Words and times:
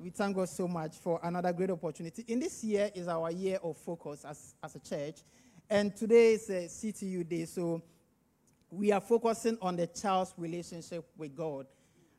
We 0.00 0.10
thank 0.10 0.36
God 0.36 0.48
so 0.48 0.68
much 0.68 0.96
for 0.98 1.18
another 1.24 1.52
great 1.52 1.70
opportunity. 1.70 2.24
In 2.28 2.38
this 2.38 2.62
year 2.62 2.88
is 2.94 3.08
our 3.08 3.32
year 3.32 3.58
of 3.64 3.76
focus 3.76 4.24
as, 4.24 4.54
as 4.62 4.76
a 4.76 4.78
church. 4.78 5.16
And 5.68 5.94
today 5.96 6.34
is 6.34 6.48
a 6.50 6.66
CTU 6.66 7.28
day. 7.28 7.44
So 7.46 7.82
we 8.70 8.92
are 8.92 9.00
focusing 9.00 9.58
on 9.60 9.74
the 9.74 9.88
child's 9.88 10.34
relationship 10.36 11.04
with 11.16 11.34
God 11.34 11.66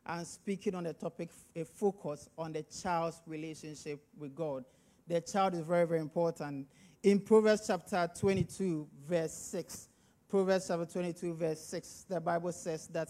and 0.06 0.28
speaking 0.28 0.76
on 0.76 0.84
the 0.84 0.94
topic, 0.94 1.30
a 1.56 1.64
focus 1.64 2.28
on 2.38 2.52
the 2.52 2.64
child's 2.64 3.22
relationship 3.26 4.04
with 4.18 4.36
God. 4.36 4.66
The 5.08 5.22
child 5.22 5.54
is 5.54 5.62
very, 5.62 5.88
very 5.88 6.02
important. 6.02 6.68
In 7.02 7.22
Proverbs 7.22 7.64
chapter 7.66 8.10
22, 8.20 8.90
verse 9.08 9.32
6, 9.34 9.88
Proverbs 10.28 10.68
chapter 10.68 10.86
22, 10.86 11.34
verse 11.34 11.62
6, 11.62 12.08
the 12.10 12.20
Bible 12.20 12.52
says 12.52 12.88
that 12.88 13.08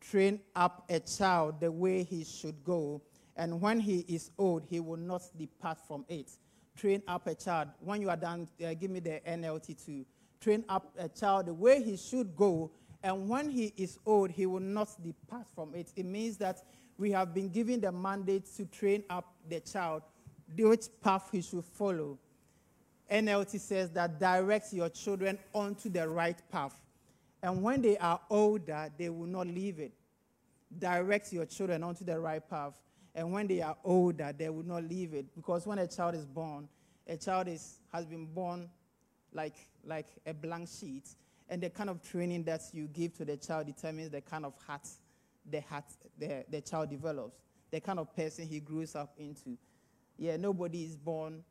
train 0.00 0.40
up 0.56 0.84
a 0.90 0.98
child 0.98 1.60
the 1.60 1.70
way 1.70 2.02
he 2.02 2.24
should 2.24 2.64
go 2.64 3.00
and 3.36 3.60
when 3.60 3.80
he 3.80 4.04
is 4.08 4.30
old, 4.38 4.64
he 4.68 4.80
will 4.80 4.96
not 4.96 5.22
depart 5.36 5.78
from 5.86 6.04
it. 6.08 6.30
Train 6.76 7.02
up 7.06 7.26
a 7.26 7.34
child. 7.34 7.68
When 7.80 8.00
you 8.00 8.10
are 8.10 8.16
done, 8.16 8.48
uh, 8.64 8.74
give 8.74 8.90
me 8.90 9.00
the 9.00 9.20
NLT 9.26 9.84
too. 9.84 10.04
Train 10.40 10.64
up 10.68 10.92
a 10.98 11.08
child 11.08 11.46
the 11.46 11.54
way 11.54 11.82
he 11.82 11.96
should 11.96 12.36
go, 12.36 12.70
and 13.02 13.28
when 13.28 13.50
he 13.50 13.72
is 13.76 13.98
old, 14.06 14.30
he 14.30 14.46
will 14.46 14.60
not 14.60 14.88
depart 15.02 15.46
from 15.54 15.74
it. 15.74 15.92
It 15.96 16.06
means 16.06 16.36
that 16.38 16.62
we 16.96 17.10
have 17.10 17.34
been 17.34 17.48
given 17.48 17.80
the 17.80 17.92
mandate 17.92 18.46
to 18.56 18.66
train 18.66 19.04
up 19.10 19.34
the 19.48 19.60
child, 19.60 20.02
which 20.56 20.86
path 21.02 21.28
he 21.32 21.42
should 21.42 21.64
follow. 21.64 22.18
NLT 23.10 23.60
says 23.60 23.90
that 23.90 24.18
direct 24.18 24.72
your 24.72 24.88
children 24.88 25.38
onto 25.52 25.88
the 25.88 26.08
right 26.08 26.40
path. 26.50 26.80
And 27.42 27.62
when 27.62 27.82
they 27.82 27.98
are 27.98 28.20
older, 28.30 28.90
they 28.96 29.10
will 29.10 29.26
not 29.26 29.46
leave 29.46 29.78
it. 29.78 29.92
Direct 30.78 31.32
your 31.32 31.44
children 31.44 31.82
onto 31.82 32.04
the 32.04 32.18
right 32.18 32.48
path. 32.48 32.74
And 33.14 33.32
when 33.32 33.46
they 33.46 33.62
are 33.62 33.76
older, 33.84 34.34
they 34.36 34.48
will 34.48 34.64
not 34.64 34.84
leave 34.84 35.14
it. 35.14 35.34
Because 35.34 35.66
when 35.66 35.78
a 35.78 35.86
child 35.86 36.14
is 36.14 36.26
born, 36.26 36.68
a 37.06 37.16
child 37.16 37.48
is, 37.48 37.78
has 37.92 38.06
been 38.06 38.26
born 38.26 38.68
like, 39.32 39.54
like 39.84 40.08
a 40.26 40.34
blank 40.34 40.68
sheet. 40.68 41.08
And 41.48 41.62
the 41.62 41.70
kind 41.70 41.90
of 41.90 42.02
training 42.02 42.44
that 42.44 42.62
you 42.72 42.88
give 42.88 43.16
to 43.18 43.24
the 43.24 43.36
child 43.36 43.66
determines 43.66 44.10
the 44.10 44.20
kind 44.20 44.44
of 44.44 44.54
heart 44.66 44.88
the, 45.50 45.60
heart, 45.60 45.84
the, 46.18 46.44
the 46.48 46.60
child 46.60 46.90
develops, 46.90 47.36
the 47.70 47.80
kind 47.80 47.98
of 47.98 48.14
person 48.14 48.46
he 48.46 48.60
grows 48.60 48.94
up 48.94 49.14
into. 49.18 49.58
Yeah, 50.16 50.36
nobody 50.36 50.84
is 50.84 50.96
born 50.96 51.44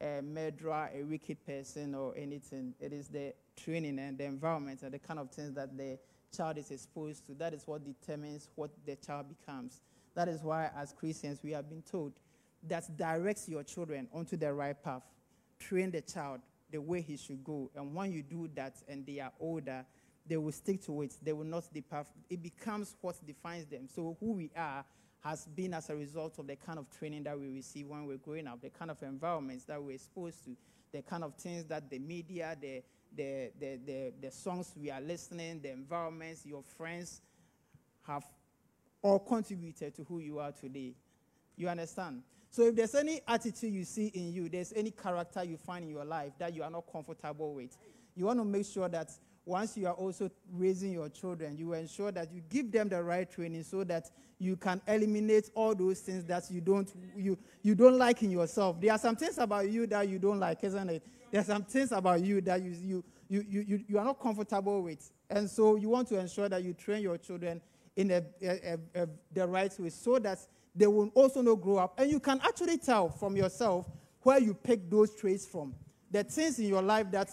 a 0.00 0.22
murderer, 0.22 0.90
a 0.94 1.02
wicked 1.02 1.44
person, 1.44 1.94
or 1.94 2.14
anything. 2.16 2.74
It 2.80 2.92
is 2.92 3.08
the 3.08 3.34
training 3.62 3.98
and 3.98 4.16
the 4.16 4.24
environment 4.24 4.82
and 4.82 4.92
the 4.92 4.98
kind 4.98 5.20
of 5.20 5.30
things 5.30 5.54
that 5.54 5.76
the 5.76 5.98
child 6.34 6.56
is 6.56 6.70
exposed 6.70 7.26
to. 7.26 7.34
That 7.34 7.52
is 7.52 7.66
what 7.66 7.84
determines 7.84 8.48
what 8.54 8.70
the 8.86 8.96
child 8.96 9.26
becomes. 9.28 9.80
That 10.14 10.28
is 10.28 10.42
why, 10.42 10.70
as 10.76 10.92
Christians, 10.92 11.40
we 11.42 11.52
have 11.52 11.68
been 11.68 11.82
told 11.82 12.12
that 12.68 12.96
directs 12.96 13.48
your 13.48 13.62
children 13.62 14.08
onto 14.12 14.36
the 14.36 14.52
right 14.52 14.80
path. 14.82 15.02
Train 15.58 15.90
the 15.90 16.00
child 16.00 16.40
the 16.70 16.80
way 16.80 17.00
he 17.00 17.16
should 17.16 17.42
go. 17.44 17.70
And 17.74 17.94
when 17.94 18.12
you 18.12 18.22
do 18.22 18.48
that 18.54 18.76
and 18.88 19.04
they 19.06 19.20
are 19.20 19.32
older, 19.40 19.84
they 20.26 20.36
will 20.36 20.52
stick 20.52 20.84
to 20.86 21.02
it. 21.02 21.14
They 21.22 21.32
will 21.32 21.44
not 21.44 21.64
depart. 21.72 22.06
It 22.28 22.42
becomes 22.42 22.94
what 23.00 23.16
defines 23.26 23.66
them. 23.66 23.88
So, 23.92 24.16
who 24.20 24.32
we 24.32 24.50
are 24.56 24.84
has 25.20 25.46
been 25.46 25.74
as 25.74 25.90
a 25.90 25.96
result 25.96 26.38
of 26.38 26.46
the 26.46 26.56
kind 26.56 26.78
of 26.78 26.86
training 26.96 27.24
that 27.24 27.38
we 27.38 27.48
receive 27.48 27.86
when 27.88 28.06
we're 28.06 28.16
growing 28.16 28.46
up, 28.46 28.62
the 28.62 28.70
kind 28.70 28.90
of 28.90 29.02
environments 29.02 29.64
that 29.64 29.82
we're 29.82 29.92
exposed 29.92 30.44
to, 30.44 30.56
the 30.92 31.02
kind 31.02 31.24
of 31.24 31.34
things 31.34 31.64
that 31.66 31.90
the 31.90 31.98
media, 31.98 32.56
the, 32.60 32.82
the, 33.14 33.50
the, 33.58 34.12
the, 34.20 34.30
songs 34.30 34.72
we 34.76 34.90
are 34.90 35.00
listening, 35.00 35.60
the 35.60 35.70
environments, 35.70 36.46
your 36.46 36.62
friends 36.62 37.20
have 38.06 38.24
or 39.02 39.20
contributed 39.20 39.94
to 39.96 40.04
who 40.04 40.18
you 40.18 40.38
are 40.38 40.52
today. 40.52 40.94
You 41.56 41.68
understand? 41.68 42.22
So 42.50 42.62
if 42.62 42.76
there's 42.76 42.94
any 42.94 43.20
attitude 43.28 43.72
you 43.72 43.84
see 43.84 44.08
in 44.08 44.32
you, 44.32 44.48
there's 44.48 44.72
any 44.74 44.90
character 44.90 45.44
you 45.44 45.56
find 45.56 45.84
in 45.84 45.90
your 45.90 46.04
life 46.04 46.32
that 46.38 46.54
you 46.54 46.62
are 46.62 46.70
not 46.70 46.84
comfortable 46.90 47.54
with, 47.54 47.76
you 48.16 48.26
want 48.26 48.40
to 48.40 48.44
make 48.44 48.66
sure 48.66 48.88
that 48.88 49.10
once 49.44 49.76
you 49.76 49.86
are 49.86 49.94
also 49.94 50.30
raising 50.52 50.92
your 50.92 51.08
children, 51.08 51.56
you 51.56 51.72
ensure 51.72 52.12
that 52.12 52.32
you 52.32 52.42
give 52.48 52.70
them 52.70 52.88
the 52.88 53.02
right 53.02 53.30
training 53.30 53.62
so 53.62 53.84
that 53.84 54.10
you 54.38 54.56
can 54.56 54.80
eliminate 54.86 55.50
all 55.54 55.74
those 55.74 56.00
things 56.00 56.24
that 56.24 56.50
you 56.50 56.60
don't 56.60 56.92
you 57.16 57.38
you 57.62 57.74
don't 57.74 57.98
like 57.98 58.22
in 58.22 58.30
yourself. 58.30 58.80
There 58.80 58.92
are 58.92 58.98
some 58.98 59.16
things 59.16 59.38
about 59.38 59.68
you 59.70 59.86
that 59.86 60.08
you 60.08 60.18
don't 60.18 60.40
like, 60.40 60.64
isn't 60.64 60.90
it? 60.90 61.02
There 61.30 61.40
are 61.40 61.44
some 61.44 61.62
things 61.64 61.92
about 61.92 62.22
you 62.22 62.40
that 62.42 62.62
you 62.62 62.72
you 62.82 63.04
you 63.28 63.64
you, 63.66 63.84
you 63.88 63.98
are 63.98 64.04
not 64.04 64.20
comfortable 64.20 64.82
with. 64.82 65.10
And 65.28 65.48
so 65.48 65.76
you 65.76 65.88
want 65.88 66.08
to 66.08 66.18
ensure 66.18 66.48
that 66.48 66.64
you 66.64 66.72
train 66.74 67.02
your 67.02 67.18
children 67.18 67.60
in 67.96 68.10
a, 68.10 68.22
a, 68.42 68.78
a, 68.94 69.08
the 69.32 69.46
right 69.46 69.78
way 69.78 69.90
so 69.90 70.18
that 70.18 70.38
they 70.74 70.86
will 70.86 71.10
also 71.14 71.42
not 71.42 71.56
grow 71.56 71.78
up. 71.78 71.98
And 71.98 72.10
you 72.10 72.20
can 72.20 72.40
actually 72.42 72.78
tell 72.78 73.10
from 73.10 73.36
yourself 73.36 73.86
where 74.22 74.38
you 74.38 74.54
pick 74.54 74.88
those 74.90 75.14
traits 75.14 75.46
from. 75.46 75.74
The 76.10 76.24
things 76.24 76.58
in 76.58 76.66
your 76.66 76.82
life 76.82 77.10
that 77.10 77.30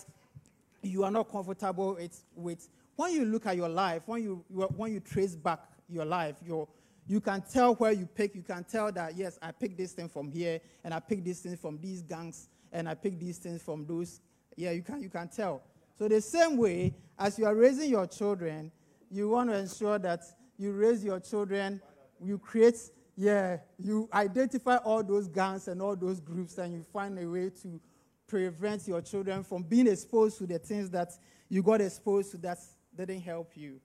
you 0.81 1.03
are 1.03 1.12
not 1.12 1.31
comfortable 1.31 1.97
with. 2.35 2.69
When 2.95 3.13
you 3.13 3.25
look 3.25 3.45
at 3.45 3.56
your 3.56 3.69
life, 3.69 4.03
when 4.06 4.23
you, 4.23 4.44
when 4.50 4.91
you 4.91 5.00
trace 5.00 5.35
back 5.35 5.59
your 5.90 6.06
life, 6.06 6.35
your, 6.45 6.68
you 7.07 7.22
can 7.22 7.41
tell 7.41 7.75
where 7.75 7.91
you 7.91 8.06
pick. 8.06 8.35
You 8.35 8.41
can 8.41 8.63
tell 8.63 8.91
that, 8.91 9.16
yes, 9.16 9.38
I 9.41 9.51
picked 9.51 9.78
this 9.78 9.94
thing 9.94 10.09
from 10.09 10.31
here, 10.31 10.59
and 10.84 10.94
I 10.94 11.00
picked 11.00 11.25
this 11.25 11.39
thing 11.39 11.57
from 11.57 11.79
these 11.79 12.01
gangs, 12.01 12.50
and 12.72 12.89
I 12.89 12.95
picked 12.95 13.19
these 13.19 13.38
things 13.38 13.62
from 13.62 13.85
those. 13.85 14.19
Yeah, 14.56 14.72
you 14.72 14.81
can, 14.81 15.01
you 15.01 15.09
can 15.09 15.28
tell. 15.28 15.62
So, 15.97 16.07
the 16.07 16.22
same 16.22 16.57
way, 16.57 16.94
as 17.18 17.39
you 17.39 17.45
are 17.45 17.56
raising 17.56 17.89
your 17.89 18.07
children, 18.07 18.72
you 19.09 19.29
want 19.29 19.50
to 19.50 19.57
ensure 19.57 19.97
that 20.00 20.24
you 20.57 20.72
raise 20.72 21.03
your 21.03 21.19
children, 21.19 21.81
you 22.19 22.38
create, 22.40 22.78
yeah, 23.16 23.57
you 23.78 24.09
identify 24.13 24.78
all 24.78 25.03
those 25.03 25.28
gangs 25.28 25.68
and 25.68 25.81
all 25.81 25.95
those 25.95 26.19
groups, 26.19 26.57
and 26.57 26.73
you 26.73 26.84
find 26.84 27.18
a 27.19 27.28
way 27.28 27.50
to 27.62 27.79
prevent 28.28 28.88
your 28.88 29.01
children 29.01 29.44
from 29.44 29.63
being 29.63 29.88
exposed 29.88 30.38
to 30.40 30.47
the 30.47 30.59
things 30.59 30.90
that 30.90 31.12
you 31.50 31.63
got 31.63 31.81
exposed 31.81 32.31
to 32.31 32.38
that 32.38 32.59
didn't 32.95 33.22
help 33.22 33.51
you. 33.56 33.79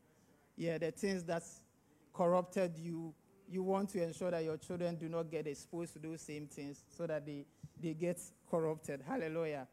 Yeah, 0.56 0.78
the 0.78 0.90
things 0.90 1.24
that 1.24 1.42
corrupted 2.12 2.76
you. 2.76 3.14
You 3.48 3.62
want 3.62 3.90
to 3.90 4.02
ensure 4.02 4.30
that 4.30 4.44
your 4.44 4.56
children 4.56 4.96
do 4.96 5.08
not 5.08 5.30
get 5.30 5.46
exposed 5.46 5.92
to 5.92 5.98
those 5.98 6.22
same 6.22 6.46
things 6.46 6.84
so 6.96 7.06
that 7.06 7.26
they, 7.26 7.44
they 7.82 7.92
get 7.92 8.18
corrupted. 8.50 9.02
Hallelujah. 9.06 9.68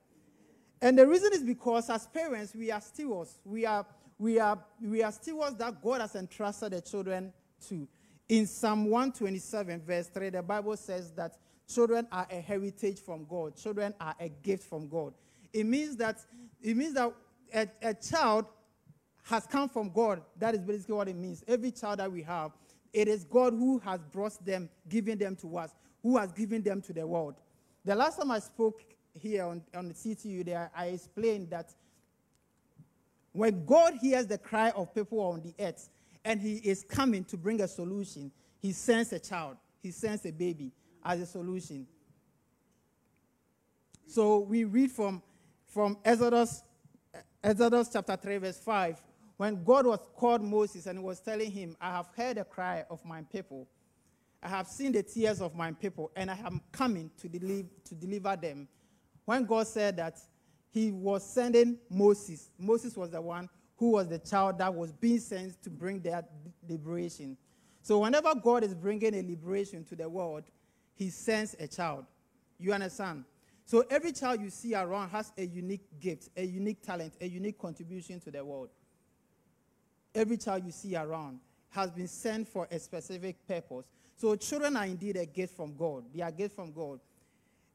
And 0.82 0.98
the 0.98 1.08
reason 1.08 1.32
is 1.34 1.44
because 1.44 1.90
as 1.90 2.08
parents, 2.08 2.54
we 2.56 2.72
are 2.72 2.82
stewards. 2.82 3.40
We 3.46 3.66
are 3.66 3.86
we 4.20 4.38
are, 4.38 4.60
we 4.82 5.02
are 5.02 5.12
stewards 5.12 5.56
that 5.56 5.82
God 5.82 6.02
has 6.02 6.16
entrusted 6.16 6.74
the 6.74 6.82
children 6.82 7.34
to. 7.70 7.88
In 8.28 8.46
Psalm 8.46 8.86
127, 8.86 9.82
verse 9.82 10.08
3, 10.08 10.30
the 10.30 10.44
Bible 10.44 10.76
says 10.78 11.12
that 11.14 11.38
children 11.74 12.06
are 12.12 12.28
a 12.30 12.42
heritage 12.42 13.00
from 13.00 13.26
God. 13.26 13.56
Children 13.56 13.94
are 14.00 14.14
a 14.20 14.30
gift 14.30 14.64
from 14.64 14.88
God. 14.90 15.14
It 15.54 15.66
means 15.66 15.96
that 15.96 16.20
it 16.62 16.76
means 16.76 16.94
that 16.94 17.14
a, 17.54 17.68
a 17.82 17.94
child 17.94 18.46
has 19.24 19.48
come 19.48 19.70
from 19.70 19.90
God. 19.90 20.22
That 20.38 20.54
is 20.54 20.62
basically 20.62 20.96
what 20.96 21.08
it 21.08 21.16
means. 21.16 21.44
Every 21.48 21.72
child 21.72 22.00
that 22.00 22.12
we 22.12 22.22
have, 22.24 22.52
it 22.92 23.08
is 23.08 23.24
God 23.24 23.54
who 23.54 23.80
has 23.80 24.02
brought 24.12 24.46
them, 24.46 24.70
given 24.90 25.18
them 25.18 25.36
to 25.38 25.58
us, 25.58 25.74
who 26.04 26.18
has 26.18 26.32
given 26.34 26.62
them 26.62 26.82
to 26.82 26.94
the 26.94 27.08
world. 27.08 27.36
The 27.86 27.96
last 27.96 28.20
time 28.20 28.32
I 28.32 28.40
spoke 28.40 28.82
here 29.14 29.46
on, 29.46 29.64
on 29.74 29.88
the 29.88 29.94
CTU 29.94 30.46
there, 30.46 30.70
I 30.76 30.88
explained 30.88 31.50
that 31.52 31.74
when 33.34 33.66
God 33.66 33.94
hears 34.02 34.28
the 34.28 34.38
cry 34.38 34.72
of 34.72 34.94
people 34.94 35.20
on 35.20 35.42
the 35.42 35.54
earth 35.60 35.90
and 36.26 36.42
he 36.42 36.56
is 36.56 36.84
coming 36.84 37.24
to 37.26 37.38
bring 37.38 37.62
a 37.62 37.68
solution, 37.68 38.32
he 38.60 38.72
sends 38.72 39.14
a 39.14 39.20
child, 39.20 39.58
he 39.82 39.92
sends 39.92 40.26
a 40.26 40.32
baby 40.32 40.72
as 41.04 41.22
a 41.22 41.26
solution. 41.26 41.88
So 44.08 44.40
we 44.40 44.64
read 44.64 44.92
from, 44.92 45.22
from 45.68 45.98
Exodus, 46.04 46.64
Exodus 47.44 47.90
chapter 47.94 48.16
3, 48.16 48.38
verse 48.38 48.60
5, 48.60 49.02
when 49.38 49.64
God 49.64 49.86
was 49.86 50.00
called 50.16 50.42
Moses 50.42 50.88
and 50.88 51.00
he 51.00 51.06
was 51.06 51.20
telling 51.20 51.52
him, 51.52 51.78
I 51.80 51.92
have 51.92 52.10
heard 52.18 52.38
the 52.38 52.44
cry 52.44 52.84
of 52.90 53.06
my 53.06 53.22
people. 53.22 53.68
I 54.42 54.50
have 54.50 54.68
seen 54.68 54.92
the 54.92 55.04
tears 55.04 55.42
of 55.42 55.56
my 55.56 55.72
people, 55.72 56.12
and 56.16 56.32
I 56.32 56.38
am 56.46 56.62
coming 56.72 57.12
to, 57.20 57.28
deliver, 57.28 57.68
to 57.86 57.96
deliver 57.96 58.36
them. 58.36 58.68
When 59.26 59.46
God 59.46 59.68
said 59.68 59.98
that, 59.98 60.18
he 60.72 60.92
was 60.92 61.24
sending 61.24 61.78
Moses. 61.90 62.52
Moses 62.58 62.96
was 62.96 63.10
the 63.12 63.22
one 63.22 63.50
who 63.78 63.92
was 63.92 64.08
the 64.08 64.20
child 64.20 64.58
that 64.60 64.74
was 64.74 64.92
being 64.92 65.20
sent 65.20 65.62
to 65.64 65.70
bring 65.70 66.02
that 66.02 66.30
liberation. 66.68 67.38
So 67.82 68.00
whenever 68.00 68.36
God 68.36 68.64
is 68.64 68.74
bringing 68.74 69.16
a 69.16 69.22
liberation 69.22 69.84
to 69.86 69.96
the 69.96 70.08
world, 70.08 70.44
he 70.94 71.10
sends 71.10 71.56
a 71.60 71.68
child. 71.68 72.06
You 72.60 72.74
understand? 72.74 73.24
So 73.66 73.86
every 73.90 74.12
child 74.12 74.42
you 74.42 74.50
see 74.50 74.76
around 74.76 75.10
has 75.10 75.32
a 75.38 75.46
unique 75.46 75.86
gift, 76.00 76.30
a 76.36 76.44
unique 76.44 76.82
talent, 76.82 77.14
a 77.22 77.28
unique 77.28 77.58
contribution 77.58 78.20
to 78.22 78.32
the 78.32 78.44
world. 78.44 78.70
Every 80.14 80.38
child 80.38 80.66
you 80.66 80.72
see 80.72 80.96
around 80.96 81.40
has 81.70 81.92
been 81.92 82.08
sent 82.08 82.48
for 82.48 82.68
a 82.72 82.80
specific 82.80 83.48
purpose. 83.48 83.86
So 84.18 84.36
children 84.36 84.76
are 84.76 84.86
indeed 84.86 85.16
a 85.16 85.26
gift 85.26 85.56
from 85.56 85.76
God. 85.76 86.04
They 86.14 86.22
are 86.22 86.30
a 86.30 86.32
gift 86.32 86.56
from 86.56 86.74
God. 86.74 87.00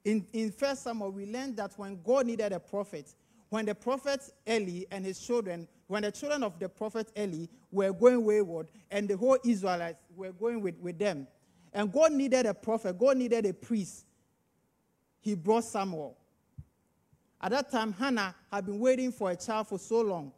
In, 0.05 0.27
in 0.33 0.53
First 0.53 0.83
Samuel, 0.85 1.11
we 1.11 1.27
learned 1.27 1.57
that 1.57 1.73
when 1.77 2.01
God 2.03 2.27
needed 2.27 2.53
a 2.53 2.61
prophet, 2.61 3.15
when 3.49 3.65
the 3.65 3.75
prophet 3.75 4.21
Eli 4.49 4.85
and 4.91 5.05
his 5.05 5.19
children, 5.19 5.67
when 5.87 6.03
the 6.03 6.13
children 6.13 6.43
of 6.43 6.59
the 6.59 6.69
prophet 6.69 7.11
Eli 7.17 7.47
were 7.71 7.93
going 7.93 8.25
wayward 8.25 8.69
and 8.91 9.09
the 9.09 9.17
whole 9.17 9.39
Israelites 9.45 9.99
were 10.15 10.33
going 10.33 10.61
with, 10.61 10.79
with 10.81 10.99
them, 10.99 11.27
And 11.73 11.93
God 11.93 12.13
needed 12.13 12.47
a 12.47 12.55
prophet, 12.55 12.99
God 12.99 13.17
needed 13.17 13.47
a 13.47 13.53
priest. 13.53 14.07
He 15.21 15.35
brought 15.35 15.65
Samuel. 15.65 16.17
At 17.41 17.51
that 17.51 17.71
time, 17.71 17.93
Hannah 17.93 18.35
had 18.51 18.67
been 18.67 18.79
waiting 18.79 19.11
for 19.11 19.31
a 19.31 19.37
child 19.37 19.69
for 19.69 19.79
so 19.79 20.01
long. 20.01 20.33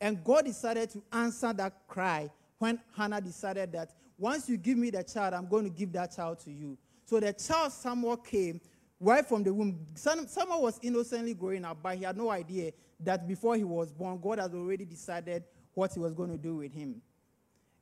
And 0.00 0.24
God 0.24 0.46
decided 0.46 0.90
to 0.90 1.02
answer 1.12 1.52
that 1.52 1.86
cry 1.86 2.30
when 2.58 2.80
Hannah 2.96 3.20
decided 3.20 3.72
that 3.72 3.94
once 4.18 4.48
you 4.48 4.56
give 4.56 4.78
me 4.78 4.90
the 4.90 5.02
child, 5.02 5.34
I'm 5.34 5.48
going 5.48 5.64
to 5.64 5.70
give 5.70 5.92
that 5.92 6.16
child 6.16 6.40
to 6.40 6.50
you. 6.50 6.78
So 7.04 7.20
the 7.20 7.32
child 7.32 7.72
Samuel 7.72 8.16
came 8.16 8.60
right 9.00 9.26
from 9.26 9.42
the 9.42 9.52
womb. 9.52 9.86
Samuel 9.94 10.62
was 10.62 10.78
innocently 10.82 11.34
growing 11.34 11.64
up, 11.64 11.78
but 11.82 11.96
he 11.96 12.04
had 12.04 12.16
no 12.16 12.30
idea 12.30 12.72
that 13.00 13.26
before 13.26 13.56
he 13.56 13.64
was 13.64 13.90
born, 13.90 14.20
God 14.20 14.38
had 14.38 14.54
already 14.54 14.84
decided 14.84 15.42
what 15.72 15.94
he 15.94 15.98
was 15.98 16.12
going 16.12 16.30
to 16.30 16.38
do 16.38 16.56
with 16.56 16.72
him. 16.72 17.00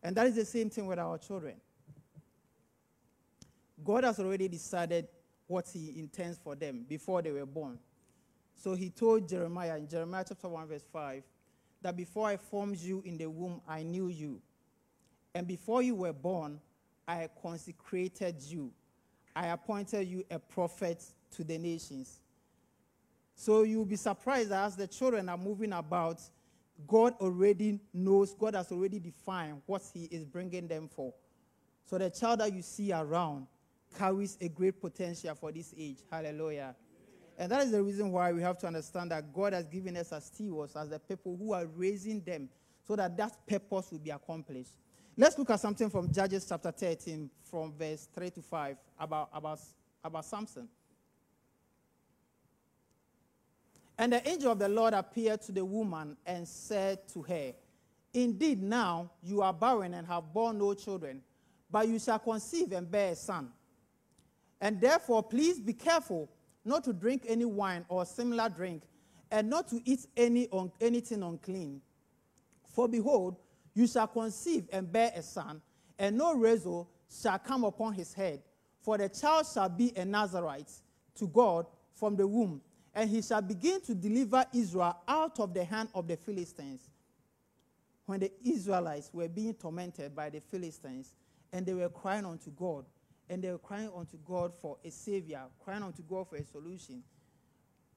And 0.02 0.16
that 0.16 0.28
is 0.28 0.36
the 0.36 0.44
same 0.44 0.70
thing 0.70 0.86
with 0.86 0.98
our 0.98 1.18
children. 1.18 1.56
God 3.84 4.04
has 4.04 4.20
already 4.20 4.46
decided 4.48 5.08
what 5.48 5.66
he 5.72 5.98
intends 5.98 6.38
for 6.38 6.54
them 6.54 6.84
before 6.88 7.20
they 7.20 7.32
were 7.32 7.46
born. 7.46 7.78
So 8.54 8.74
he 8.74 8.90
told 8.90 9.28
Jeremiah 9.28 9.76
in 9.76 9.88
Jeremiah 9.88 10.24
chapter 10.28 10.48
1, 10.48 10.68
verse 10.68 10.84
5, 10.92 11.22
that 11.82 11.96
before 11.96 12.28
I 12.28 12.36
formed 12.36 12.76
you 12.76 13.02
in 13.04 13.16
the 13.18 13.30
womb, 13.30 13.60
I 13.66 13.82
knew 13.82 14.08
you. 14.08 14.40
And 15.34 15.46
before 15.46 15.80
you 15.82 15.94
were 15.94 16.12
born, 16.12 16.60
I 17.06 17.28
consecrated 17.40 18.42
you. 18.42 18.72
I 19.38 19.46
appointed 19.46 20.08
you 20.08 20.24
a 20.32 20.40
prophet 20.40 21.04
to 21.36 21.44
the 21.44 21.56
nations. 21.58 22.18
So 23.36 23.62
you'll 23.62 23.84
be 23.84 23.94
surprised 23.94 24.50
as 24.50 24.74
the 24.74 24.88
children 24.88 25.28
are 25.28 25.36
moving 25.36 25.72
about, 25.72 26.20
God 26.88 27.14
already 27.20 27.78
knows, 27.94 28.34
God 28.34 28.56
has 28.56 28.72
already 28.72 28.98
defined 28.98 29.62
what 29.66 29.82
He 29.94 30.06
is 30.06 30.24
bringing 30.24 30.66
them 30.66 30.88
for. 30.88 31.14
So 31.86 31.98
the 31.98 32.10
child 32.10 32.40
that 32.40 32.52
you 32.52 32.62
see 32.62 32.92
around 32.92 33.46
carries 33.96 34.36
a 34.40 34.48
great 34.48 34.80
potential 34.80 35.36
for 35.36 35.52
this 35.52 35.72
age. 35.78 35.98
Hallelujah. 36.10 36.74
And 37.38 37.52
that 37.52 37.62
is 37.62 37.70
the 37.70 37.80
reason 37.80 38.10
why 38.10 38.32
we 38.32 38.42
have 38.42 38.58
to 38.58 38.66
understand 38.66 39.12
that 39.12 39.32
God 39.32 39.52
has 39.52 39.66
given 39.68 39.96
us 39.96 40.12
as 40.12 40.24
stewards, 40.24 40.74
as 40.74 40.88
the 40.88 40.98
people 40.98 41.36
who 41.36 41.52
are 41.52 41.66
raising 41.76 42.22
them, 42.22 42.48
so 42.84 42.96
that 42.96 43.16
that 43.16 43.46
purpose 43.46 43.92
will 43.92 44.00
be 44.00 44.10
accomplished. 44.10 44.72
Let's 45.20 45.36
look 45.36 45.50
at 45.50 45.58
something 45.58 45.90
from 45.90 46.12
Judges 46.12 46.46
chapter 46.48 46.70
13, 46.70 47.28
from 47.42 47.72
verse 47.72 48.08
3 48.14 48.30
to 48.30 48.40
5, 48.40 48.76
about, 49.00 49.28
about, 49.34 49.58
about 50.04 50.24
Samson. 50.24 50.68
And 53.98 54.12
the 54.12 54.28
angel 54.28 54.52
of 54.52 54.60
the 54.60 54.68
Lord 54.68 54.94
appeared 54.94 55.42
to 55.42 55.50
the 55.50 55.64
woman 55.64 56.16
and 56.24 56.46
said 56.46 57.08
to 57.08 57.22
her, 57.22 57.52
Indeed, 58.14 58.62
now 58.62 59.10
you 59.20 59.42
are 59.42 59.52
barren 59.52 59.94
and 59.94 60.06
have 60.06 60.32
borne 60.32 60.56
no 60.56 60.72
children, 60.74 61.20
but 61.68 61.88
you 61.88 61.98
shall 61.98 62.20
conceive 62.20 62.70
and 62.70 62.88
bear 62.88 63.10
a 63.10 63.16
son. 63.16 63.48
And 64.60 64.80
therefore, 64.80 65.24
please 65.24 65.58
be 65.58 65.72
careful 65.72 66.30
not 66.64 66.84
to 66.84 66.92
drink 66.92 67.24
any 67.26 67.44
wine 67.44 67.84
or 67.88 68.06
similar 68.06 68.48
drink, 68.48 68.84
and 69.32 69.50
not 69.50 69.66
to 69.70 69.80
eat 69.84 70.06
any 70.16 70.48
anything 70.80 71.24
unclean. 71.24 71.80
For 72.72 72.86
behold, 72.86 73.34
you 73.74 73.86
shall 73.86 74.06
conceive 74.06 74.68
and 74.72 74.90
bear 74.90 75.12
a 75.14 75.22
son, 75.22 75.60
and 75.98 76.16
no 76.16 76.34
razor 76.34 76.84
shall 77.10 77.38
come 77.38 77.64
upon 77.64 77.94
his 77.94 78.12
head, 78.12 78.42
for 78.80 78.98
the 78.98 79.08
child 79.08 79.46
shall 79.52 79.68
be 79.68 79.92
a 79.96 80.04
Nazarite 80.04 80.72
to 81.16 81.26
God 81.28 81.66
from 81.94 82.16
the 82.16 82.26
womb, 82.26 82.60
and 82.94 83.08
he 83.08 83.22
shall 83.22 83.42
begin 83.42 83.80
to 83.82 83.94
deliver 83.94 84.44
Israel 84.52 84.96
out 85.06 85.38
of 85.40 85.54
the 85.54 85.64
hand 85.64 85.88
of 85.94 86.06
the 86.06 86.16
Philistines. 86.16 86.88
When 88.06 88.20
the 88.20 88.32
Israelites 88.44 89.10
were 89.12 89.28
being 89.28 89.54
tormented 89.54 90.16
by 90.16 90.30
the 90.30 90.40
Philistines, 90.40 91.14
and 91.52 91.66
they 91.66 91.74
were 91.74 91.88
crying 91.88 92.24
unto 92.24 92.50
God, 92.50 92.84
and 93.28 93.42
they 93.42 93.50
were 93.50 93.58
crying 93.58 93.90
unto 93.94 94.16
God 94.18 94.54
for 94.54 94.78
a 94.84 94.90
savior, 94.90 95.42
crying 95.62 95.82
unto 95.82 96.02
God 96.02 96.28
for 96.28 96.36
a 96.36 96.44
solution. 96.44 97.02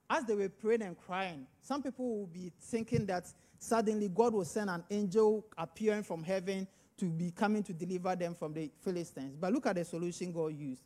As 0.10 0.26
they 0.26 0.36
were 0.36 0.50
praying 0.50 0.82
and 0.82 0.98
crying, 0.98 1.48
some 1.62 1.82
people 1.82 2.20
will 2.20 2.28
be 2.28 2.52
thinking 2.60 3.06
that 3.06 3.32
suddenly 3.62 4.10
God 4.10 4.34
will 4.34 4.44
send 4.44 4.70
an 4.70 4.84
angel 4.90 5.46
appearing 5.56 6.02
from 6.04 6.24
heaven 6.24 6.68
to 6.98 7.06
be 7.06 7.30
coming 7.32 7.62
to 7.64 7.74
deliver 7.74 8.16
them 8.16 8.34
from 8.34 8.54
the 8.54 8.72
Philistines. 8.82 9.36
But 9.40 9.54
look 9.54 9.68
at 9.68 9.76
the 9.76 9.86
solution 9.86 10.32
God 10.32 10.58
used. 10.58 10.82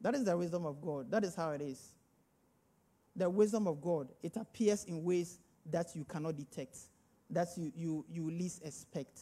That 0.00 0.14
is 0.14 0.24
the 0.24 0.36
wisdom 0.36 0.64
of 0.64 0.80
God. 0.80 1.10
That 1.10 1.24
is 1.24 1.34
how 1.34 1.50
it 1.50 1.60
is. 1.60 1.92
The 3.14 3.28
wisdom 3.28 3.66
of 3.66 3.80
God, 3.80 4.08
it 4.22 4.36
appears 4.36 4.84
in 4.84 5.04
ways 5.04 5.38
that 5.70 5.94
you 5.94 6.04
cannot 6.04 6.36
detect, 6.36 6.78
that 7.30 7.48
you, 7.56 7.72
you, 7.76 8.04
you 8.08 8.30
least 8.30 8.62
expect. 8.64 9.20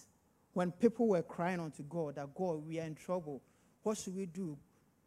When 0.52 0.70
people 0.70 1.08
were 1.08 1.22
crying 1.22 1.58
unto 1.58 1.82
God, 1.82 2.14
that 2.14 2.32
God, 2.34 2.64
we 2.64 2.78
are 2.78 2.84
in 2.84 2.94
trouble, 2.94 3.42
what 3.82 3.98
should 3.98 4.16
we 4.16 4.26
do? 4.26 4.56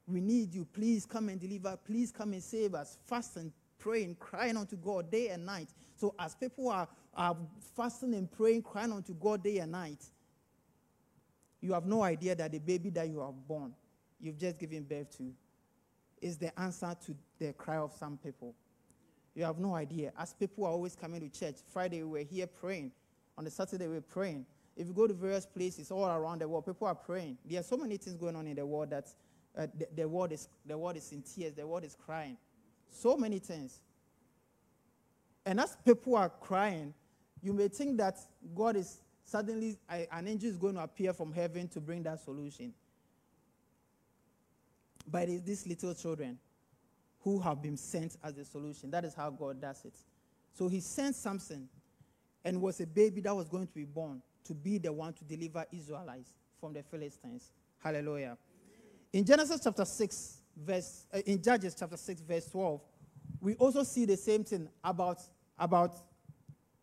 We 0.08 0.20
need 0.20 0.54
you. 0.54 0.66
Please 0.66 1.06
come 1.06 1.30
and 1.30 1.40
deliver. 1.40 1.78
Please 1.86 2.12
come 2.12 2.34
and 2.34 2.44
save 2.44 2.76
us. 2.76 2.98
Fasting, 3.06 3.52
praying, 3.80 4.16
crying 4.20 4.58
unto 4.58 4.76
God 4.76 5.12
day 5.12 5.30
and 5.30 5.46
night. 5.46 5.70
So, 5.96 6.14
as 6.20 6.36
people 6.36 6.70
are, 6.70 6.88
are 7.16 7.36
fasting 7.76 8.14
and 8.14 8.32
praying, 8.32 8.64
crying 8.64 8.92
unto 8.92 9.14
God 9.14 9.44
day 9.44 9.58
and 9.60 9.72
night, 9.72 10.04
you 11.62 11.74
have 11.74 11.86
no 11.86 12.04
idea 12.04 12.36
that 12.36 12.52
the 12.52 12.60
baby 12.60 12.90
that 12.92 13.08
you 13.10 13.20
have 13.20 13.36
born, 13.48 13.74
you've 14.20 14.38
just 14.38 14.60
given 14.60 14.84
birth 14.84 15.18
to, 15.18 15.34
is 16.22 16.38
the 16.38 16.58
answer 16.60 16.96
to 17.06 17.16
the 17.40 17.54
cry 17.54 17.78
of 17.78 17.94
some 17.94 18.18
people. 18.18 18.56
You 19.36 19.44
have 19.44 19.60
no 19.60 19.76
idea. 19.76 20.14
As 20.18 20.34
people 20.34 20.66
are 20.66 20.72
always 20.72 20.96
coming 20.96 21.22
to 21.22 21.30
church, 21.30 21.58
Friday 21.72 22.04
we 22.04 22.10
were 22.10 22.26
here 22.26 22.48
praying. 22.48 22.92
On 23.38 23.44
the 23.44 23.52
Saturday 23.52 23.88
we 23.88 23.96
were 23.96 24.02
praying. 24.02 24.46
If 24.76 24.88
you 24.88 24.94
go 24.94 25.08
to 25.08 25.14
various 25.14 25.46
places 25.46 25.92
all 25.92 26.06
around 26.06 26.42
the 26.42 26.48
world, 26.48 26.66
people 26.66 26.88
are 26.88 26.96
praying. 26.96 27.38
There 27.46 27.60
are 27.60 27.64
so 27.64 27.78
many 27.78 27.98
things 27.98 28.16
going 28.16 28.36
on 28.36 28.48
in 28.48 28.56
the 28.56 28.66
world 28.66 28.92
that 28.92 29.10
uh, 29.58 29.68
the, 29.78 29.88
the, 29.96 30.08
world 30.08 30.32
is, 30.32 30.50
the 30.66 30.78
world 30.78 30.98
is 30.98 31.12
in 31.12 31.24
tears, 31.24 31.54
the 31.54 31.66
world 31.66 31.84
is 31.84 31.96
crying. 31.96 32.38
So 32.90 33.18
many 33.18 33.40
things. 33.40 33.80
And 35.46 35.60
as 35.60 35.78
people 35.86 36.16
are 36.16 36.30
crying, 36.30 36.94
you 37.42 37.54
may 37.54 37.68
think 37.68 37.98
that 37.98 38.18
God 38.56 38.76
is 38.76 38.98
suddenly, 39.24 39.78
an 39.90 40.28
angel 40.28 40.50
is 40.50 40.58
going 40.58 40.76
to 40.76 40.82
appear 40.82 41.14
from 41.14 41.32
heaven 41.32 41.68
to 41.70 41.80
bring 41.80 42.04
that 42.04 42.22
solution. 42.22 42.74
But 45.10 45.30
it 45.30 45.34
is 45.34 45.42
these 45.44 45.68
little 45.68 45.94
children 45.94 46.38
who 47.22 47.40
have 47.40 47.62
been 47.62 47.78
sent 47.78 48.18
as 48.24 48.34
the 48.36 48.46
solution. 48.46 48.92
That 48.92 49.06
is 49.06 49.14
how 49.14 49.30
God 49.30 49.62
does 49.62 49.84
it. 49.86 49.94
So 50.54 50.68
he 50.68 50.80
sent 50.80 51.16
Samson 51.16 51.70
and 52.44 52.62
was 52.62 52.80
a 52.82 52.88
baby 52.88 53.22
that 53.22 53.36
was 53.36 53.48
going 53.48 53.68
to 53.68 53.74
be 53.74 53.86
born 53.86 54.22
to 54.46 54.54
be 54.54 54.78
the 54.78 54.92
one 54.92 55.14
to 55.14 55.24
deliver 55.26 55.66
Israelites 55.72 56.34
from 56.60 56.74
the 56.74 56.84
Philistines. 56.84 57.52
Hallelujah. 57.84 58.38
In 59.14 59.26
Genesis 59.26 59.62
chapter 59.64 59.86
6, 59.86 60.37
verse, 60.58 61.06
uh, 61.14 61.20
in 61.26 61.42
Judges 61.42 61.76
chapter 61.78 61.98
6, 61.98 62.22
verse 62.22 62.50
12, 62.50 62.82
we 63.42 63.56
also 63.56 63.84
see 63.84 64.06
the 64.06 64.18
same 64.18 64.44
thing 64.44 64.68
about, 64.84 65.22
about 65.58 65.96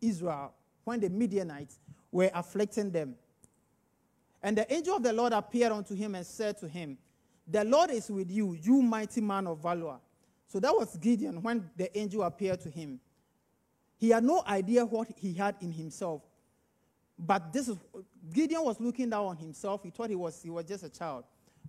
Israel 0.01 0.53
when 0.83 0.99
the 0.99 1.09
Midianites 1.09 1.79
were 2.11 2.29
afflicting 2.33 2.91
them. 2.91 3.15
And 4.41 4.57
the 4.57 4.71
angel 4.71 4.95
of 4.95 5.03
the 5.03 5.11
Lord 5.11 5.33
appeared 5.33 5.71
unto 5.71 5.95
him 5.95 6.15
and 6.15 6.25
said 6.25 6.57
to 6.59 6.67
him, 6.67 6.97
The 7.47 7.63
Lord 7.63 7.89
is 7.89 8.09
with 8.09 8.31
you, 8.31 8.53
you 8.53 8.81
mighty 8.81 9.21
man 9.21 9.47
of 9.47 9.61
valor. 9.61 9.97
So 10.47 10.59
that 10.59 10.73
was 10.73 10.95
Gideon 10.97 11.41
when 11.41 11.69
the 11.75 11.95
angel 11.97 12.21
appeared 12.23 12.61
to 12.61 12.69
him. 12.69 12.99
He 13.97 14.09
had 14.09 14.23
no 14.23 14.43
idea 14.45 14.85
what 14.85 15.07
he 15.17 15.33
had 15.33 15.55
in 15.61 15.71
himself. 15.71 16.21
But 17.17 17.51
this 17.53 17.67
is 17.67 17.77
Gideon 18.31 18.63
was 18.63 18.79
looking 18.79 19.09
down 19.09 19.25
on 19.25 19.37
himself. 19.37 19.83
He 19.83 19.89
thought 19.89 20.09
he 20.09 20.15
was 20.15 20.41
he 20.43 20.49
was 20.49 20.65
just 20.65 20.83
a 20.83 20.89
child. 20.89 21.23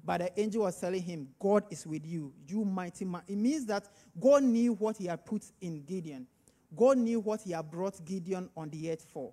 But 0.06 0.20
the 0.20 0.40
angel 0.40 0.62
was 0.62 0.80
telling 0.80 1.02
him, 1.02 1.28
God 1.40 1.64
is 1.68 1.84
with 1.84 2.06
you, 2.06 2.32
you 2.46 2.64
mighty 2.64 3.04
man. 3.04 3.22
It 3.26 3.36
means 3.36 3.66
that 3.66 3.88
God 4.20 4.44
knew 4.44 4.74
what 4.74 4.96
he 4.96 5.06
had 5.06 5.26
put 5.26 5.44
in 5.60 5.82
Gideon. 5.82 6.28
God 6.76 6.98
knew 6.98 7.18
what 7.18 7.42
he 7.42 7.50
had 7.50 7.68
brought 7.68 8.02
Gideon 8.04 8.48
on 8.56 8.70
the 8.70 8.92
earth 8.92 9.04
for. 9.12 9.32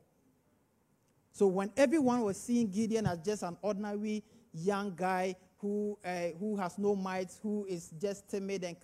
So 1.32 1.46
when 1.46 1.72
everyone 1.78 2.22
was 2.22 2.38
seeing 2.38 2.72
Gideon 2.72 3.06
as 3.06 3.20
just 3.20 3.44
an 3.44 3.56
ordinary 3.62 4.24
young 4.52 4.96
guy 4.96 5.36
who, 5.58 5.98
uh, 6.04 6.30
who 6.40 6.58
has 6.58 6.80
no 6.80 6.96
might, 6.96 7.32
who 7.44 7.68
is 7.70 7.92
just 8.02 8.28
timid, 8.28 8.64
and 8.64 8.76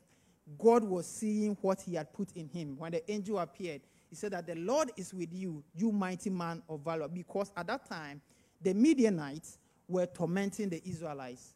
God 0.59 0.83
was 0.83 1.07
seeing 1.07 1.57
what 1.61 1.81
he 1.81 1.95
had 1.95 2.13
put 2.13 2.31
in 2.33 2.47
him. 2.49 2.77
When 2.77 2.91
the 2.91 3.11
angel 3.11 3.39
appeared, 3.39 3.81
he 4.11 4.15
said 4.15 4.33
that 4.33 4.45
the 4.45 4.55
Lord 4.55 4.91
is 4.95 5.11
with 5.11 5.33
you, 5.33 5.63
you 5.75 5.91
mighty 5.91 6.29
man 6.29 6.61
of 6.69 6.81
valor. 6.81 7.07
Because 7.07 7.51
at 7.57 7.65
that 7.67 7.89
time, 7.89 8.21
the 8.61 8.75
Midianites 8.75 9.57
were 9.87 10.05
tormenting 10.05 10.69
the 10.69 10.81
Israelites. 10.87 11.55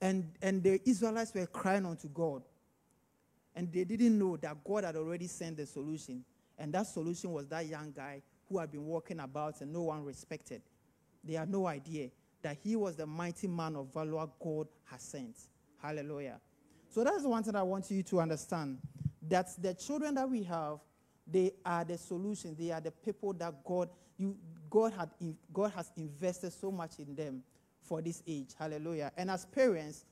And, 0.00 0.32
and 0.40 0.62
the 0.62 0.80
Israelites 0.88 1.34
were 1.34 1.46
crying 1.46 1.86
unto 1.86 2.08
God. 2.08 2.42
And 3.54 3.70
they 3.72 3.84
didn't 3.84 4.18
know 4.18 4.36
that 4.38 4.62
God 4.64 4.84
had 4.84 4.96
already 4.96 5.26
sent 5.26 5.56
the 5.56 5.66
solution. 5.66 6.24
And 6.58 6.72
that 6.72 6.86
solution 6.86 7.32
was 7.32 7.48
that 7.48 7.66
young 7.66 7.92
guy 7.92 8.22
who 8.48 8.58
had 8.58 8.70
been 8.70 8.86
walking 8.86 9.20
about 9.20 9.60
and 9.60 9.72
no 9.72 9.82
one 9.82 10.04
respected. 10.04 10.62
They 11.22 11.34
had 11.34 11.50
no 11.50 11.66
idea 11.66 12.10
that 12.42 12.56
he 12.62 12.76
was 12.76 12.96
the 12.96 13.06
mighty 13.06 13.46
man 13.46 13.76
of 13.76 13.92
valor 13.92 14.28
God 14.42 14.68
has 14.84 15.02
sent. 15.02 15.36
Hallelujah. 15.82 16.40
So 16.88 17.04
that's 17.04 17.24
one 17.24 17.42
thing 17.42 17.56
I 17.56 17.62
want 17.62 17.90
you 17.90 18.02
to 18.02 18.20
understand. 18.20 18.78
That 19.28 19.48
the 19.60 19.74
children 19.74 20.14
that 20.14 20.28
we 20.28 20.42
have 20.44 20.78
they 21.30 21.52
are 21.64 21.84
the 21.84 21.96
solution. 21.96 22.56
They 22.58 22.70
are 22.72 22.80
the 22.80 22.90
people 22.90 23.32
that 23.34 23.64
God, 23.64 23.88
you, 24.18 24.36
God, 24.68 24.92
had, 24.92 25.10
God 25.52 25.72
has 25.76 25.90
invested 25.96 26.52
so 26.52 26.70
much 26.70 26.98
in 26.98 27.14
them 27.14 27.42
for 27.90 28.00
this 28.00 28.22
age. 28.24 28.50
Hallelujah. 28.56 29.10
And 29.16 29.28
as 29.32 29.44
parents, 29.46 30.04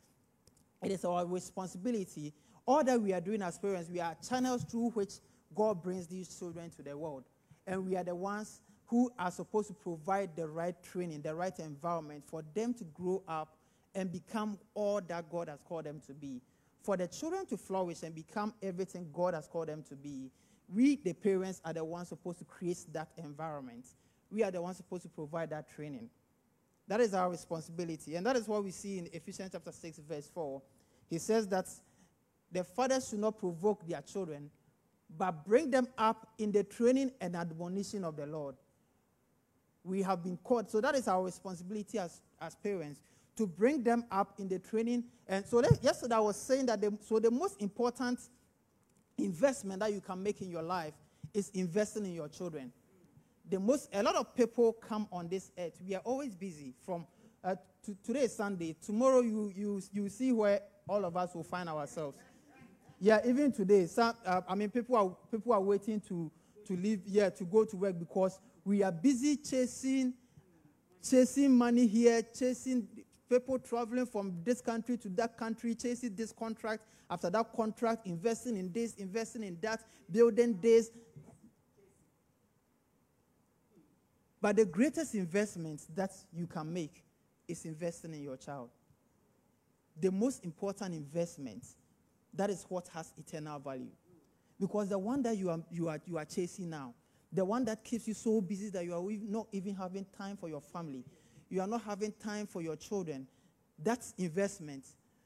it 0.83 0.91
is 0.91 1.05
our 1.05 1.25
responsibility. 1.25 2.35
All 2.67 2.83
that 2.83 3.01
we 3.01 3.13
are 3.13 3.21
doing 3.21 3.41
as 3.41 3.57
parents, 3.57 3.89
we 3.89 4.01
are 4.01 4.17
channels 4.29 4.65
through 4.65 4.91
which 4.91 5.21
God 5.55 5.81
brings 5.81 6.09
these 6.09 6.37
children 6.37 6.71
to 6.71 6.83
the 6.83 6.99
world. 6.99 7.23
And 7.69 7.87
we 7.87 7.95
are 7.95 8.03
the 8.03 8.17
ones 8.17 8.61
who 8.87 9.13
are 9.17 9.31
supposed 9.31 9.69
to 9.69 9.75
provide 9.75 10.35
the 10.35 10.49
right 10.49 10.75
training, 10.83 11.23
the 11.23 11.33
right 11.33 11.57
environment 11.61 12.25
for 12.27 12.43
them 12.53 12.75
to 12.75 12.85
grow 12.85 13.23
up 13.29 13.57
and 13.95 14.11
become 14.11 14.59
all 14.75 15.01
that 15.01 15.31
God 15.31 15.49
has 15.49 15.61
called 15.65 15.85
them 15.85 16.01
to 16.09 16.15
be. 16.15 16.43
For 16.83 16.97
the 16.97 17.07
children 17.07 17.47
to 17.47 17.57
flourish 17.57 18.03
and 18.03 18.13
become 18.13 18.55
everything 18.61 19.09
God 19.13 19.35
has 19.35 19.47
called 19.47 19.69
them 19.69 19.85
to 19.89 19.95
be, 19.95 20.33
we, 20.69 20.97
the 20.97 21.13
parents, 21.13 21.61
are 21.65 21.73
the 21.73 21.85
ones 21.85 22.09
supposed 22.09 22.41
to 22.41 22.45
create 22.45 22.79
that 22.93 23.11
environment. 23.19 23.87
We 24.33 24.43
are 24.43 24.51
the 24.51 24.61
ones 24.61 24.79
supposed 24.79 25.05
to 25.05 25.09
provide 25.09 25.51
that 25.51 25.71
training. 25.71 26.11
That 26.89 27.01
is 27.01 27.13
our 27.15 27.31
responsibility. 27.31 28.17
And 28.17 28.27
that 28.27 28.37
is 28.37 28.49
what 28.49 28.65
we 28.65 28.71
see 28.71 28.99
in 28.99 29.09
Ephesians 29.13 29.51
chapter 29.53 29.71
6, 29.71 29.99
verse 29.99 30.29
4. 30.33 30.63
He 31.11 31.19
says 31.19 31.47
that 31.49 31.69
the 32.51 32.65
fathers 32.65 33.11
should 33.11 33.19
not 33.19 33.39
provoke 33.39 33.87
their 33.87 34.01
children, 34.01 34.51
but 35.17 35.45
bring 35.45 35.71
them 35.71 35.87
up 35.99 36.29
in 36.39 36.51
the 36.51 36.65
training 36.65 37.13
and 37.21 37.37
admonition 37.37 38.05
of 38.05 38.17
the 38.17 38.27
Lord. 38.27 38.57
We 39.85 40.03
have 40.03 40.23
been 40.23 40.39
called. 40.39 40.71
So 40.71 40.81
that 40.81 40.95
is 40.95 41.09
our 41.09 41.23
responsibility 41.23 41.99
as, 41.99 42.21
as 42.41 42.55
parents 42.55 43.01
to 43.37 43.47
bring 43.47 43.83
them 43.83 44.05
up 44.11 44.35
in 44.39 44.49
the 44.49 44.59
training. 44.59 45.05
And 45.29 45.47
so 45.47 45.63
yesterday 45.81 46.15
I 46.15 46.21
was 46.21 46.37
saying 46.37 46.67
that 46.67 46.81
the, 46.81 46.97
so 47.01 47.21
the 47.21 47.31
most 47.31 47.61
important 47.63 48.19
investment 49.17 49.81
that 49.81 49.93
you 49.93 50.01
can 50.01 50.23
make 50.23 50.41
in 50.41 50.51
your 50.51 50.63
life 50.63 50.95
is 51.35 51.51
investing 51.51 52.07
in 52.07 52.15
your 52.15 52.29
children. 52.29 52.73
The 53.51 53.59
most 53.59 53.89
a 53.93 54.03
lot 54.03 54.15
of 54.15 54.35
people 54.35 54.75
come 54.75 55.09
on 55.11 55.29
this 55.29 55.51
earth. 55.59 55.81
We 55.87 55.95
are 55.95 56.03
always 56.05 56.35
busy. 56.35 56.75
From 56.85 57.07
uh, 57.43 57.55
to, 57.85 57.97
today 58.05 58.25
is 58.25 58.37
Sunday. 58.37 58.77
Tomorrow 58.85 59.21
you 59.21 59.53
you 59.57 59.83
you 59.93 60.09
see 60.09 60.33
where 60.33 60.61
all 60.89 61.05
of 61.05 61.17
us 61.17 61.35
will 61.35 61.45
find 61.45 61.69
ourselves. 61.69 62.17
Yeah, 63.01 63.21
even 63.25 63.53
today, 63.53 63.87
some, 63.87 64.15
uh, 64.27 64.41
I 64.49 64.55
mean, 64.55 64.71
people 64.71 64.97
are 64.97 65.17
people 65.31 65.53
are 65.53 65.61
waiting 65.61 66.01
to 66.09 66.31
to 66.67 66.77
leave 66.77 67.03
here 67.11 67.31
to 67.31 67.45
go 67.45 67.65
to 67.65 67.77
work 67.77 67.99
because 67.99 68.39
we 68.65 68.83
are 68.83 68.93
busy 68.93 69.37
chasing 69.37 70.13
chasing 71.09 71.57
money 71.57 71.87
here, 71.87 72.23
chasing 72.39 72.87
people 73.29 73.59
traveling 73.59 74.07
from 74.07 74.37
this 74.45 74.61
country 74.61 74.97
to 74.99 75.09
that 75.11 75.37
country, 75.37 75.75
chasing 75.75 76.15
this 76.15 76.33
contract 76.33 76.83
after 77.11 77.31
that 77.31 77.53
contract, 77.55 78.07
investing 78.07 78.57
in 78.57 78.73
this, 78.73 78.95
investing 78.97 79.43
in 79.43 79.59
that, 79.63 79.83
building 80.11 80.59
this. 80.61 80.91
But 84.41 84.57
the 84.57 84.65
greatest 84.65 85.15
investment 85.15 85.83
that 85.95 86.13
you 86.33 86.47
can 86.47 86.73
make 86.73 87.05
is 87.49 87.65
investing 87.65 88.15
in 88.15 88.23
your 88.23 88.37
child. 88.37 88.71
The 90.01 90.13
most 90.13 90.45
important 90.45 90.95
investment, 90.95 91.65
that 92.35 92.51
is 92.51 92.65
what 92.69 92.89
has 92.95 93.13
eternal 93.17 93.59
value. 93.59 93.91
Because 94.61 94.89
the 94.89 94.99
one 94.99 95.23
that 95.23 95.37
you 95.37 95.51
are, 95.51 95.59
you 95.71 95.89
are, 95.89 96.01
you 96.07 96.19
are 96.19 96.25
chasing 96.25 96.71
now, 96.71 96.95
the 97.33 97.45
one 97.45 97.65
that 97.65 97.85
keeps 97.85 98.07
you 98.07 98.15
so 98.15 98.41
busy 98.41 98.71
that 98.71 98.85
you 98.85 98.95
are 98.95 99.03
not 99.29 99.49
even 99.53 99.75
having 99.75 100.07
time 100.17 100.37
for 100.37 100.49
your 100.49 100.61
family, 100.61 101.05
you 101.49 101.61
are 101.61 101.67
not 101.67 101.83
having 101.83 102.13
time 102.13 102.47
for 102.47 102.63
your 102.63 102.77
children, 102.77 103.27
that's 103.83 104.15
investment. 104.19 104.85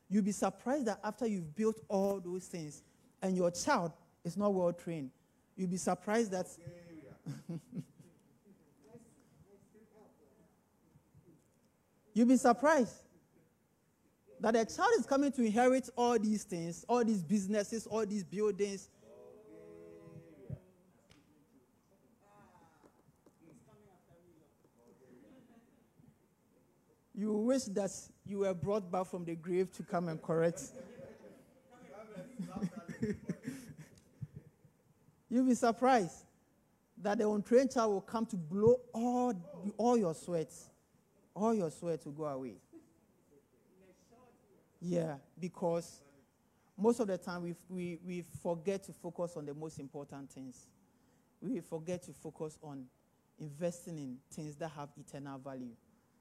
You'll 0.08 0.24
be 0.24 0.32
surprised 0.32 0.86
that 0.86 1.00
after 1.04 1.26
you've 1.26 1.54
built 1.54 1.80
all 1.88 2.20
those 2.20 2.46
things 2.46 2.82
and 3.22 3.36
your 3.36 3.50
child 3.50 3.92
is 4.24 4.36
not 4.36 4.52
well 4.52 4.72
trained, 4.72 5.10
you'll 5.56 5.68
be 5.68 5.76
surprised 5.76 6.30
that. 6.30 6.46
you'll 12.12 12.28
be 12.28 12.36
surprised 12.36 12.94
that 14.40 14.56
a 14.56 14.64
child 14.64 14.90
is 14.98 15.06
coming 15.06 15.30
to 15.32 15.44
inherit 15.44 15.88
all 15.96 16.18
these 16.18 16.44
things, 16.44 16.84
all 16.88 17.04
these 17.04 17.22
businesses, 17.22 17.86
all 17.86 18.04
these 18.04 18.24
buildings, 18.24 18.88
you 27.22 27.32
wish 27.32 27.64
that 27.64 27.90
you 28.26 28.38
were 28.38 28.52
brought 28.52 28.90
back 28.90 29.06
from 29.06 29.24
the 29.24 29.36
grave 29.36 29.70
to 29.72 29.84
come 29.84 30.08
and 30.08 30.20
correct. 30.20 30.60
You'll 35.30 35.46
be 35.46 35.54
surprised 35.54 36.24
that 37.00 37.18
the 37.18 37.28
untrained 37.28 37.72
child 37.72 37.92
will 37.92 38.00
come 38.00 38.26
to 38.26 38.36
blow 38.36 38.80
all, 38.92 39.32
all 39.76 39.96
your 39.96 40.14
sweats. 40.14 40.71
All 41.34 41.54
your 41.54 41.70
sweat 41.70 42.04
will 42.04 42.12
go 42.12 42.24
away. 42.24 42.56
Yeah, 44.80 45.16
because 45.38 46.02
most 46.76 47.00
of 47.00 47.06
the 47.06 47.18
time 47.18 47.42
we, 47.42 47.54
we, 47.68 47.98
we 48.04 48.24
forget 48.42 48.82
to 48.84 48.92
focus 48.92 49.34
on 49.36 49.46
the 49.46 49.54
most 49.54 49.78
important 49.78 50.30
things. 50.30 50.66
We 51.40 51.60
forget 51.60 52.02
to 52.04 52.12
focus 52.12 52.58
on 52.62 52.86
investing 53.38 53.98
in 53.98 54.16
things 54.32 54.56
that 54.56 54.70
have 54.70 54.88
eternal 54.98 55.38
value. 55.38 55.70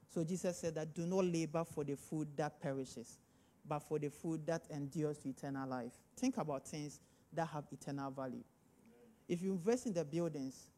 So 0.08 0.22
Jesus 0.22 0.58
said 0.58 0.74
that 0.74 0.94
do 0.94 1.06
not 1.06 1.24
labor 1.24 1.64
for 1.64 1.84
the 1.84 1.96
food 1.96 2.28
that 2.36 2.60
perishes, 2.60 3.18
but 3.66 3.80
for 3.80 3.98
the 3.98 4.10
food 4.10 4.46
that 4.46 4.62
endures 4.70 5.18
to 5.18 5.28
eternal 5.28 5.68
life. 5.68 5.92
Think 6.16 6.36
about 6.36 6.66
things 6.66 7.00
that 7.32 7.48
have 7.48 7.64
eternal 7.72 8.10
value. 8.10 8.44
If 9.28 9.42
you 9.42 9.52
invest 9.52 9.86
in 9.86 9.94
the 9.94 10.04
buildings 10.04 10.70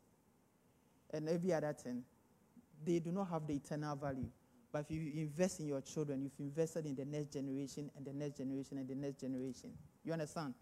and 1.12 1.28
every 1.28 1.52
other 1.52 1.72
thing, 1.72 2.04
they 2.84 2.98
do 2.98 3.12
not 3.12 3.28
have 3.30 3.46
the 3.46 3.54
eternal 3.54 3.96
value. 3.96 4.28
But 4.72 4.86
if 4.88 4.90
you 4.90 5.12
invest 5.22 5.60
in 5.60 5.66
your 5.66 5.80
children, 5.80 6.22
you've 6.22 6.32
invested 6.40 6.86
in 6.86 6.96
the 6.96 7.04
next 7.04 7.32
generation 7.32 7.90
and 7.96 8.04
the 8.04 8.12
next 8.12 8.38
generation 8.38 8.78
and 8.78 8.88
the 8.88 8.94
next 8.94 9.20
generation. 9.20 9.70
You 10.04 10.12
understand? 10.12 10.54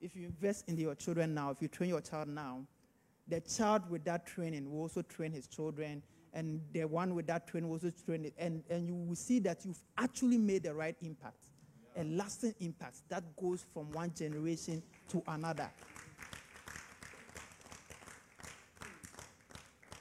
If 0.00 0.14
you 0.14 0.26
invest 0.26 0.68
in 0.68 0.76
your 0.76 0.94
children 0.94 1.34
now, 1.34 1.50
if 1.50 1.60
you 1.60 1.68
train 1.68 1.90
your 1.90 2.00
child 2.00 2.28
now, 2.28 2.66
the 3.26 3.40
child 3.40 3.90
with 3.90 4.04
that 4.04 4.26
training 4.26 4.70
will 4.70 4.82
also 4.82 5.02
train 5.02 5.32
his 5.32 5.48
children 5.48 6.02
and 6.36 6.60
the 6.72 6.84
one 6.84 7.14
with 7.14 7.26
that 7.26 7.48
training 7.48 7.70
will 7.70 7.76
also 7.76 7.90
trained, 8.04 8.30
and, 8.38 8.62
and 8.68 8.86
you 8.86 8.94
will 8.94 9.16
see 9.16 9.38
that 9.40 9.64
you've 9.64 9.80
actually 9.96 10.36
made 10.36 10.62
the 10.62 10.74
right 10.74 10.94
impact, 11.00 11.38
yeah. 11.96 12.02
a 12.02 12.04
lasting 12.04 12.54
impact 12.60 12.98
that 13.08 13.24
goes 13.36 13.64
from 13.72 13.90
one 13.92 14.12
generation 14.14 14.82
to 15.08 15.22
another. 15.28 15.70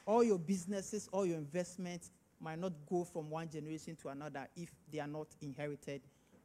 All 0.05 0.23
your 0.23 0.39
businesses, 0.39 1.09
all 1.11 1.25
your 1.25 1.37
investments 1.37 2.11
might 2.39 2.59
not 2.59 2.73
go 2.89 3.03
from 3.03 3.29
one 3.29 3.49
generation 3.49 3.95
to 4.01 4.09
another 4.09 4.47
if 4.55 4.69
they 4.91 4.99
are 4.99 5.07
not 5.07 5.27
inherited 5.41 6.01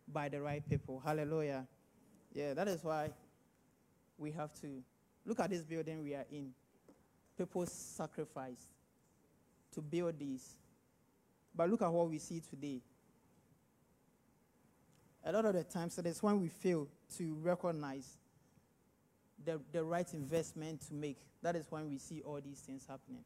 by 0.08 0.28
the 0.28 0.40
right 0.40 0.66
people. 0.68 1.00
Hallelujah. 1.04 1.66
Yeah, 2.32 2.54
that 2.54 2.68
is 2.68 2.82
why 2.82 3.10
we 4.16 4.30
have 4.32 4.52
to 4.60 4.82
look 5.26 5.40
at 5.40 5.50
this 5.50 5.62
building 5.62 6.02
we 6.02 6.14
are 6.14 6.26
in. 6.30 6.52
People 7.36 7.66
sacrificed 7.66 8.68
to 9.74 9.80
build 9.80 10.18
this. 10.18 10.56
But 11.54 11.70
look 11.70 11.82
at 11.82 11.92
what 11.92 12.08
we 12.08 12.18
see 12.18 12.40
today. 12.40 12.80
A 15.24 15.32
lot 15.32 15.44
of 15.44 15.54
the 15.54 15.64
times, 15.64 15.94
so 15.94 16.02
that's 16.02 16.22
when 16.22 16.40
we 16.40 16.48
fail 16.48 16.88
to 17.18 17.34
recognize 17.42 18.16
the, 19.44 19.60
the 19.72 19.82
right 19.82 20.06
investment 20.14 20.80
to 20.88 20.94
make. 20.94 21.18
That 21.42 21.56
is 21.56 21.66
when 21.70 21.88
we 21.88 21.98
see 21.98 22.22
all 22.22 22.40
these 22.42 22.60
things 22.60 22.86
happening. 22.88 23.24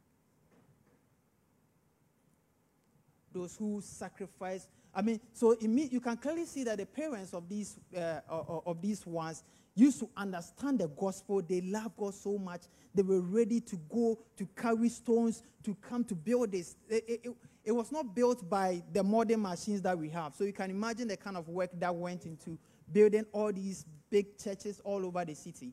Those 3.35 3.57
who 3.57 3.81
sacrifice. 3.83 4.69
I 4.95 5.03
mean, 5.03 5.21
so 5.33 5.57
you 5.61 6.01
can 6.01 6.17
clearly 6.17 6.47
see 6.47 6.63
that 6.65 6.79
the 6.79 6.87
parents 6.87 7.35
of 7.35 7.49
these, 7.49 7.77
uh, 7.97 8.21
of 8.29 8.81
these 8.81 9.05
ones, 9.05 9.43
used 9.75 9.99
to 9.99 10.09
understand 10.17 10.79
the 10.79 10.89
gospel. 10.89 11.43
They 11.43 11.61
loved 11.61 11.97
God 11.97 12.15
so 12.15 12.39
much. 12.39 12.63
They 12.95 13.03
were 13.03 13.21
ready 13.21 13.61
to 13.61 13.77
go 13.89 14.19
to 14.37 14.49
carry 14.57 14.89
stones 14.89 15.43
to 15.65 15.75
come 15.75 16.05
to 16.05 16.15
build 16.15 16.53
this. 16.53 16.77
It, 16.89 17.05
it, 17.25 17.31
it, 17.65 17.73
was 17.73 17.91
not 17.91 18.15
built 18.15 18.49
by 18.49 18.83
the 18.93 19.03
modern 19.03 19.43
machines 19.43 19.83
that 19.83 19.99
we 19.99 20.09
have. 20.11 20.35
So 20.35 20.45
you 20.45 20.53
can 20.53 20.71
imagine 20.71 21.09
the 21.09 21.17
kind 21.17 21.37
of 21.37 21.49
work 21.49 21.71
that 21.81 21.95
went 21.95 22.25
into 22.25 22.57
building 22.93 23.27
all 23.33 23.53
these 23.53 23.85
big 24.11 24.39
churches 24.39 24.81
all 24.85 25.05
over 25.05 25.25
the 25.25 25.35
city. 25.35 25.73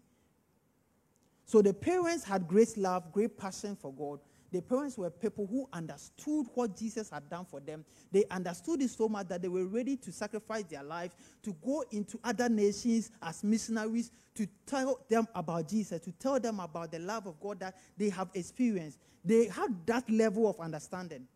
So 1.46 1.62
the 1.62 1.74
parents 1.74 2.24
had 2.24 2.48
great 2.48 2.78
love, 2.78 3.12
great 3.12 3.38
passion 3.38 3.76
for 3.76 3.94
God. 3.94 4.20
The 4.52 4.62
parents 4.62 4.98
were 4.98 5.10
people 5.10 5.48
who 5.48 5.68
understood 5.72 6.46
what 6.54 6.76
Jesus 6.76 7.10
had 7.10 7.30
done 7.30 7.46
for 7.46 7.62
them. 7.62 7.86
They 8.12 8.26
understood 8.30 8.82
it 8.82 8.90
so 8.90 9.08
much 9.08 9.30
that 9.30 9.42
they 9.42 9.48
were 9.48 9.66
ready 9.66 9.96
to 9.98 10.12
sacrifice 10.12 10.64
their 10.66 10.84
life 10.84 11.16
to 11.44 11.56
go 11.64 11.86
into 11.92 12.20
other 12.22 12.50
nations 12.50 13.12
as 13.22 13.46
missionaries 13.46 14.12
to 14.36 14.46
tell 14.66 15.00
them 15.10 15.26
about 15.36 15.70
Jesus, 15.70 16.02
to 16.02 16.12
tell 16.12 16.38
them 16.38 16.60
about 16.60 16.92
the 16.92 17.00
love 17.00 17.28
of 17.28 17.40
God 17.40 17.62
that 17.62 17.78
they 17.98 18.10
have 18.10 18.30
experienced. 18.34 19.00
They 19.24 19.48
had 19.48 19.86
that 19.86 20.10
level 20.10 20.50
of 20.50 20.60
understanding. 20.60 21.28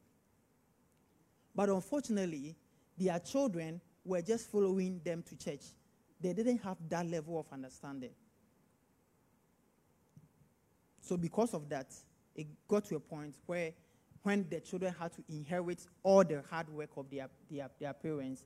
But 1.55 1.69
unfortunately, 1.69 2.57
their 2.97 3.17
children 3.19 3.79
were 4.03 4.21
just 4.21 4.51
following 4.51 4.99
them 5.05 5.23
to 5.23 5.37
church. 5.37 5.63
They 6.19 6.33
didn't 6.33 6.57
have 6.59 6.77
that 6.89 7.09
level 7.09 7.39
of 7.39 7.45
understanding. 7.51 8.11
So, 10.99 11.15
because 11.15 11.53
of 11.53 11.69
that, 11.69 11.93
it 12.35 12.47
got 12.67 12.85
to 12.85 12.95
a 12.95 12.99
point 12.99 13.35
where 13.45 13.73
when 14.25 14.45
the 14.49 14.59
children 14.59 14.93
had 14.99 15.13
to 15.13 15.23
inherit 15.29 15.85
all 16.01 16.23
the 16.23 16.43
hard 16.49 16.67
work 16.69 16.89
of 16.97 17.07
their, 17.11 17.29
their, 17.49 17.69
their 17.79 17.93
parents. 17.93 18.43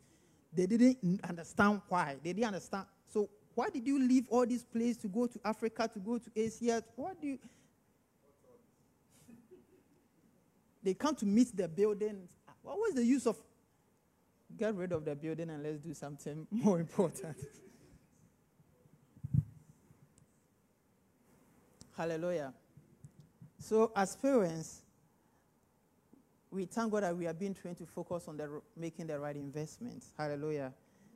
They 0.52 0.66
didn't 0.66 1.22
understand 1.24 1.82
why. 1.88 2.18
They 2.22 2.34
didn't 2.34 2.48
understand. 2.48 2.86
So, 3.08 3.30
why 3.56 3.70
did 3.70 3.88
you 3.88 3.98
leave 3.98 4.26
all 4.30 4.46
these 4.46 4.66
places 4.66 4.98
to 4.98 5.08
go 5.08 5.28
to 5.28 5.40
Africa, 5.46 5.90
to 5.94 6.00
go 6.00 6.18
to 6.18 6.30
Asia? 6.36 6.84
What 6.98 7.22
do 7.22 7.28
you. 7.28 7.40
they 10.84 10.96
come 10.96 11.16
to 11.16 11.26
meet 11.26 11.56
the 11.56 11.70
building. 11.70 12.28
What 12.62 12.78
was 12.78 12.96
the 12.96 13.06
use 13.06 13.26
of. 13.26 13.38
Get 14.58 14.76
rid 14.76 14.92
of 14.92 15.06
the 15.06 15.16
building 15.16 15.50
and 15.50 15.64
let's 15.64 15.80
do 15.80 15.94
something 15.94 16.46
more 16.52 16.82
important. 16.82 17.38
Hallelujah. 21.96 22.54
So, 23.60 23.92
as 23.96 24.16
parents, 24.16 24.82
we 26.50 26.66
thank 26.66 26.92
God 26.92 27.04
that 27.04 27.16
we 27.16 27.28
are 27.28 27.34
being 27.34 27.54
trained 27.54 27.78
to 27.78 27.86
focus 27.86 28.28
on 28.28 28.38
the, 28.38 28.62
making 28.76 29.08
the 29.08 29.20
right 29.20 29.36
investments. 29.36 30.12
Hallelujah. 30.18 30.74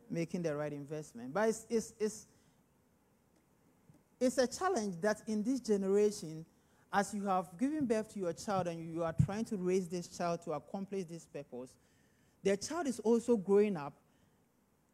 Making 0.09 0.43
the 0.43 0.55
right 0.55 0.71
investment. 0.71 1.33
But 1.33 1.49
it's, 1.49 1.65
it's, 1.69 1.93
it's, 1.99 2.27
it's 4.19 4.37
a 4.37 4.45
challenge 4.45 4.95
that 5.01 5.21
in 5.27 5.41
this 5.41 5.59
generation, 5.59 6.45
as 6.91 7.13
you 7.13 7.25
have 7.25 7.47
given 7.57 7.85
birth 7.85 8.13
to 8.13 8.19
your 8.19 8.33
child 8.33 8.67
and 8.67 8.79
you 8.93 9.03
are 9.03 9.15
trying 9.25 9.45
to 9.45 9.57
raise 9.57 9.87
this 9.87 10.07
child 10.07 10.43
to 10.43 10.51
accomplish 10.51 11.05
this 11.05 11.25
purpose, 11.25 11.71
the 12.43 12.55
child 12.57 12.87
is 12.87 12.99
also 12.99 13.37
growing 13.37 13.77
up 13.77 13.93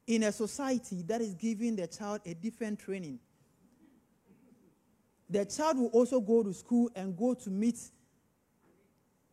in 0.07 0.23
a 0.23 0.31
society 0.31 1.01
that 1.07 1.19
is 1.19 1.33
giving 1.33 1.75
the 1.75 1.87
child 1.87 2.21
a 2.25 2.33
different 2.35 2.79
training 2.79 3.19
the 5.29 5.45
child 5.45 5.77
will 5.77 5.87
also 5.87 6.19
go 6.19 6.43
to 6.43 6.53
school 6.53 6.89
and 6.95 7.15
go 7.15 7.33
to 7.33 7.49
meet 7.49 7.77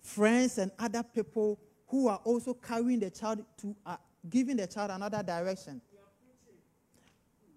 friends 0.02 0.58
and 0.58 0.70
other 0.78 1.02
people 1.02 1.58
who 1.88 2.08
are 2.08 2.20
also 2.24 2.52
carrying 2.54 3.00
the 3.00 3.10
child 3.10 3.44
to 3.60 3.74
uh, 3.86 3.96
giving 4.28 4.56
the 4.56 4.66
child 4.66 4.90
another 4.90 5.22
direction. 5.22 5.80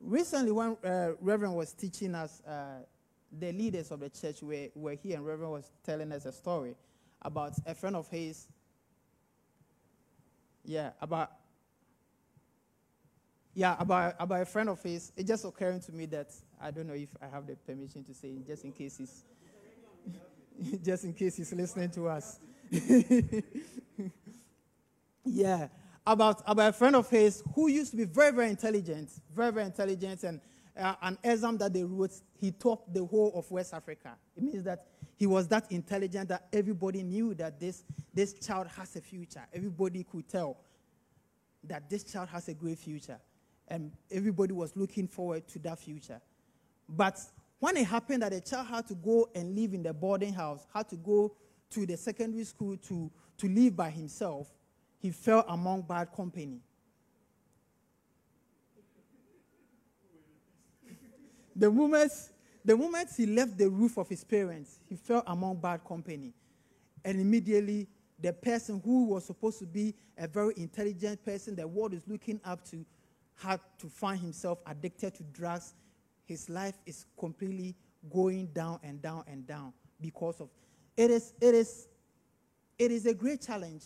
Recently, 0.01 0.51
when 0.51 0.77
uh, 0.83 1.11
Reverend 1.19 1.55
was 1.55 1.73
teaching 1.73 2.15
us, 2.15 2.41
uh, 2.47 2.83
the 3.37 3.51
leaders 3.51 3.91
of 3.91 3.99
the 3.99 4.09
church 4.09 4.41
were, 4.41 4.67
were 4.73 4.93
here, 4.93 5.17
and 5.17 5.25
Reverend 5.25 5.51
was 5.51 5.71
telling 5.83 6.11
us 6.11 6.25
a 6.25 6.31
story 6.31 6.75
about 7.21 7.53
a 7.65 7.75
friend 7.75 7.95
of 7.95 8.07
his. 8.07 8.47
Yeah, 10.63 10.91
about 11.01 11.31
yeah, 13.53 13.75
about, 13.79 14.15
about 14.19 14.41
a 14.41 14.45
friend 14.45 14.69
of 14.69 14.81
his, 14.81 15.11
it 15.17 15.27
just 15.27 15.43
occurring 15.43 15.81
to 15.81 15.91
me 15.91 16.05
that 16.05 16.31
I 16.61 16.71
don't 16.71 16.87
know 16.87 16.93
if 16.93 17.09
I 17.21 17.27
have 17.27 17.47
the 17.47 17.55
permission 17.55 18.03
to 18.05 18.13
say, 18.13 18.35
just 18.45 18.65
in 18.65 18.71
case 18.71 18.97
he's, 18.97 19.23
just 20.83 21.03
in 21.05 21.13
case 21.13 21.37
he's 21.37 21.53
listening 21.53 21.89
to 21.91 22.07
us. 22.07 22.39
yeah, 25.25 25.67
about, 26.05 26.41
about 26.45 26.69
a 26.69 26.73
friend 26.73 26.95
of 26.95 27.09
his 27.09 27.43
who 27.55 27.69
used 27.69 27.91
to 27.91 27.97
be 27.97 28.05
very, 28.05 28.31
very 28.31 28.49
intelligent, 28.49 29.09
very, 29.33 29.51
very 29.51 29.65
intelligent, 29.65 30.23
and 30.23 30.41
uh, 30.77 30.95
an 31.01 31.17
exam 31.23 31.57
that 31.57 31.73
they 31.73 31.83
wrote, 31.83 32.11
he 32.39 32.51
topped 32.51 32.93
the 32.93 33.05
whole 33.05 33.31
of 33.35 33.49
West 33.51 33.73
Africa. 33.73 34.15
It 34.35 34.43
means 34.43 34.63
that 34.63 34.85
he 35.17 35.27
was 35.27 35.47
that 35.49 35.71
intelligent 35.71 36.29
that 36.29 36.47
everybody 36.53 37.03
knew 37.03 37.33
that 37.35 37.59
this, 37.59 37.83
this 38.13 38.33
child 38.33 38.67
has 38.67 38.95
a 38.95 39.01
future. 39.01 39.45
Everybody 39.53 40.03
could 40.03 40.27
tell 40.29 40.57
that 41.65 41.89
this 41.89 42.05
child 42.05 42.29
has 42.29 42.47
a 42.47 42.53
great 42.53 42.79
future 42.79 43.19
and 43.67 43.91
everybody 44.09 44.53
was 44.53 44.75
looking 44.75 45.07
forward 45.07 45.47
to 45.49 45.59
that 45.59 45.79
future. 45.79 46.21
But 46.89 47.19
when 47.59 47.77
it 47.77 47.85
happened 47.85 48.23
that 48.23 48.33
a 48.33 48.41
child 48.41 48.67
had 48.67 48.87
to 48.87 48.95
go 48.95 49.29
and 49.35 49.55
live 49.55 49.73
in 49.73 49.83
the 49.83 49.93
boarding 49.93 50.33
house, 50.33 50.65
had 50.73 50.89
to 50.89 50.95
go 50.95 51.35
to 51.71 51.85
the 51.85 51.95
secondary 51.95 52.43
school 52.43 52.77
to, 52.77 53.11
to 53.37 53.47
live 53.47 53.75
by 53.75 53.91
himself, 53.91 54.47
he 54.97 55.11
fell 55.11 55.45
among 55.47 55.83
bad 55.83 56.11
company. 56.13 56.61
the 61.55 61.69
moment, 61.69 62.11
the 62.63 62.75
moment 62.75 63.09
he 63.15 63.25
left 63.25 63.57
the 63.57 63.69
roof 63.69 63.97
of 63.97 64.07
his 64.07 64.23
parents, 64.23 64.79
he 64.87 64.95
fell 64.95 65.23
among 65.27 65.57
bad 65.57 65.83
company. 65.85 66.33
And 67.03 67.19
immediately, 67.19 67.87
the 68.19 68.33
person 68.33 68.81
who 68.83 69.05
was 69.05 69.25
supposed 69.25 69.59
to 69.59 69.65
be 69.65 69.93
a 70.17 70.27
very 70.27 70.53
intelligent 70.57 71.23
person 71.23 71.55
the 71.55 71.67
world 71.67 71.93
is 71.93 72.03
looking 72.07 72.39
up 72.43 72.65
to 72.69 72.85
had 73.35 73.59
to 73.77 73.87
find 73.87 74.19
himself 74.19 74.59
addicted 74.65 75.15
to 75.15 75.23
drugs, 75.23 75.73
his 76.29 76.49
life 76.49 76.75
is 76.85 77.05
completely 77.17 77.75
going 78.09 78.45
down 78.53 78.79
and 78.83 79.01
down 79.01 79.25
and 79.27 79.45
down 79.45 79.73
because 79.99 80.39
of 80.39 80.49
it 80.95 81.11
is 81.11 81.33
it 81.41 81.53
is 81.53 81.89
it 82.77 82.91
is 82.91 83.05
a 83.05 83.13
great 83.13 83.41
challenge 83.41 83.83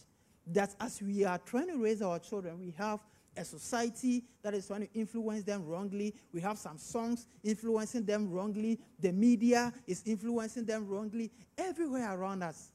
that 0.48 0.76
as 0.80 1.02
we 1.02 1.24
are 1.26 1.40
trying 1.40 1.68
to 1.68 1.78
raise 1.78 2.02
our 2.02 2.20
children, 2.20 2.60
we 2.60 2.74
have 2.78 3.00
a 3.36 3.44
society 3.44 4.24
that 4.44 4.54
is 4.54 4.68
trying 4.68 4.82
to 4.82 4.94
influence 4.94 5.44
them 5.44 5.66
wrongly. 5.66 6.14
We 6.32 6.42
have 6.42 6.58
some 6.58 6.78
songs 6.78 7.28
influencing 7.44 8.06
them 8.06 8.30
wrongly. 8.30 8.80
The 9.00 9.12
media 9.12 9.74
is 9.88 10.04
influencing 10.06 10.66
them 10.66 10.88
wrongly 10.88 11.32
everywhere 11.58 12.14
around 12.14 12.44
us. 12.44 12.72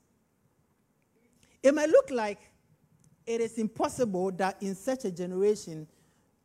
It 1.62 1.74
might 1.74 1.90
look 1.90 2.10
like 2.10 2.40
it 3.26 3.40
is 3.40 3.58
impossible 3.58 4.32
that 4.32 4.56
in 4.62 4.74
such 4.74 5.04
a 5.04 5.10
generation 5.10 5.86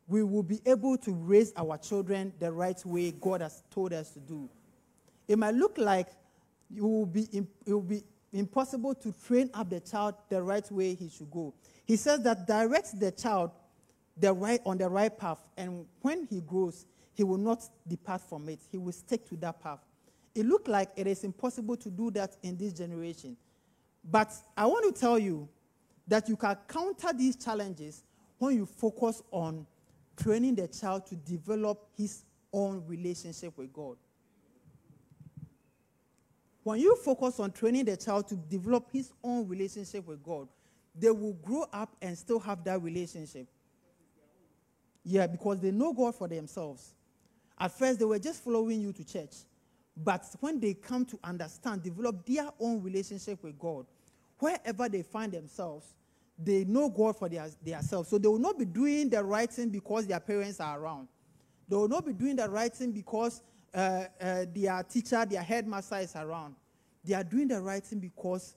we 0.06 0.22
will 0.22 0.42
be 0.42 0.60
able 0.66 0.98
to 0.98 1.12
raise 1.12 1.52
our 1.56 1.78
children 1.78 2.32
the 2.38 2.52
right 2.52 2.84
way 2.84 3.12
God 3.12 3.40
has 3.40 3.62
told 3.70 3.92
us 3.92 4.10
to 4.10 4.20
do. 4.20 4.48
It 5.28 5.38
might 5.38 5.54
look 5.54 5.78
like 5.78 6.08
it 6.74 6.82
will 6.82 7.06
be, 7.06 7.28
it 7.32 7.72
will 7.72 7.80
be 7.80 8.02
impossible 8.32 8.94
to 8.96 9.14
train 9.26 9.48
up 9.54 9.70
the 9.70 9.80
child 9.80 10.14
the 10.28 10.42
right 10.42 10.70
way 10.70 10.94
he 10.94 11.08
should 11.08 11.30
go. 11.30 11.54
He 11.86 11.96
says 11.96 12.22
that 12.24 12.46
directs 12.46 12.92
the 12.92 13.10
child 13.10 13.50
the 14.16 14.32
right, 14.32 14.60
on 14.64 14.78
the 14.78 14.88
right 14.88 15.16
path, 15.16 15.38
and 15.56 15.84
when 16.02 16.26
he 16.30 16.40
grows, 16.40 16.86
he 17.14 17.24
will 17.24 17.38
not 17.38 17.68
depart 17.88 18.20
from 18.20 18.48
it. 18.48 18.60
He 18.70 18.78
will 18.78 18.92
stick 18.92 19.28
to 19.28 19.36
that 19.36 19.60
path. 19.60 19.80
It 20.34 20.46
looks 20.46 20.68
like 20.68 20.90
it 20.96 21.06
is 21.06 21.24
impossible 21.24 21.76
to 21.78 21.90
do 21.90 22.10
that 22.12 22.36
in 22.42 22.56
this 22.56 22.72
generation. 22.72 23.36
But 24.10 24.32
I 24.56 24.66
want 24.66 24.94
to 24.94 25.00
tell 25.00 25.18
you 25.18 25.48
that 26.06 26.28
you 26.28 26.36
can 26.36 26.56
counter 26.68 27.12
these 27.12 27.36
challenges 27.36 28.02
when 28.38 28.56
you 28.56 28.66
focus 28.66 29.22
on 29.30 29.66
training 30.16 30.54
the 30.54 30.68
child 30.68 31.06
to 31.06 31.16
develop 31.16 31.86
his 31.96 32.24
own 32.52 32.82
relationship 32.86 33.56
with 33.56 33.72
God. 33.72 33.96
When 36.62 36.80
you 36.80 36.96
focus 36.96 37.40
on 37.40 37.52
training 37.52 37.84
the 37.84 37.96
child 37.96 38.28
to 38.28 38.36
develop 38.36 38.88
his 38.90 39.12
own 39.22 39.46
relationship 39.46 40.06
with 40.06 40.22
God, 40.22 40.48
they 40.94 41.10
will 41.10 41.34
grow 41.34 41.66
up 41.72 41.94
and 42.00 42.16
still 42.16 42.40
have 42.40 42.64
that 42.64 42.80
relationship. 42.80 43.48
Yeah, 45.02 45.26
because 45.26 45.60
they 45.60 45.70
know 45.70 45.92
God 45.92 46.14
for 46.14 46.26
themselves. 46.26 46.94
At 47.58 47.76
first, 47.76 47.98
they 47.98 48.04
were 48.04 48.18
just 48.18 48.42
following 48.42 48.80
you 48.80 48.92
to 48.94 49.04
church. 49.04 49.34
But 49.96 50.24
when 50.40 50.58
they 50.58 50.74
come 50.74 51.04
to 51.06 51.18
understand, 51.22 51.82
develop 51.82 52.24
their 52.26 52.48
own 52.58 52.82
relationship 52.82 53.42
with 53.42 53.58
God, 53.58 53.86
wherever 54.38 54.88
they 54.88 55.02
find 55.02 55.32
themselves, 55.32 55.86
they 56.38 56.64
know 56.64 56.88
God 56.88 57.16
for 57.16 57.28
their, 57.28 57.48
themselves. 57.64 58.08
So 58.08 58.18
they 58.18 58.28
will 58.28 58.38
not 58.38 58.58
be 58.58 58.64
doing 58.64 59.08
the 59.08 59.22
right 59.22 59.50
thing 59.50 59.70
because 59.70 60.06
their 60.06 60.20
parents 60.20 60.60
are 60.60 60.78
around. 60.78 61.08
They 61.68 61.76
will 61.76 61.88
not 61.88 62.04
be 62.04 62.12
doing 62.12 62.36
the 62.36 62.48
right 62.48 62.74
thing 62.74 62.92
because 62.92 63.42
uh, 63.72 64.04
uh, 64.20 64.44
their 64.54 64.82
teacher, 64.82 65.24
their 65.24 65.42
headmaster 65.42 65.98
is 65.98 66.14
around. 66.16 66.54
They 67.04 67.14
are 67.14 67.24
doing 67.24 67.48
the 67.48 67.60
right 67.60 67.84
thing 67.84 68.00
because 68.00 68.54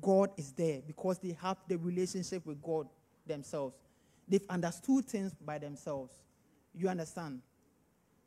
God 0.00 0.30
is 0.36 0.52
there, 0.52 0.80
because 0.86 1.18
they 1.18 1.36
have 1.40 1.58
the 1.68 1.76
relationship 1.76 2.46
with 2.46 2.62
God 2.62 2.86
themselves. 3.26 3.74
They've 4.28 4.44
understood 4.48 5.06
things 5.06 5.34
by 5.34 5.58
themselves. 5.58 6.12
You 6.74 6.88
understand? 6.88 7.40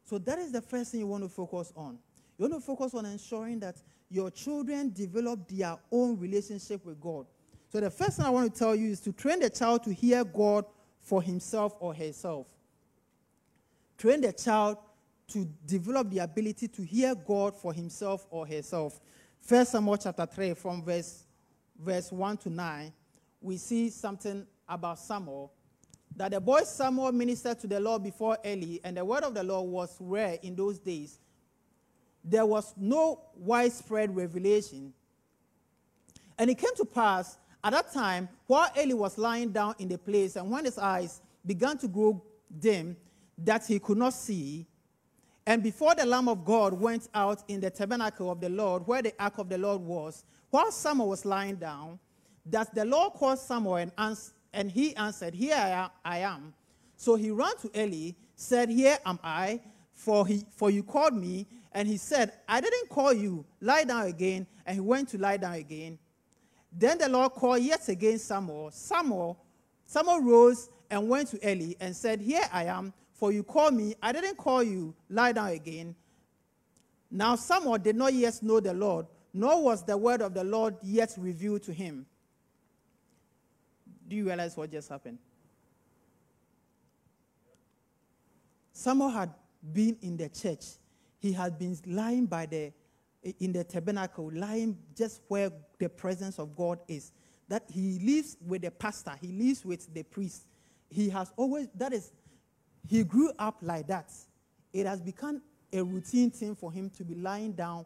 So 0.03 0.17
that 0.17 0.39
is 0.39 0.51
the 0.51 0.61
first 0.61 0.91
thing 0.91 0.99
you 0.99 1.07
want 1.07 1.23
to 1.23 1.29
focus 1.29 1.71
on. 1.75 1.97
You 2.37 2.49
want 2.49 2.61
to 2.61 2.65
focus 2.65 2.93
on 2.93 3.05
ensuring 3.05 3.59
that 3.59 3.77
your 4.09 4.29
children 4.29 4.91
develop 4.91 5.47
their 5.47 5.77
own 5.91 6.19
relationship 6.19 6.85
with 6.85 6.99
God. 6.99 7.25
So 7.71 7.79
the 7.79 7.89
first 7.89 8.17
thing 8.17 8.25
I 8.25 8.29
want 8.29 8.53
to 8.53 8.59
tell 8.59 8.75
you 8.75 8.89
is 8.89 8.99
to 9.01 9.13
train 9.13 9.39
the 9.39 9.49
child 9.49 9.83
to 9.83 9.93
hear 9.93 10.25
God 10.25 10.65
for 10.99 11.21
himself 11.21 11.73
or 11.79 11.95
herself. 11.95 12.47
Train 13.97 14.19
the 14.19 14.33
child 14.33 14.77
to 15.29 15.47
develop 15.65 16.09
the 16.09 16.19
ability 16.19 16.67
to 16.67 16.81
hear 16.81 17.15
God 17.15 17.55
for 17.55 17.71
himself 17.71 18.27
or 18.29 18.45
herself. 18.45 18.99
First 19.39 19.71
Samuel 19.71 19.95
chapter 19.95 20.25
3, 20.25 20.53
from 20.55 20.83
verse, 20.83 21.23
verse 21.81 22.11
1 22.11 22.37
to 22.37 22.49
9, 22.49 22.91
we 23.39 23.55
see 23.55 23.89
something 23.89 24.45
about 24.67 24.99
Samuel. 24.99 25.53
That 26.17 26.31
the 26.31 26.41
boy 26.41 26.63
Samuel 26.63 27.13
ministered 27.13 27.59
to 27.61 27.67
the 27.67 27.79
Lord 27.79 28.03
before 28.03 28.37
Eli, 28.45 28.79
and 28.83 28.97
the 28.97 29.05
word 29.05 29.23
of 29.23 29.33
the 29.33 29.43
Lord 29.43 29.69
was 29.69 29.95
rare 30.01 30.37
in 30.43 30.57
those 30.57 30.77
days. 30.77 31.19
There 32.21 32.45
was 32.45 32.73
no 32.75 33.21
widespread 33.33 34.13
revelation. 34.13 34.91
And 36.37 36.49
it 36.49 36.57
came 36.57 36.75
to 36.75 36.85
pass 36.85 37.37
at 37.63 37.73
that 37.73 37.93
time, 37.93 38.27
while 38.47 38.69
Eli 38.77 38.93
was 38.93 39.17
lying 39.17 39.51
down 39.51 39.75
in 39.79 39.87
the 39.87 39.97
place, 39.97 40.35
and 40.35 40.49
when 40.49 40.65
his 40.65 40.77
eyes 40.77 41.21
began 41.45 41.77
to 41.77 41.87
grow 41.87 42.23
dim, 42.59 42.97
that 43.37 43.65
he 43.65 43.79
could 43.79 43.97
not 43.97 44.13
see, 44.13 44.65
and 45.45 45.63
before 45.63 45.95
the 45.95 46.05
Lamb 46.05 46.27
of 46.27 46.45
God 46.45 46.73
went 46.73 47.09
out 47.13 47.43
in 47.47 47.59
the 47.59 47.69
tabernacle 47.69 48.31
of 48.31 48.39
the 48.39 48.49
Lord, 48.49 48.85
where 48.85 49.01
the 49.01 49.13
ark 49.19 49.37
of 49.37 49.49
the 49.49 49.57
Lord 49.57 49.81
was, 49.81 50.23
while 50.49 50.71
Samuel 50.71 51.09
was 51.09 51.25
lying 51.25 51.55
down, 51.55 51.99
that 52.45 52.73
the 52.75 52.85
Lord 52.85 53.13
called 53.13 53.39
Samuel 53.39 53.75
and, 53.75 53.91
ans- 53.97 54.33
and 54.53 54.71
he 54.71 54.95
answered, 54.95 55.33
Here 55.33 55.89
I 56.03 56.17
am. 56.19 56.53
So 56.95 57.15
he 57.15 57.31
ran 57.31 57.57
to 57.61 57.71
Eli, 57.79 58.11
said, 58.35 58.69
Here 58.69 58.97
am 59.05 59.19
I, 59.23 59.61
for, 59.93 60.27
he, 60.27 60.45
for 60.55 60.69
you 60.69 60.83
called 60.83 61.15
me. 61.15 61.47
And 61.71 61.87
he 61.87 61.97
said, 61.97 62.33
I 62.47 62.59
didn't 62.59 62.89
call 62.89 63.13
you. 63.13 63.45
Lie 63.61 63.85
down 63.85 64.07
again. 64.07 64.45
And 64.65 64.75
he 64.75 64.81
went 64.81 65.09
to 65.09 65.17
lie 65.17 65.37
down 65.37 65.53
again. 65.53 65.97
Then 66.71 66.97
the 66.97 67.09
Lord 67.09 67.33
called 67.33 67.61
yet 67.61 67.87
again 67.89 68.17
Samuel. 68.17 68.71
Samuel, 68.71 69.37
Samuel 69.85 70.21
rose 70.21 70.69
and 70.89 71.09
went 71.09 71.29
to 71.29 71.49
Eli 71.49 71.73
and 71.79 71.95
said, 71.95 72.21
Here 72.21 72.47
I 72.51 72.65
am, 72.65 72.93
for 73.13 73.31
you 73.31 73.43
called 73.43 73.73
me. 73.73 73.95
I 74.01 74.11
didn't 74.11 74.37
call 74.37 74.63
you. 74.63 74.95
Lie 75.09 75.33
down 75.33 75.49
again. 75.49 75.95
Now 77.09 77.35
Samuel 77.35 77.77
did 77.77 77.95
not 77.95 78.13
yet 78.13 78.41
know 78.41 78.59
the 78.61 78.73
Lord, 78.73 79.05
nor 79.33 79.61
was 79.61 79.83
the 79.83 79.97
word 79.97 80.21
of 80.21 80.33
the 80.33 80.43
Lord 80.43 80.75
yet 80.81 81.13
revealed 81.17 81.63
to 81.63 81.73
him. 81.73 82.05
Do 84.07 84.15
you 84.15 84.25
realize 84.25 84.55
what 84.55 84.71
just 84.71 84.89
happened? 84.89 85.17
Samuel 88.71 89.09
had 89.09 89.29
been 89.73 89.97
in 90.01 90.17
the 90.17 90.29
church. 90.29 90.65
He 91.19 91.33
had 91.33 91.59
been 91.59 91.77
lying 91.85 92.25
by 92.25 92.45
the 92.45 92.71
in 93.39 93.53
the 93.53 93.63
tabernacle, 93.63 94.31
lying 94.33 94.77
just 94.95 95.21
where 95.27 95.51
the 95.79 95.89
presence 95.89 96.39
of 96.39 96.55
God 96.55 96.79
is. 96.87 97.11
That 97.47 97.63
he 97.69 97.99
lives 97.99 98.37
with 98.45 98.61
the 98.61 98.71
pastor, 98.71 99.13
he 99.21 99.27
lives 99.27 99.65
with 99.65 99.93
the 99.93 100.03
priest. 100.03 100.47
He 100.89 101.09
has 101.09 101.31
always 101.35 101.67
that 101.75 101.93
is 101.93 102.11
he 102.87 103.03
grew 103.03 103.31
up 103.37 103.57
like 103.61 103.87
that. 103.87 104.11
It 104.73 104.85
has 104.85 105.01
become 105.01 105.41
a 105.73 105.83
routine 105.83 106.31
thing 106.31 106.55
for 106.55 106.71
him 106.71 106.89
to 106.91 107.03
be 107.03 107.15
lying 107.15 107.53
down 107.53 107.85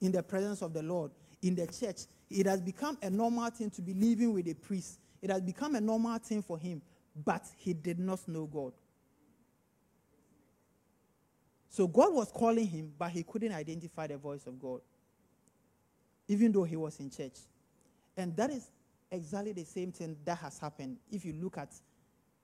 in 0.00 0.12
the 0.12 0.22
presence 0.22 0.62
of 0.62 0.72
the 0.72 0.82
Lord 0.82 1.10
in 1.42 1.54
the 1.54 1.66
church. 1.66 2.02
It 2.30 2.46
has 2.46 2.60
become 2.60 2.96
a 3.02 3.10
normal 3.10 3.50
thing 3.50 3.70
to 3.70 3.82
be 3.82 3.92
living 3.92 4.32
with 4.32 4.48
a 4.48 4.54
priest. 4.54 4.98
It 5.20 5.30
has 5.30 5.42
become 5.42 5.74
a 5.74 5.80
normal 5.80 6.18
thing 6.18 6.42
for 6.42 6.58
him, 6.58 6.80
but 7.24 7.44
he 7.56 7.74
did 7.74 7.98
not 7.98 8.26
know 8.26 8.46
God. 8.46 8.72
So 11.72 11.86
God 11.88 12.12
was 12.12 12.30
calling 12.30 12.66
him, 12.66 12.92
but 12.98 13.10
he 13.10 13.22
couldn't 13.22 13.52
identify 13.52 14.06
the 14.06 14.18
voice 14.18 14.46
of 14.46 14.60
God, 14.60 14.82
even 16.28 16.52
though 16.52 16.64
he 16.64 16.76
was 16.76 17.00
in 17.00 17.08
church. 17.08 17.38
And 18.14 18.36
that 18.36 18.50
is 18.50 18.70
exactly 19.10 19.54
the 19.54 19.64
same 19.64 19.90
thing 19.90 20.18
that 20.26 20.36
has 20.36 20.58
happened 20.58 20.98
if 21.10 21.24
you 21.24 21.32
look 21.32 21.56
at 21.56 21.72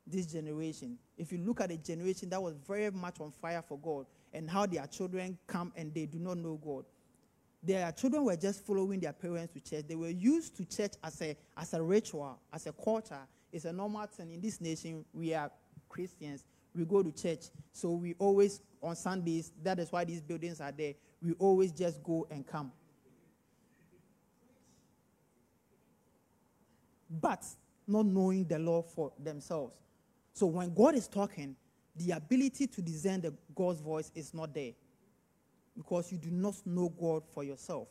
this 0.06 0.24
generation. 0.24 0.96
If 1.18 1.30
you 1.30 1.38
look 1.38 1.60
at 1.60 1.70
a 1.70 1.76
generation 1.76 2.30
that 2.30 2.42
was 2.42 2.54
very 2.66 2.90
much 2.90 3.20
on 3.20 3.30
fire 3.30 3.60
for 3.60 3.76
God 3.76 4.06
and 4.32 4.48
how 4.48 4.64
their 4.64 4.86
children 4.86 5.36
come 5.46 5.74
and 5.76 5.92
they 5.92 6.06
do 6.06 6.18
not 6.18 6.38
know 6.38 6.58
God. 6.64 6.86
Their 7.62 7.92
children 7.92 8.24
were 8.24 8.36
just 8.36 8.64
following 8.64 8.98
their 8.98 9.12
parents 9.12 9.52
to 9.52 9.60
church. 9.60 9.84
They 9.86 9.94
were 9.94 10.08
used 10.08 10.56
to 10.56 10.64
church 10.64 10.92
as 11.04 11.20
a, 11.20 11.36
as 11.54 11.74
a 11.74 11.82
ritual, 11.82 12.38
as 12.50 12.66
a 12.66 12.72
culture. 12.72 13.20
It's 13.52 13.66
a 13.66 13.74
normal 13.74 14.06
thing. 14.06 14.30
In 14.30 14.40
this 14.40 14.58
nation, 14.58 15.04
we 15.12 15.34
are 15.34 15.50
Christians. 15.86 16.46
We 16.74 16.86
go 16.86 17.02
to 17.02 17.12
church. 17.12 17.46
So 17.72 17.90
we 17.90 18.14
always, 18.18 18.62
on 18.82 18.96
Sundays, 18.96 19.52
that 19.62 19.78
is 19.78 19.90
why 19.90 20.04
these 20.04 20.20
buildings 20.20 20.60
are 20.60 20.72
there. 20.72 20.94
We 21.22 21.32
always 21.34 21.72
just 21.72 22.02
go 22.02 22.26
and 22.30 22.46
come. 22.46 22.72
But 27.10 27.44
not 27.86 28.06
knowing 28.06 28.44
the 28.44 28.58
law 28.58 28.82
for 28.82 29.12
themselves. 29.18 29.72
So 30.34 30.46
when 30.46 30.72
God 30.74 30.94
is 30.94 31.08
talking, 31.08 31.56
the 31.96 32.12
ability 32.12 32.66
to 32.68 32.82
discern 32.82 33.22
the 33.22 33.34
God's 33.54 33.80
voice 33.80 34.12
is 34.14 34.32
not 34.32 34.54
there 34.54 34.72
because 35.76 36.12
you 36.12 36.18
do 36.18 36.30
not 36.30 36.54
know 36.66 36.88
God 36.88 37.22
for 37.32 37.42
yourself. 37.42 37.88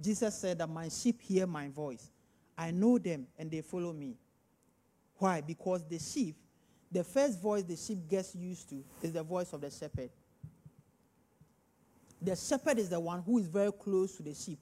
Jesus 0.00 0.38
said 0.38 0.58
that 0.58 0.68
my 0.68 0.88
sheep 0.88 1.20
hear 1.20 1.46
my 1.46 1.68
voice. 1.68 2.10
I 2.56 2.70
know 2.70 2.98
them 2.98 3.26
and 3.38 3.50
they 3.50 3.62
follow 3.62 3.92
me. 3.92 4.16
Why? 5.16 5.40
Because 5.40 5.84
the 5.84 5.98
sheep, 5.98 6.36
the 6.96 7.04
first 7.04 7.42
voice 7.42 7.62
the 7.62 7.76
sheep 7.76 8.08
gets 8.08 8.34
used 8.34 8.70
to 8.70 8.82
is 9.02 9.12
the 9.12 9.22
voice 9.22 9.52
of 9.52 9.60
the 9.60 9.70
shepherd. 9.70 10.08
The 12.22 12.34
shepherd 12.34 12.78
is 12.78 12.88
the 12.88 12.98
one 12.98 13.20
who 13.20 13.36
is 13.36 13.48
very 13.48 13.70
close 13.70 14.16
to 14.16 14.22
the 14.22 14.32
sheep, 14.32 14.58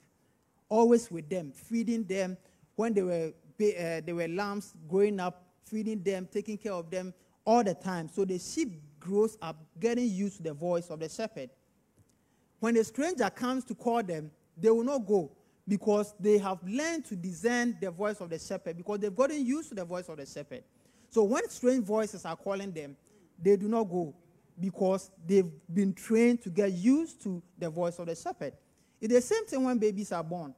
always 0.68 1.08
with 1.12 1.28
them, 1.28 1.52
feeding 1.52 2.02
them 2.02 2.36
when 2.74 2.92
they 2.92 3.02
were, 3.02 3.28
uh, 3.28 4.00
they 4.04 4.12
were 4.12 4.26
lambs 4.26 4.74
growing 4.88 5.20
up, 5.20 5.44
feeding 5.64 6.02
them, 6.02 6.28
taking 6.28 6.58
care 6.58 6.72
of 6.72 6.90
them 6.90 7.14
all 7.44 7.62
the 7.62 7.72
time. 7.72 8.08
So 8.12 8.24
the 8.24 8.40
sheep 8.40 8.82
grows 8.98 9.38
up 9.40 9.54
getting 9.78 10.08
used 10.08 10.38
to 10.38 10.42
the 10.42 10.54
voice 10.54 10.88
of 10.88 10.98
the 10.98 11.08
shepherd. 11.08 11.50
When 12.58 12.76
a 12.76 12.82
stranger 12.82 13.30
comes 13.30 13.62
to 13.66 13.76
call 13.76 14.02
them, 14.02 14.32
they 14.56 14.70
will 14.70 14.82
not 14.82 15.06
go 15.06 15.30
because 15.68 16.12
they 16.18 16.38
have 16.38 16.58
learned 16.66 17.04
to 17.04 17.14
discern 17.14 17.78
the 17.80 17.92
voice 17.92 18.20
of 18.20 18.28
the 18.28 18.40
shepherd 18.40 18.76
because 18.76 18.98
they've 18.98 19.14
gotten 19.14 19.46
used 19.46 19.68
to 19.68 19.76
the 19.76 19.84
voice 19.84 20.08
of 20.08 20.16
the 20.16 20.26
shepherd. 20.26 20.64
So 21.14 21.22
when 21.22 21.48
strange 21.48 21.84
voices 21.84 22.24
are 22.24 22.34
calling 22.34 22.72
them, 22.72 22.96
they 23.40 23.56
do 23.56 23.68
not 23.68 23.84
go 23.84 24.12
because 24.58 25.12
they've 25.24 25.48
been 25.72 25.94
trained 25.94 26.42
to 26.42 26.50
get 26.50 26.72
used 26.72 27.22
to 27.22 27.40
the 27.56 27.70
voice 27.70 28.00
of 28.00 28.06
the 28.06 28.16
shepherd. 28.16 28.52
It's 29.00 29.14
the 29.14 29.20
same 29.20 29.46
thing 29.46 29.62
when 29.62 29.78
babies 29.78 30.10
are 30.10 30.24
born. 30.24 30.56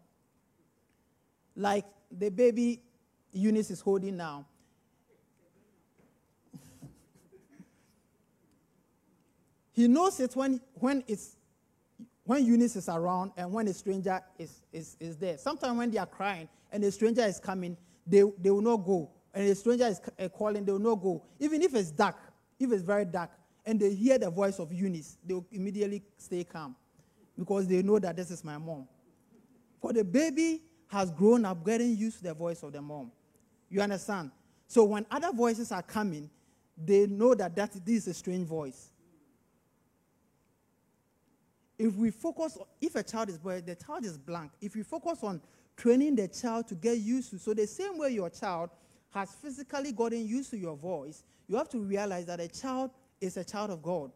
Like 1.54 1.84
the 2.10 2.30
baby 2.30 2.80
Eunice 3.32 3.70
is 3.70 3.82
holding 3.82 4.16
now. 4.16 4.46
he 9.74 9.88
knows 9.88 10.20
it 10.20 10.34
when, 10.34 10.58
when 10.72 11.04
it's 11.06 11.36
when 12.24 12.46
Eunice 12.46 12.76
is 12.76 12.88
around 12.88 13.32
and 13.36 13.52
when 13.52 13.68
a 13.68 13.74
stranger 13.74 14.22
is, 14.38 14.62
is, 14.72 14.96
is 15.00 15.18
there. 15.18 15.36
Sometimes 15.36 15.76
when 15.76 15.90
they 15.90 15.98
are 15.98 16.06
crying 16.06 16.48
and 16.72 16.82
a 16.82 16.90
stranger 16.90 17.26
is 17.26 17.38
coming, 17.38 17.76
they, 18.06 18.22
they 18.40 18.50
will 18.50 18.62
not 18.62 18.78
go. 18.78 19.10
And 19.36 19.48
a 19.48 19.54
stranger 19.54 19.86
is 19.86 20.00
uh, 20.18 20.28
calling, 20.30 20.64
they 20.64 20.72
will 20.72 20.78
not 20.78 20.96
go. 20.96 21.22
Even 21.38 21.62
if 21.62 21.74
it's 21.74 21.90
dark, 21.90 22.16
if 22.58 22.72
it's 22.72 22.82
very 22.82 23.04
dark, 23.04 23.30
and 23.64 23.78
they 23.78 23.94
hear 23.94 24.18
the 24.18 24.30
voice 24.30 24.58
of 24.58 24.72
Eunice, 24.72 25.18
they 25.24 25.34
will 25.34 25.46
immediately 25.52 26.02
stay 26.16 26.42
calm 26.42 26.74
because 27.38 27.68
they 27.68 27.82
know 27.82 27.98
that 27.98 28.16
this 28.16 28.30
is 28.30 28.42
my 28.42 28.56
mom. 28.56 28.88
For 29.80 29.92
the 29.92 30.02
baby 30.02 30.62
has 30.88 31.10
grown 31.10 31.44
up 31.44 31.64
getting 31.64 31.94
used 31.96 32.18
to 32.18 32.24
the 32.24 32.34
voice 32.34 32.62
of 32.62 32.72
the 32.72 32.80
mom. 32.80 33.12
You 33.68 33.82
understand? 33.82 34.30
So 34.66 34.84
when 34.84 35.06
other 35.10 35.32
voices 35.32 35.70
are 35.70 35.82
coming, 35.82 36.30
they 36.76 37.06
know 37.06 37.34
that, 37.34 37.54
that 37.56 37.72
this 37.84 38.06
is 38.06 38.08
a 38.08 38.14
strange 38.14 38.48
voice 38.48 38.90
if 41.78 41.94
we 41.94 42.10
focus, 42.10 42.58
if 42.80 42.94
a 42.94 43.02
child 43.02 43.28
is 43.28 43.38
born, 43.38 43.62
the 43.64 43.74
child 43.74 44.04
is 44.04 44.16
blank. 44.16 44.52
If 44.60 44.74
we 44.74 44.82
focus 44.82 45.18
on 45.22 45.40
training 45.76 46.16
the 46.16 46.28
child 46.28 46.68
to 46.68 46.74
get 46.74 46.98
used 46.98 47.30
to, 47.30 47.38
so 47.38 47.52
the 47.52 47.66
same 47.66 47.98
way 47.98 48.10
your 48.10 48.30
child 48.30 48.70
has 49.10 49.30
physically 49.34 49.92
gotten 49.92 50.26
used 50.26 50.50
to 50.50 50.58
your 50.58 50.76
voice, 50.76 51.24
you 51.48 51.56
have 51.56 51.68
to 51.70 51.78
realize 51.78 52.26
that 52.26 52.40
a 52.40 52.48
child 52.48 52.90
is 53.20 53.36
a 53.36 53.44
child 53.44 53.70
of 53.70 53.82
God. 53.82 54.10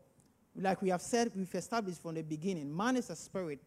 Like 0.57 0.83
we 0.83 0.91
have 0.91 1.01
said, 1.01 1.31
we've 1.35 1.55
established 1.55 2.03
from 2.03 2.15
the 2.15 2.23
beginning, 2.23 2.75
man 2.75 2.97
is 2.97 3.11
a 3.11 3.17
spirit. 3.17 3.61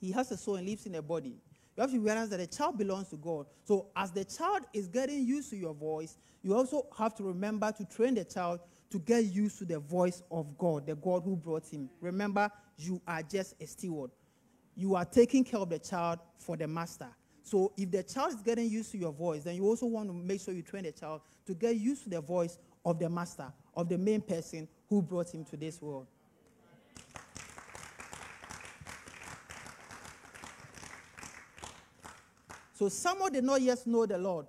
He 0.00 0.12
has 0.12 0.30
a 0.30 0.36
soul 0.36 0.56
and 0.56 0.66
lives 0.66 0.86
in 0.86 0.94
a 0.96 1.02
body. 1.02 1.36
You 1.76 1.80
have 1.80 1.90
to 1.92 2.00
realize 2.00 2.28
that 2.30 2.40
a 2.40 2.46
child 2.46 2.76
belongs 2.76 3.08
to 3.08 3.16
God. 3.16 3.46
So 3.64 3.86
as 3.96 4.10
the 4.10 4.24
child 4.24 4.64
is 4.74 4.88
getting 4.88 5.24
used 5.24 5.50
to 5.50 5.56
your 5.56 5.74
voice, 5.74 6.18
you 6.42 6.54
also 6.54 6.86
have 6.98 7.14
to 7.16 7.24
remember 7.24 7.72
to 7.72 7.84
train 7.84 8.14
the 8.14 8.24
child 8.24 8.60
to 8.90 8.98
get 8.98 9.24
used 9.24 9.58
to 9.60 9.64
the 9.64 9.78
voice 9.78 10.22
of 10.30 10.58
God, 10.58 10.86
the 10.86 10.96
God 10.96 11.22
who 11.24 11.34
brought 11.34 11.66
him. 11.66 11.88
Remember, 12.00 12.50
you 12.76 13.00
are 13.08 13.22
just 13.22 13.54
a 13.60 13.66
steward. 13.66 14.10
You 14.74 14.94
are 14.96 15.04
taking 15.04 15.44
care 15.44 15.60
of 15.60 15.70
the 15.70 15.78
child 15.78 16.18
for 16.36 16.56
the 16.56 16.66
master. 16.66 17.08
So 17.42 17.72
if 17.76 17.90
the 17.90 18.02
child 18.02 18.34
is 18.34 18.42
getting 18.42 18.70
used 18.70 18.92
to 18.92 18.98
your 18.98 19.12
voice, 19.12 19.44
then 19.44 19.56
you 19.56 19.64
also 19.64 19.86
want 19.86 20.08
to 20.08 20.14
make 20.14 20.40
sure 20.40 20.54
you 20.54 20.62
train 20.62 20.84
the 20.84 20.92
child 20.92 21.22
to 21.46 21.54
get 21.54 21.76
used 21.76 22.04
to 22.04 22.10
the 22.10 22.20
voice 22.20 22.58
of 22.84 22.98
the 22.98 23.08
master, 23.08 23.52
of 23.74 23.88
the 23.88 23.98
main 23.98 24.20
person 24.20 24.68
who 24.88 25.02
brought 25.02 25.34
him 25.34 25.44
to 25.46 25.56
this 25.56 25.80
world. 25.82 26.06
So 32.74 32.88
Samuel 32.88 33.30
did 33.30 33.44
not 33.44 33.62
yet 33.62 33.86
know 33.86 34.06
the 34.06 34.18
Lord. 34.18 34.46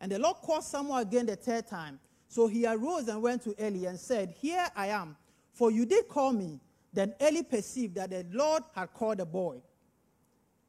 And 0.00 0.12
the 0.12 0.18
Lord 0.18 0.36
called 0.36 0.62
Samuel 0.62 0.98
again 0.98 1.26
the 1.26 1.34
third 1.34 1.66
time. 1.66 1.98
So 2.28 2.46
he 2.46 2.66
arose 2.66 3.08
and 3.08 3.22
went 3.22 3.42
to 3.44 3.54
Eli 3.60 3.88
and 3.88 3.98
said, 3.98 4.34
Here 4.40 4.66
I 4.76 4.88
am, 4.88 5.16
for 5.52 5.70
you 5.70 5.86
did 5.86 6.08
call 6.08 6.32
me. 6.32 6.60
Then 6.92 7.14
Eli 7.20 7.42
perceived 7.42 7.96
that 7.96 8.10
the 8.10 8.24
Lord 8.30 8.62
had 8.74 8.92
called 8.92 9.18
the 9.18 9.24
boy. 9.24 9.60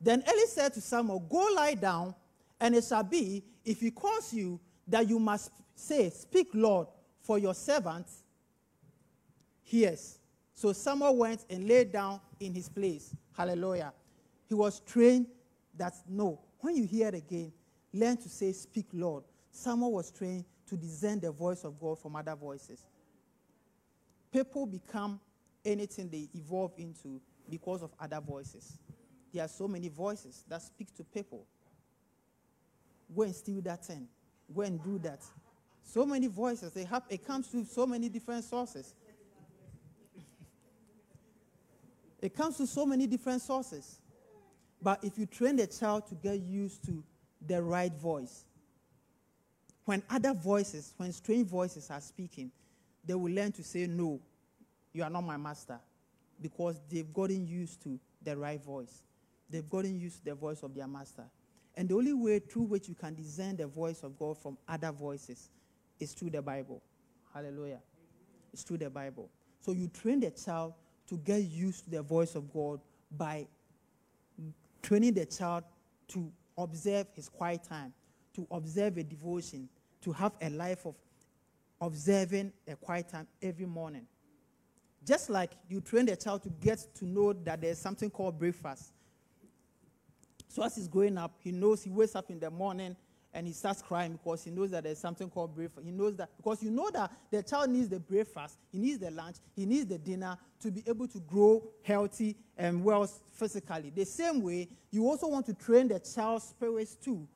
Then 0.06 0.24
Eli 0.32 0.46
said 0.46 0.72
to 0.76 0.82
Samuel, 0.82 1.20
Go 1.20 1.50
lie 1.56 1.74
down, 1.74 2.14
and 2.62 2.76
it 2.76 2.84
shall 2.84 3.02
be, 3.02 3.44
if 3.66 3.80
he 3.80 3.90
calls 3.90 4.32
you, 4.32 4.60
that 4.88 5.10
you 5.10 5.18
must 5.18 5.50
say, 5.74 6.12
Speak, 6.12 6.50
Lord, 6.54 6.88
for 7.22 7.40
your 7.40 7.56
servant 7.56 8.06
hears. 9.64 10.20
So 10.54 10.74
Samuel 10.74 11.18
went 11.18 11.46
and 11.50 11.68
lay 11.68 11.86
down 11.86 12.22
in 12.40 12.54
his 12.54 12.70
place. 12.70 13.16
Hallelujah. 13.36 13.94
He 14.48 14.54
was 14.54 14.80
trained 14.82 15.26
that 15.76 15.96
no, 16.08 16.40
when 16.60 16.76
you 16.76 16.86
hear 16.86 17.08
it 17.08 17.16
again, 17.16 17.52
learn 17.92 18.18
to 18.18 18.30
say, 18.30 18.52
Speak, 18.52 18.86
Lord. 18.94 19.24
Samuel 19.50 19.94
was 19.94 20.12
trained 20.12 20.46
to 20.68 20.78
discern 20.78 21.20
the 21.20 21.32
voice 21.32 21.64
of 21.64 21.80
God 21.80 21.98
from 21.98 22.16
other 22.16 22.36
voices. 22.36 22.86
People 24.32 24.68
become 24.68 25.20
anything 25.66 26.10
they 26.12 26.30
evolve 26.36 26.74
into 26.78 27.20
because 27.50 27.82
of 27.82 27.92
other 28.00 28.22
voices. 28.22 28.78
There 29.36 29.44
are 29.44 29.50
so 29.50 29.68
many 29.68 29.90
voices 29.90 30.46
that 30.48 30.62
speak 30.62 30.96
to 30.96 31.04
people. 31.04 31.46
Go 33.14 33.24
and 33.24 33.36
steal 33.36 33.60
that 33.64 33.84
thing. 33.84 34.08
Go 34.56 34.62
and 34.62 34.82
do 34.82 34.98
that. 35.00 35.20
So 35.84 36.06
many 36.06 36.28
voices. 36.28 36.72
They 36.72 36.86
have, 36.86 37.04
it 37.10 37.28
comes 37.28 37.48
through 37.48 37.66
so 37.66 37.86
many 37.86 38.08
different 38.08 38.46
sources. 38.46 38.96
It 42.22 42.34
comes 42.34 42.56
to 42.60 42.66
so 42.66 42.86
many 42.86 43.08
different 43.08 43.42
sources. 43.42 44.00
But 44.82 45.04
if 45.04 45.18
you 45.18 45.26
train 45.26 45.58
the 45.58 45.68
child 45.68 46.08
to 46.08 46.16
get 46.16 46.40
used 46.40 46.86
to 46.86 47.04
the 47.46 47.62
right 47.62 47.94
voice, 47.94 48.46
when 49.84 50.02
other 50.10 50.34
voices, 50.34 50.94
when 50.96 51.12
strange 51.12 51.50
voices 51.50 51.92
are 51.92 52.00
speaking, 52.00 52.52
they 53.04 53.16
will 53.16 53.34
learn 53.34 53.52
to 53.52 53.64
say, 53.66 53.86
No, 53.86 54.22
you 54.94 55.04
are 55.04 55.10
not 55.10 55.26
my 55.26 55.36
master. 55.36 55.82
Because 56.42 56.80
they've 56.90 57.14
gotten 57.14 57.46
used 57.46 57.84
to 57.84 58.00
the 58.24 58.38
right 58.38 58.64
voice. 58.64 59.02
They've 59.50 59.70
gotten 59.70 60.00
used 60.00 60.20
to 60.20 60.26
the 60.26 60.36
voice 60.36 60.64
of 60.64 60.74
their 60.74 60.88
master. 60.88 61.26
And 61.76 61.90
the 61.90 61.96
only 61.96 62.14
way 62.14 62.40
through 62.40 62.64
which 62.64 62.88
you 62.88 62.96
can 62.96 63.16
discern 63.16 63.58
the 63.58 63.68
voice 63.68 64.04
of 64.04 64.18
God 64.18 64.38
from 64.38 64.58
other 64.68 64.92
voices 64.92 65.50
is 66.00 66.14
through 66.14 66.32
the 66.32 66.42
Bible. 66.42 66.82
Hallelujah. 67.34 67.80
It's 68.54 68.64
through 68.64 68.78
the 68.78 68.90
Bible. 68.90 69.30
So 69.62 69.74
you 69.74 69.88
train 69.90 70.20
the 70.20 70.32
child 70.32 70.74
to 71.08 71.18
get 71.18 71.44
used 71.44 71.86
to 71.86 71.90
the 71.92 72.02
voice 72.02 72.36
of 72.36 72.52
God 72.52 72.80
by 73.12 73.48
training 74.82 75.14
the 75.14 75.26
child 75.26 75.64
to 76.10 76.32
observe 76.58 77.08
his 77.14 77.28
quiet 77.30 77.64
time, 77.64 77.94
to 78.34 78.48
observe 78.52 78.98
a 78.98 79.04
devotion, 79.04 79.68
to 80.02 80.12
have 80.14 80.34
a 80.42 80.50
life 80.50 80.86
of 80.86 80.96
observing 81.82 82.54
a 82.68 82.76
quiet 82.76 83.10
time 83.10 83.28
every 83.42 83.66
morning. 83.66 84.08
Just 85.06 85.30
like 85.30 85.52
you 85.70 85.82
train 85.82 86.06
the 86.06 86.16
child 86.16 86.44
to 86.44 86.50
get 86.50 86.86
to 86.96 87.06
know 87.06 87.34
that 87.34 87.62
there's 87.62 87.78
something 87.78 88.10
called 88.10 88.40
breakfast. 88.40 88.94
So 90.56 90.64
as 90.64 90.78
he's 90.78 90.88
growing 90.88 91.18
up, 91.18 91.36
he 91.44 91.52
knows 91.52 91.84
he 91.84 91.90
wakes 91.90 92.16
up 92.16 92.32
in 92.32 92.40
the 92.40 92.50
morning 92.50 92.96
and 93.34 93.46
he 93.46 93.52
starts 93.52 93.82
crying 93.82 94.14
because 94.14 94.46
he 94.46 94.52
knows 94.52 94.72
that 94.72 94.86
there's 94.86 95.00
something 95.00 95.30
called 95.30 95.54
breakfast. 95.54 95.86
He 95.86 95.92
knows 95.92 96.16
that 96.16 96.30
because 96.38 96.64
you 96.64 96.72
know 96.72 96.90
that 96.92 97.12
the 97.30 97.44
child 97.44 97.72
needs 97.72 97.90
the 97.90 98.00
breakfast, 98.00 98.58
he 98.72 98.78
needs 98.78 99.00
the 99.00 99.12
lunch, 99.12 99.36
he 99.54 99.66
needs 99.66 99.88
the 99.88 99.98
dinner 99.98 100.38
to 100.62 100.72
be 100.72 100.82
able 100.88 101.10
to 101.10 101.20
grow 101.20 101.62
healthy 101.84 102.38
and 102.58 102.86
well 102.86 103.06
physically. 103.06 103.92
The 103.94 104.06
same 104.06 104.42
way, 104.42 104.70
you 104.92 105.06
also 105.06 105.28
want 105.28 105.46
to 105.48 105.54
train 105.54 105.90
the 105.90 106.00
child's 106.00 106.46
spirits 106.46 106.96
too. 106.96 107.28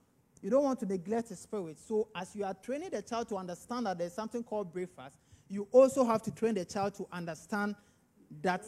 You 0.42 0.50
don't 0.50 0.64
want 0.64 0.80
to 0.80 0.86
neglect 0.86 1.28
his 1.28 1.40
spirit. 1.40 1.78
So, 1.78 2.08
as 2.16 2.34
you 2.34 2.46
are 2.46 2.54
training 2.54 2.92
the 2.92 3.02
child 3.02 3.28
to 3.28 3.36
understand 3.36 3.86
that 3.88 3.98
there's 3.98 4.14
something 4.14 4.44
called 4.44 4.72
breakfast, 4.72 5.18
you 5.50 5.68
also 5.74 6.06
have 6.06 6.22
to 6.22 6.32
train 6.32 6.56
the 6.56 6.64
child 6.64 6.94
to 6.94 7.08
understand 7.12 7.76
that 8.42 8.64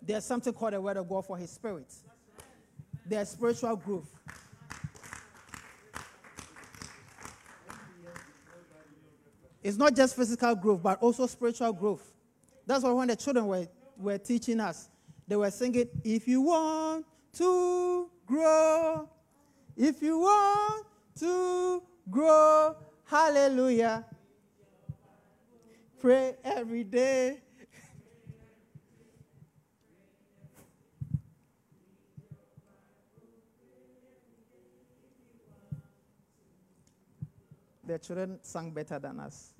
there's 0.00 0.24
something 0.24 0.52
called 0.52 0.74
the 0.74 0.80
word 0.80 0.98
of 0.98 1.08
God 1.08 1.26
for 1.26 1.36
his 1.36 1.50
spirit. 1.50 1.92
There's 3.08 3.28
spiritual 3.28 3.76
growth. 3.76 4.08
It's 9.62 9.76
not 9.76 9.96
just 9.96 10.14
physical 10.14 10.54
growth, 10.54 10.82
but 10.82 11.00
also 11.00 11.26
spiritual 11.26 11.72
growth. 11.72 12.12
That's 12.66 12.84
why 12.84 12.92
when 12.92 13.08
the 13.08 13.16
children 13.16 13.46
were, 13.46 13.66
were 13.96 14.18
teaching 14.18 14.60
us, 14.60 14.88
they 15.26 15.36
were 15.36 15.50
singing, 15.50 15.88
If 16.04 16.28
you 16.28 16.40
want 16.42 17.04
to 17.34 18.10
grow, 18.26 19.08
if 19.76 20.02
you 20.02 20.18
want 20.18 20.86
to 21.20 21.82
grow, 22.10 22.76
hallelujah. 23.04 24.04
Pray 26.00 26.36
every 26.44 26.84
day. 26.84 27.38
The 37.86 37.98
children 37.98 38.38
sang 38.42 38.70
better 38.70 38.98
than 38.98 39.20
us. 39.20 39.54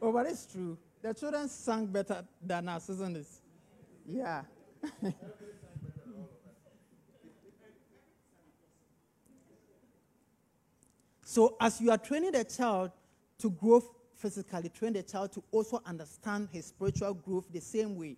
Oh, 0.00 0.12
but 0.12 0.26
it's 0.26 0.46
true. 0.46 0.76
Their 1.02 1.14
children 1.14 1.48
sang 1.48 1.86
better 1.86 2.24
than 2.42 2.68
us, 2.68 2.90
isn't 2.90 3.16
it? 3.16 3.26
Yeah. 4.06 4.42
so, 11.24 11.56
as 11.60 11.80
you 11.80 11.90
are 11.90 11.98
training 11.98 12.32
the 12.32 12.44
child 12.44 12.90
to 13.38 13.50
grow 13.50 13.82
physically, 14.14 14.68
train 14.68 14.92
the 14.92 15.02
child 15.02 15.32
to 15.32 15.42
also 15.50 15.82
understand 15.86 16.48
his 16.52 16.66
spiritual 16.66 17.14
growth 17.14 17.46
the 17.52 17.60
same 17.60 17.96
way. 17.96 18.16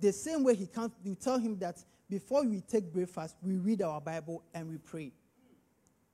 The 0.00 0.12
same 0.12 0.44
way 0.44 0.54
he 0.54 0.66
can 0.66 0.92
you 1.02 1.14
tell 1.14 1.38
him 1.38 1.58
that 1.58 1.82
before 2.08 2.44
we 2.44 2.60
take 2.60 2.92
breakfast, 2.92 3.36
we 3.42 3.56
read 3.56 3.82
our 3.82 4.00
Bible 4.00 4.42
and 4.54 4.68
we 4.68 4.78
pray. 4.78 5.12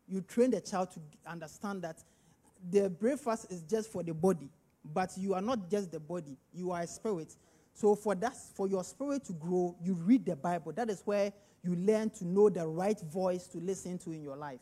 You 0.07 0.21
train 0.21 0.51
the 0.51 0.61
child 0.61 0.91
to 0.93 1.01
understand 1.27 1.83
that 1.83 2.03
the 2.71 2.91
breakfast 2.91 3.51
is 3.51 3.63
just 3.63 3.91
for 3.91 4.03
the 4.03 4.15
body, 4.15 4.51
but 4.85 5.11
you 5.17 5.35
are 5.35 5.41
not 5.41 5.71
just 5.71 5.91
the 5.91 6.01
body, 6.01 6.37
you 6.53 6.71
are 6.73 6.83
a 6.83 6.87
spirit. 6.87 7.35
So 7.73 7.95
for 7.95 8.15
that, 8.17 8.37
for 8.37 8.69
your 8.69 8.85
spirit 8.85 9.25
to 9.25 9.33
grow, 9.33 9.77
you 9.83 9.95
read 9.95 10.25
the 10.25 10.37
Bible. 10.37 10.73
That 10.73 10.91
is 10.91 11.03
where 11.05 11.33
you 11.63 11.75
learn 11.75 12.11
to 12.11 12.27
know 12.27 12.49
the 12.49 12.67
right 12.67 13.01
voice 13.01 13.47
to 13.49 13.59
listen 13.59 13.99
to 13.99 14.13
in 14.13 14.23
your 14.23 14.37
life. 14.37 14.61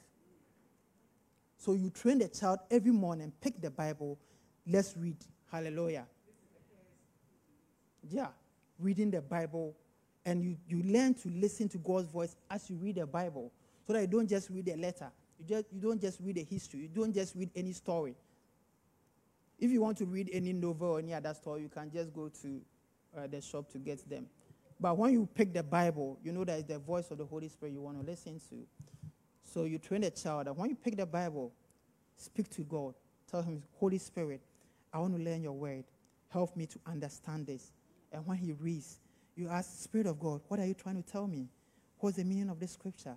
So 1.59 1.75
you 1.75 1.91
train 1.91 2.19
the 2.19 2.29
child 2.29 2.61
every 2.71 2.93
morning, 2.93 3.33
pick 3.41 3.61
the 3.61 3.71
Bible, 3.71 4.19
let's 4.67 4.97
read. 4.97 5.17
Hallelujah. 5.51 6.07
Yeah, 8.09 8.29
reading 8.79 9.11
the 9.11 9.21
Bible, 9.21 9.77
and 10.25 10.43
you, 10.43 10.57
you 10.67 10.83
learn 10.83 11.15
to 11.15 11.29
listen 11.29 11.69
to 11.69 11.79
God's 11.79 12.09
voice 12.09 12.35
as 12.51 12.69
you 12.71 12.77
read 12.77 12.97
the 12.97 13.07
Bible, 13.07 13.53
so 13.87 13.93
that 13.93 14.01
you 14.01 14.07
don't 14.07 14.29
just 14.29 14.51
read 14.51 14.69
a 14.69 14.77
letter. 14.77 15.11
You, 15.43 15.57
just, 15.57 15.67
you 15.73 15.81
don't 15.81 16.01
just 16.01 16.21
read 16.23 16.39
a 16.39 16.43
history. 16.43 16.81
You 16.81 16.89
don't 16.89 17.13
just 17.13 17.35
read 17.35 17.51
any 17.57 17.73
story. 17.73 18.15
If 19.59 19.71
you 19.71 19.81
want 19.81 19.99
to 19.99 20.07
read 20.07 20.31
any 20.33 20.53
novel 20.53 20.89
or 20.89 20.99
any 20.99 21.15
other 21.15 21.35
story, 21.35 21.63
you 21.63 21.69
can 21.69 21.91
just 21.91 22.13
go 22.13 22.31
to 22.43 22.61
uh, 23.17 23.27
the 23.27 23.41
shop 23.41 23.71
to 23.73 23.79
get 23.79 24.09
them. 24.09 24.27
But 24.81 24.97
when 24.97 25.13
you 25.13 25.29
pick 25.35 25.53
the 25.53 25.63
Bible, 25.63 26.19
you 26.25 26.33
know 26.33 26.45
that 26.45 26.59
it's 26.59 26.69
the 26.69 26.79
voice 26.79 27.11
of 27.11 27.19
the 27.19 27.25
Holy 27.25 27.49
Spirit 27.49 27.73
you 27.73 27.81
want 27.81 28.01
to 28.01 28.07
listen 28.09 28.41
to. 28.51 28.57
So 29.45 29.65
you 29.65 29.79
train 29.79 30.05
a 30.05 30.11
child 30.11 30.47
that 30.47 30.57
when 30.57 30.71
you 30.71 30.77
pick 30.77 30.97
the 30.97 31.07
Bible, 31.07 31.53
speak 32.17 32.49
to 32.51 32.63
God. 32.63 32.95
Tell 33.31 33.43
him, 33.43 33.63
Holy 33.79 33.99
Spirit, 33.99 34.41
I 34.93 34.99
want 34.99 35.17
to 35.17 35.23
learn 35.23 35.43
your 35.43 35.53
word. 35.53 35.85
Help 36.29 36.57
me 36.57 36.67
to 36.67 36.79
understand 36.87 37.47
this. 37.47 37.73
And 38.13 38.27
when 38.27 38.39
he 38.39 38.53
reads, 38.53 38.99
you 39.37 39.49
ask, 39.49 39.83
Spirit 39.83 40.07
of 40.07 40.19
God, 40.19 40.41
what 40.49 40.61
are 40.61 40.67
you 40.67 40.75
trying 40.75 41.03
to 41.03 41.09
tell 41.09 41.27
me? 41.27 41.49
What's 41.99 42.17
the 42.17 42.25
meaning 42.25 42.49
of 42.49 42.59
this 42.59 42.73
scripture? 42.73 43.17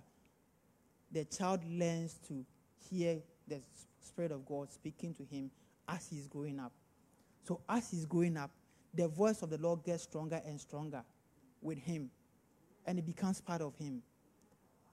The 1.16 1.24
child 1.24 1.60
learns 1.66 2.18
to 2.28 2.44
hear 2.90 3.16
the 3.48 3.58
Spirit 4.02 4.32
of 4.32 4.44
God 4.44 4.70
speaking 4.70 5.14
to 5.14 5.24
him 5.24 5.50
as 5.88 6.06
he's 6.10 6.26
growing 6.26 6.60
up. 6.60 6.72
So, 7.44 7.62
as 7.66 7.90
he's 7.90 8.04
growing 8.04 8.36
up, 8.36 8.50
the 8.92 9.08
voice 9.08 9.40
of 9.40 9.48
the 9.48 9.56
Lord 9.56 9.82
gets 9.82 10.02
stronger 10.02 10.42
and 10.44 10.60
stronger 10.60 11.02
with 11.62 11.78
him, 11.78 12.10
and 12.84 12.98
it 12.98 13.06
becomes 13.06 13.40
part 13.40 13.62
of 13.62 13.74
him. 13.76 14.02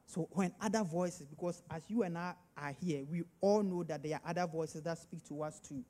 So, 0.05 0.29
when 0.31 0.53
other 0.61 0.81
voices, 0.85 1.27
because 1.27 1.61
as 1.69 1.83
you 1.89 2.03
and 2.03 2.17
I 2.17 2.35
are 2.55 2.73
here, 2.81 3.03
we 3.03 3.23
all 3.41 3.61
know 3.61 3.83
that 3.83 4.01
there 4.01 4.13
are 4.23 4.29
other 4.29 4.47
voices 4.49 4.81
that 4.83 4.99
speak 4.99 5.27
to 5.27 5.43
us 5.43 5.59
too. 5.59 5.83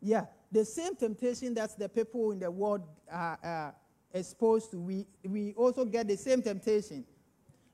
Yeah, 0.00 0.24
the 0.50 0.64
same 0.64 0.96
temptation 0.96 1.54
that 1.54 1.78
the 1.78 1.88
people 1.88 2.32
in 2.32 2.40
the 2.40 2.50
world 2.50 2.82
are. 3.08 3.38
Uh, 3.40 3.70
exposed 4.18 4.70
to, 4.72 4.78
we, 4.78 5.06
we 5.24 5.54
also 5.56 5.84
get 5.84 6.08
the 6.08 6.16
same 6.16 6.42
temptation. 6.42 7.04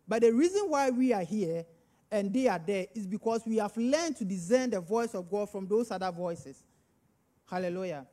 But 0.07 0.23
the 0.23 0.33
reason 0.33 0.65
why 0.69 0.91
we 0.91 1.13
are 1.13 1.23
here 1.23 1.65
and 2.11 2.33
they 2.33 2.47
are 2.49 2.61
there 2.65 2.87
is 2.95 3.07
because 3.07 3.43
we 3.47 3.57
have 3.57 3.77
learned 3.77 4.17
to 4.17 4.25
discern 4.25 4.71
the 4.71 4.81
voice 4.81 5.15
of 5.15 5.31
God 5.31 5.51
from 5.51 5.67
those 5.67 5.91
other 5.91 6.11
voices. 6.13 6.63
Hallelujah. 7.51 8.07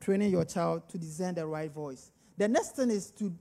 Training 0.00 0.30
your 0.30 0.44
child 0.44 0.88
to 0.90 0.98
discern 0.98 1.34
the 1.34 1.46
right 1.46 1.70
voice. 1.70 2.12
The 2.36 2.48
next 2.48 2.76
thing 2.76 2.90
is 2.90 3.10
to 3.12 3.34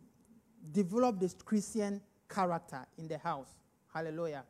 develop 0.71 1.19
this 1.19 1.33
Christian 1.33 2.01
character 2.29 2.85
in 2.97 3.07
the 3.07 3.17
house. 3.17 3.49
Hallelujah. 3.93 4.43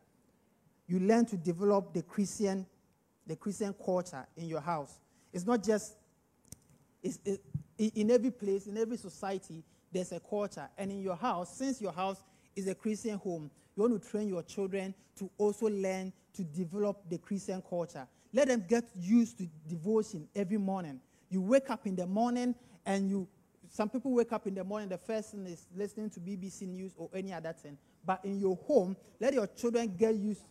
You 0.88 1.00
learn 1.00 1.26
to 1.26 1.38
develop 1.38 1.94
the 1.94 2.04
Christian, 2.04 2.66
the 3.26 3.36
Christian 3.36 3.74
culture 3.84 4.26
in 4.38 4.48
your 4.48 4.62
house. 4.62 5.00
It's 5.34 5.46
not 5.46 5.64
just 5.64 5.96
it's, 7.04 7.20
it, 7.24 7.42
in 7.78 8.12
every 8.12 8.32
place, 8.32 8.68
in 8.68 8.78
every 8.78 8.98
society, 8.98 9.64
there's 9.92 10.12
a 10.12 10.20
culture. 10.20 10.68
And 10.78 10.92
in 10.92 11.02
your 11.02 11.16
house, 11.16 11.58
since 11.58 11.82
your 11.82 11.92
house 11.92 12.22
is 12.56 12.68
a 12.68 12.76
Christian 12.76 13.18
home, 13.18 13.50
you 13.76 13.84
want 13.84 14.02
to 14.02 14.10
train 14.10 14.28
your 14.30 14.44
children 14.44 14.94
to 15.18 15.30
also 15.38 15.68
learn 15.68 16.12
to 16.34 16.44
develop 16.44 17.02
the 17.10 17.18
Christian 17.18 17.62
culture. 17.68 18.08
Let 18.34 18.50
them 18.50 18.66
get 18.68 18.86
used 18.96 19.38
to 19.38 19.48
devotion 19.68 20.28
every 20.36 20.58
morning. 20.58 21.00
You 21.30 21.42
wake 21.42 21.70
up 21.70 21.88
in 21.88 21.96
the 21.96 22.06
morning 22.06 22.56
and 22.86 23.10
you, 23.10 23.28
some 23.70 23.90
people 23.90 24.14
wake 24.14 24.32
up 24.32 24.48
in 24.48 24.56
the 24.56 24.64
morning, 24.64 24.90
the 24.90 24.98
first 24.98 25.32
thing 25.32 25.46
is 25.46 25.66
listening 25.76 26.10
to 26.12 26.20
BBC 26.20 26.64
News 26.68 26.94
or 26.98 27.10
any 27.14 27.34
other 27.34 27.54
thing. 27.54 27.78
But 28.06 28.24
in 28.24 28.40
your 28.40 28.58
home, 28.68 28.96
let 29.20 29.34
your 29.34 29.48
children 29.48 29.96
get 29.98 30.16
used. 30.16 30.42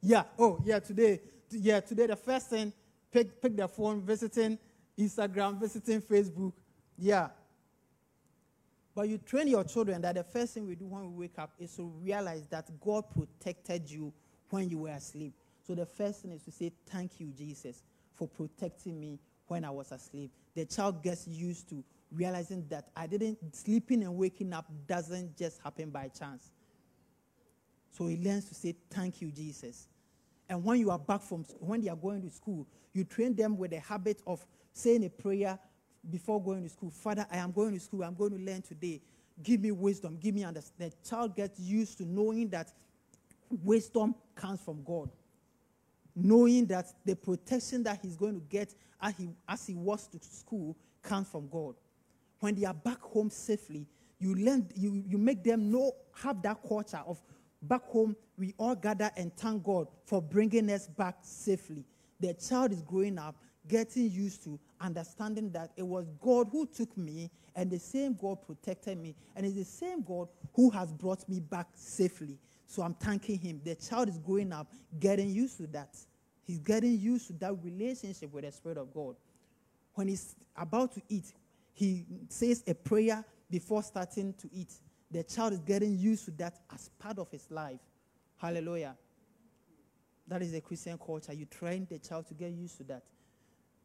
Yeah, 0.00 0.24
oh, 0.38 0.60
yeah, 0.64 0.78
today, 0.78 1.20
yeah, 1.50 1.80
today 1.80 2.06
the 2.06 2.16
first 2.16 2.50
thing, 2.50 2.72
pick, 3.10 3.40
pick 3.40 3.56
the 3.56 3.66
phone, 3.66 4.02
visiting 4.02 4.58
Instagram, 4.98 5.58
visiting 5.58 6.02
Facebook. 6.02 6.52
Yeah. 6.96 7.28
But 8.94 9.08
you 9.08 9.18
train 9.18 9.46
your 9.46 9.62
children 9.62 10.02
that 10.02 10.16
the 10.16 10.24
first 10.24 10.54
thing 10.54 10.66
we 10.66 10.74
do 10.74 10.86
when 10.86 11.02
we 11.02 11.26
wake 11.26 11.38
up 11.38 11.52
is 11.58 11.76
to 11.76 11.84
realize 12.02 12.46
that 12.50 12.68
God 12.80 13.04
protected 13.14 13.88
you 13.88 14.12
when 14.50 14.68
you 14.68 14.78
were 14.78 14.90
asleep. 14.90 15.34
So 15.64 15.74
the 15.74 15.86
first 15.86 16.22
thing 16.22 16.32
is 16.32 16.42
to 16.44 16.50
say, 16.50 16.72
Thank 16.86 17.20
you, 17.20 17.32
Jesus, 17.36 17.82
for 18.14 18.26
protecting 18.26 18.98
me 18.98 19.20
when 19.46 19.64
I 19.64 19.70
was 19.70 19.92
asleep. 19.92 20.32
The 20.54 20.64
child 20.64 21.02
gets 21.02 21.28
used 21.28 21.68
to 21.70 21.84
realizing 22.10 22.66
that 22.68 22.88
I 22.96 23.06
didn't, 23.06 23.38
sleeping 23.54 24.02
and 24.02 24.16
waking 24.16 24.52
up 24.52 24.66
doesn't 24.86 25.36
just 25.36 25.60
happen 25.62 25.90
by 25.90 26.08
chance. 26.08 26.50
So 27.90 28.06
he 28.06 28.16
learns 28.16 28.46
to 28.46 28.54
say, 28.54 28.74
Thank 28.90 29.20
you, 29.20 29.30
Jesus. 29.30 29.88
And 30.48 30.64
when 30.64 30.78
you 30.78 30.90
are 30.90 30.98
back 30.98 31.20
from, 31.20 31.44
when 31.60 31.82
they 31.82 31.88
are 31.88 31.96
going 31.96 32.22
to 32.22 32.30
school, 32.30 32.66
you 32.94 33.04
train 33.04 33.34
them 33.34 33.58
with 33.58 33.70
the 33.70 33.80
habit 33.80 34.22
of 34.26 34.44
saying 34.78 35.04
a 35.04 35.10
prayer 35.10 35.58
before 36.08 36.42
going 36.42 36.62
to 36.62 36.68
school. 36.68 36.90
Father, 36.90 37.26
I 37.30 37.38
am 37.38 37.52
going 37.52 37.74
to 37.74 37.80
school. 37.80 38.02
I'm 38.04 38.14
going 38.14 38.30
to 38.30 38.38
learn 38.38 38.62
today. 38.62 39.00
Give 39.42 39.60
me 39.60 39.70
wisdom. 39.72 40.18
Give 40.20 40.34
me 40.34 40.44
understanding. 40.44 40.96
The 41.02 41.08
child 41.08 41.36
gets 41.36 41.58
used 41.60 41.98
to 41.98 42.04
knowing 42.04 42.48
that 42.50 42.72
wisdom 43.50 44.14
comes 44.34 44.60
from 44.60 44.82
God. 44.84 45.10
Knowing 46.14 46.66
that 46.66 46.86
the 47.04 47.14
protection 47.14 47.82
that 47.84 47.98
he's 48.02 48.16
going 48.16 48.34
to 48.34 48.46
get 48.48 48.74
as 49.00 49.16
he, 49.16 49.28
as 49.48 49.66
he 49.66 49.74
walks 49.74 50.06
to 50.08 50.18
school 50.20 50.76
comes 51.02 51.28
from 51.28 51.48
God. 51.48 51.74
When 52.40 52.54
they 52.54 52.64
are 52.64 52.74
back 52.74 53.00
home 53.00 53.30
safely, 53.30 53.86
you 54.18 54.34
learn, 54.34 54.68
you, 54.74 55.02
you 55.06 55.18
make 55.18 55.44
them 55.44 55.70
know, 55.70 55.92
have 56.22 56.42
that 56.42 56.58
culture 56.66 57.00
of 57.06 57.20
back 57.62 57.84
home, 57.84 58.16
we 58.36 58.54
all 58.58 58.74
gather 58.74 59.10
and 59.16 59.36
thank 59.36 59.62
God 59.62 59.88
for 60.04 60.22
bringing 60.22 60.70
us 60.70 60.86
back 60.86 61.16
safely. 61.22 61.84
The 62.20 62.34
child 62.34 62.72
is 62.72 62.82
growing 62.82 63.18
up, 63.18 63.36
getting 63.68 64.10
used 64.10 64.42
to 64.44 64.58
understanding 64.80 65.50
that 65.52 65.70
it 65.76 65.86
was 65.86 66.06
God 66.20 66.48
who 66.50 66.66
took 66.66 66.96
me, 66.96 67.30
and 67.54 67.70
the 67.70 67.78
same 67.78 68.14
God 68.14 68.38
protected 68.46 68.98
me, 68.98 69.14
and 69.34 69.44
it's 69.44 69.56
the 69.56 69.64
same 69.64 70.02
God 70.02 70.28
who 70.54 70.70
has 70.70 70.92
brought 70.92 71.28
me 71.28 71.40
back 71.40 71.66
safely. 71.74 72.38
So 72.66 72.82
I'm 72.82 72.94
thanking 72.94 73.38
Him. 73.38 73.60
The 73.64 73.74
child 73.74 74.08
is 74.08 74.18
growing 74.18 74.52
up, 74.52 74.70
getting 75.00 75.30
used 75.30 75.56
to 75.58 75.66
that. 75.68 75.96
He's 76.44 76.58
getting 76.58 76.98
used 76.98 77.26
to 77.28 77.32
that 77.34 77.54
relationship 77.62 78.32
with 78.32 78.44
the 78.44 78.52
Spirit 78.52 78.78
of 78.78 78.92
God. 78.92 79.16
When 79.94 80.08
he's 80.08 80.34
about 80.56 80.94
to 80.94 81.02
eat, 81.08 81.32
he 81.74 82.06
says 82.28 82.62
a 82.66 82.74
prayer 82.74 83.24
before 83.50 83.82
starting 83.82 84.32
to 84.34 84.48
eat. 84.52 84.72
The 85.10 85.22
child 85.24 85.52
is 85.52 85.60
getting 85.60 85.98
used 85.98 86.24
to 86.26 86.30
that 86.32 86.60
as 86.72 86.90
part 86.98 87.18
of 87.18 87.30
his 87.30 87.50
life. 87.50 87.80
Hallelujah. 88.36 88.96
That 90.26 90.42
is 90.42 90.54
a 90.54 90.60
Christian 90.60 90.98
culture. 90.98 91.32
You 91.32 91.46
train 91.46 91.86
the 91.90 91.98
child 91.98 92.28
to 92.28 92.34
get 92.34 92.50
used 92.50 92.76
to 92.78 92.84
that. 92.84 93.02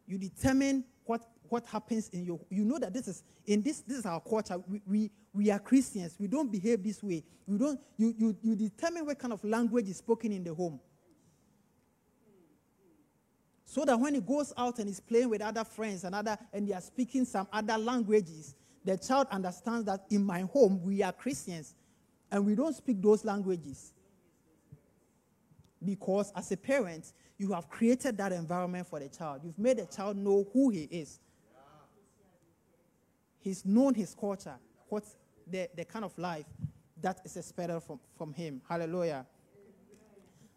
You 0.05 0.17
determine 0.17 0.83
what, 1.05 1.21
what 1.49 1.65
happens 1.65 2.09
in 2.09 2.25
your 2.25 2.39
you 2.49 2.65
know 2.65 2.79
that 2.79 2.93
this 2.93 3.07
is 3.07 3.23
in 3.45 3.61
this 3.61 3.81
this 3.81 3.99
is 3.99 4.05
our 4.05 4.19
culture. 4.19 4.57
We, 4.67 4.81
we, 4.85 5.11
we 5.33 5.51
are 5.51 5.59
Christians. 5.59 6.15
We 6.19 6.27
don't 6.27 6.51
behave 6.51 6.83
this 6.83 7.01
way. 7.03 7.23
We 7.45 7.57
don't 7.57 7.79
you, 7.97 8.13
you 8.17 8.37
you 8.41 8.55
determine 8.55 9.05
what 9.05 9.19
kind 9.19 9.33
of 9.33 9.43
language 9.43 9.89
is 9.89 9.97
spoken 9.97 10.31
in 10.31 10.43
the 10.43 10.53
home. 10.53 10.79
So 13.65 13.85
that 13.85 13.99
when 13.99 14.13
he 14.13 14.21
goes 14.21 14.53
out 14.55 14.77
and 14.79 14.87
is 14.87 14.99
playing 14.99 15.29
with 15.29 15.41
other 15.41 15.63
friends 15.63 16.03
and 16.03 16.13
other 16.13 16.37
and 16.53 16.67
they 16.67 16.73
are 16.73 16.81
speaking 16.81 17.25
some 17.25 17.47
other 17.51 17.77
languages, 17.77 18.55
the 18.85 18.97
child 18.97 19.27
understands 19.31 19.85
that 19.85 20.05
in 20.09 20.23
my 20.23 20.41
home 20.41 20.81
we 20.83 21.01
are 21.01 21.11
Christians 21.11 21.73
and 22.31 22.45
we 22.45 22.55
don't 22.55 22.75
speak 22.75 23.01
those 23.01 23.25
languages. 23.25 23.93
Because 25.83 26.31
as 26.35 26.51
a 26.51 26.57
parent, 26.57 27.13
you 27.43 27.51
have 27.53 27.69
created 27.69 28.17
that 28.17 28.31
environment 28.31 28.87
for 28.87 28.99
the 28.99 29.09
child. 29.09 29.41
You've 29.43 29.59
made 29.59 29.77
the 29.77 29.85
child 29.85 30.17
know 30.17 30.47
who 30.53 30.69
he 30.69 30.83
is. 30.83 31.19
He's 33.39 33.65
known 33.65 33.93
his 33.93 34.15
culture, 34.17 34.55
what's 34.87 35.17
the, 35.45 35.69
the 35.75 35.83
kind 35.83 36.05
of 36.05 36.17
life 36.17 36.45
that 37.01 37.19
is 37.25 37.35
expected 37.35 37.81
from, 37.81 37.99
from 38.17 38.33
him. 38.33 38.61
Hallelujah. 38.67 39.25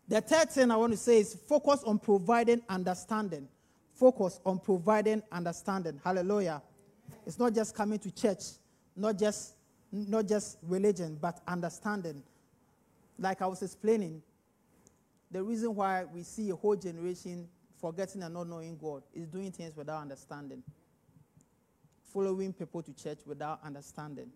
The 0.07 0.21
third 0.21 0.51
thing 0.53 0.71
I 0.71 0.77
want 0.77 0.93
to 0.93 0.97
say 0.97 1.19
is 1.19 1.35
focus 1.35 1.83
on 1.85 1.99
providing 1.99 2.63
understanding. 2.69 3.49
Focus 3.93 4.39
on 4.47 4.61
providing 4.61 5.23
understanding. 5.33 6.01
Hallelujah. 6.05 6.63
It's 7.27 7.41
not 7.41 7.53
just 7.53 7.75
coming 7.75 7.99
to 7.99 8.11
church, 8.13 8.43
not 8.95 9.19
just 9.19 9.57
not 9.91 10.27
just 10.27 10.59
religion, 10.63 11.19
but 11.21 11.41
understanding. 11.49 12.23
Like 13.19 13.43
I 13.43 13.47
was 13.47 13.63
explaining, 13.63 14.23
the 15.31 15.43
reason 15.43 15.75
why 15.75 16.05
we 16.05 16.23
see 16.23 16.51
a 16.51 16.57
whole 16.57 16.77
generation 16.77 17.49
forgetting 17.81 18.23
and 18.23 18.35
not 18.35 18.49
knowing 18.49 18.77
God 18.77 19.03
is 19.13 19.27
doing 19.27 19.51
things 19.53 19.77
without 19.77 20.01
understanding. 20.01 20.63
Following 22.13 22.53
people 22.53 22.83
to 22.83 22.93
church 22.93 23.19
without 23.27 23.61
understanding. 23.65 24.31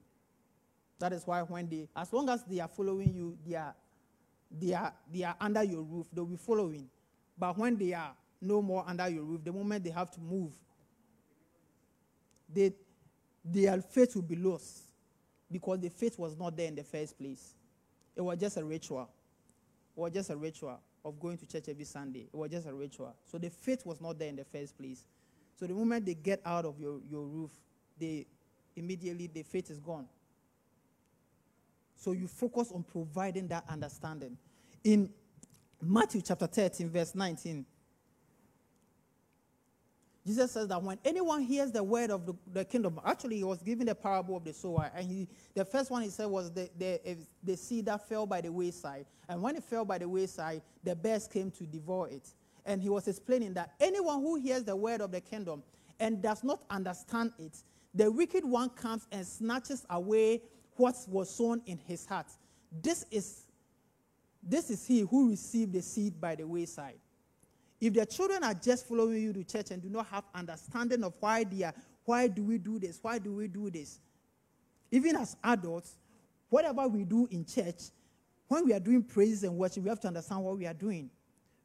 That 0.98 1.12
is 1.12 1.26
why 1.26 1.40
when 1.42 1.68
they, 1.68 1.88
as 1.96 2.12
long 2.12 2.29
as 2.29 2.44
they 2.44 2.61
are 2.61 2.68
following 2.68 3.14
you, 3.14 3.38
they 3.46 3.55
are, 3.55 3.74
they 4.50 4.74
are, 4.74 4.92
they 5.12 5.22
are 5.22 5.37
under 5.40 5.62
your 5.62 5.83
roof, 5.83 6.07
they'll 6.12 6.26
be 6.26 6.37
following. 6.37 6.88
But 7.38 7.57
when 7.57 7.76
they 7.76 7.94
are 7.94 8.12
no 8.40 8.61
more 8.61 8.85
under 8.87 9.09
your 9.09 9.24
roof, 9.24 9.42
the 9.44 9.53
moment 9.53 9.85
they 9.85 9.90
have 9.90 10.11
to 10.11 10.20
move, 10.20 10.53
they, 12.53 12.72
their 13.44 13.81
faith 13.81 14.14
will 14.14 14.22
be 14.22 14.37
lost 14.37 14.83
because 15.50 15.81
the 15.81 15.88
faith 15.88 16.18
was 16.18 16.37
not 16.37 16.57
there 16.57 16.68
in 16.68 16.74
the 16.74 16.85
first 16.85 17.18
place. 17.18 17.55
It 18.14 18.20
was 18.20 18.38
just 18.38 18.57
a 18.59 18.64
ritual. 18.64 19.09
Was 20.00 20.12
just 20.12 20.30
a 20.30 20.36
ritual 20.36 20.80
of 21.04 21.20
going 21.20 21.36
to 21.36 21.46
church 21.46 21.68
every 21.68 21.84
Sunday. 21.84 22.26
It 22.32 22.34
was 22.34 22.50
just 22.50 22.66
a 22.66 22.72
ritual. 22.72 23.14
So 23.26 23.36
the 23.36 23.50
faith 23.50 23.84
was 23.84 24.00
not 24.00 24.18
there 24.18 24.28
in 24.28 24.36
the 24.36 24.44
first 24.44 24.78
place. 24.78 25.04
So 25.58 25.66
the 25.66 25.74
moment 25.74 26.06
they 26.06 26.14
get 26.14 26.40
out 26.46 26.64
of 26.64 26.80
your, 26.80 27.00
your 27.10 27.26
roof, 27.26 27.50
they 27.98 28.26
immediately 28.76 29.26
the 29.26 29.42
faith 29.42 29.70
is 29.70 29.78
gone. 29.78 30.06
So 31.96 32.12
you 32.12 32.28
focus 32.28 32.72
on 32.74 32.82
providing 32.82 33.46
that 33.48 33.64
understanding. 33.68 34.38
In 34.84 35.10
Matthew 35.82 36.22
chapter 36.22 36.46
13, 36.46 36.88
verse 36.88 37.14
19, 37.14 37.66
Jesus 40.26 40.52
says 40.52 40.68
that 40.68 40.83
when 40.83 40.98
anyone 41.04 41.42
hears 41.42 41.72
the 41.72 41.83
word 41.83 42.11
of 42.11 42.26
the, 42.26 42.35
the, 42.52 42.64
kingdom, 42.64 43.00
actually, 43.04 43.37
he 43.37 43.44
was 43.44 43.62
giving 43.62 43.87
the 43.87 43.94
parable 43.94 44.37
of 44.37 44.44
the 44.44 44.52
sower. 44.52 44.90
And 44.94 45.06
he, 45.06 45.28
the 45.54 45.64
first 45.64 45.90
one 45.90 46.02
he 46.02 46.11
said 46.11 46.26
was 46.26 46.52
the, 46.52 46.68
the, 46.78 47.16
the 47.42 47.56
seed 47.56 47.87
that 47.87 48.06
fell 48.06 48.26
by 48.26 48.42
the 48.42 48.52
wayside. 48.52 49.06
And 49.28 49.40
when 49.40 49.56
it 49.56 49.64
fell 49.64 49.85
by 49.85 49.98
the 49.98 50.09
wayside, 50.09 50.62
the 50.85 50.94
bears 50.94 51.26
came 51.26 51.50
to 51.52 51.64
devour 51.64 52.09
it. 52.09 52.28
And 52.66 52.83
he 52.83 52.90
was 52.90 53.09
explaining 53.09 53.54
that 53.54 53.72
anyone 53.80 54.20
who 54.20 54.37
hears 54.37 54.64
the 54.64 54.76
word 54.76 55.00
of 55.00 55.11
the 55.11 55.22
kingdom 55.22 55.62
and 55.98 56.22
does 56.22 56.44
not 56.44 56.64
understand 56.68 57.33
it, 57.38 57.56
the 57.94 58.11
wicked 58.11 58.44
one 58.44 58.68
comes 58.70 59.06
and 59.11 59.26
snatches 59.26 59.87
away 59.88 60.42
what 60.76 60.96
was 61.09 61.35
sown 61.35 61.62
in 61.64 61.78
his 61.78 62.04
heart. 62.04 62.26
This 62.70 63.06
is, 63.11 63.46
this 64.42 64.70
is 64.70 64.87
he 64.87 65.00
who 65.00 65.30
received 65.30 65.72
the 65.72 65.83
seed 65.83 66.20
by 66.20 66.35
the 66.35 66.46
wayside. 66.46 66.98
If 67.81 67.95
the 67.95 68.05
children 68.05 68.45
are 68.45 68.55
just 68.55 68.87
following 68.87 69.23
you 69.23 69.33
to 69.33 69.45
church 69.45 69.71
and 69.71 69.83
do 69.83 69.88
not 69.88 70.07
have 70.09 70.25
understanding 70.35 71.03
of 71.03 71.14
why 71.19 71.45
they 71.45 71.64
are, 71.64 71.75
why 72.05 72.29
do 72.29 72.45
we 72.45 72.59
do 72.59 72.79
this? 72.79 72.99
Why 73.01 73.19
do 73.19 73.33
we 73.33 73.49
do 73.49 73.71
this? 73.71 74.01
Even 74.90 75.16
as 75.16 75.37
adults, 75.43 75.97
whatever 76.49 76.87
we 76.88 77.05
do 77.05 77.27
in 77.31 77.45
church, 77.45 77.90
when 78.49 78.66
we 78.66 78.75
are 78.75 78.81
doing 78.81 79.03
praises 79.03 79.45
and 79.45 79.57
worship, 79.57 79.85
we 79.85 79.88
have 79.88 80.01
to 80.01 80.09
understand 80.09 80.43
what 80.43 80.59
we 80.59 80.66
are 80.66 80.75
doing. 80.75 81.09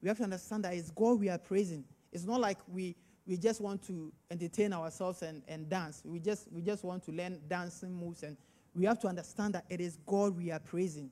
We 0.01 0.07
have 0.07 0.17
to 0.17 0.23
understand 0.23 0.63
that 0.65 0.73
it's 0.73 0.91
God 0.91 1.19
we 1.19 1.29
are 1.29 1.37
praising. 1.37 1.83
It's 2.13 2.25
not 2.25 2.39
like 2.39 2.59
we, 2.71 2.95
we 3.25 3.37
just 3.37 3.59
want 3.59 3.85
to 3.87 4.13
entertain 4.29 4.71
ourselves 4.71 5.21
and, 5.21 5.41
and 5.47 5.67
dance. 5.67 6.03
We 6.05 6.19
just, 6.19 6.51
we 6.51 6.61
just 6.61 6.83
want 6.83 7.03
to 7.05 7.11
learn 7.11 7.41
dancing 7.49 7.93
moves. 7.93 8.23
And 8.23 8.37
we 8.75 8.85
have 8.85 8.99
to 8.99 9.07
understand 9.07 9.55
that 9.55 9.65
it 9.69 9.81
is 9.81 9.97
God 10.05 10.37
we 10.37 10.51
are 10.51 10.59
praising. 10.59 11.09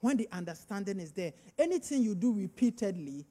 When 0.00 0.16
the 0.16 0.28
understanding 0.32 1.00
is 1.00 1.12
there, 1.12 1.32
anything 1.58 2.02
you 2.02 2.14
do 2.14 2.32
repeatedly, 2.32 3.26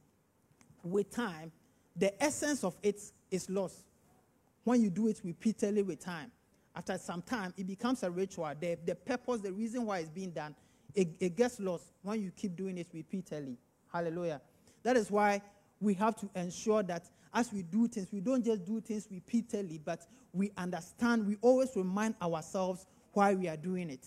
with 0.83 1.09
time, 1.09 1.51
the 1.95 2.21
essence 2.23 2.63
of 2.63 2.75
it 2.83 3.01
is 3.31 3.49
lost. 3.49 3.85
When 4.63 4.81
you 4.81 4.89
do 4.89 5.07
it 5.07 5.21
repeatedly 5.23 5.83
with 5.83 5.99
time, 5.99 6.31
after 6.75 6.97
some 6.97 7.21
time, 7.21 7.53
it 7.57 7.67
becomes 7.67 8.03
a 8.03 8.09
ritual. 8.09 8.51
The, 8.59 8.77
the 8.85 8.95
purpose, 8.95 9.41
the 9.41 9.51
reason 9.51 9.85
why 9.85 9.99
it's 9.99 10.09
being 10.09 10.31
done, 10.31 10.55
it, 10.95 11.09
it 11.19 11.35
gets 11.35 11.59
lost 11.59 11.85
when 12.01 12.21
you 12.21 12.31
keep 12.31 12.55
doing 12.55 12.77
it 12.77 12.87
repeatedly. 12.93 13.57
Hallelujah. 13.91 14.41
That 14.83 14.97
is 14.97 15.11
why 15.11 15.41
we 15.79 15.93
have 15.95 16.15
to 16.17 16.29
ensure 16.35 16.81
that 16.83 17.09
as 17.33 17.51
we 17.51 17.63
do 17.63 17.87
things, 17.87 18.07
we 18.11 18.21
don't 18.21 18.43
just 18.43 18.65
do 18.65 18.79
things 18.79 19.07
repeatedly, 19.11 19.79
but 19.83 20.07
we 20.33 20.51
understand, 20.57 21.27
we 21.27 21.37
always 21.41 21.75
remind 21.75 22.15
ourselves 22.21 22.85
why 23.13 23.35
we 23.35 23.47
are 23.47 23.57
doing 23.57 23.89
it. 23.89 24.05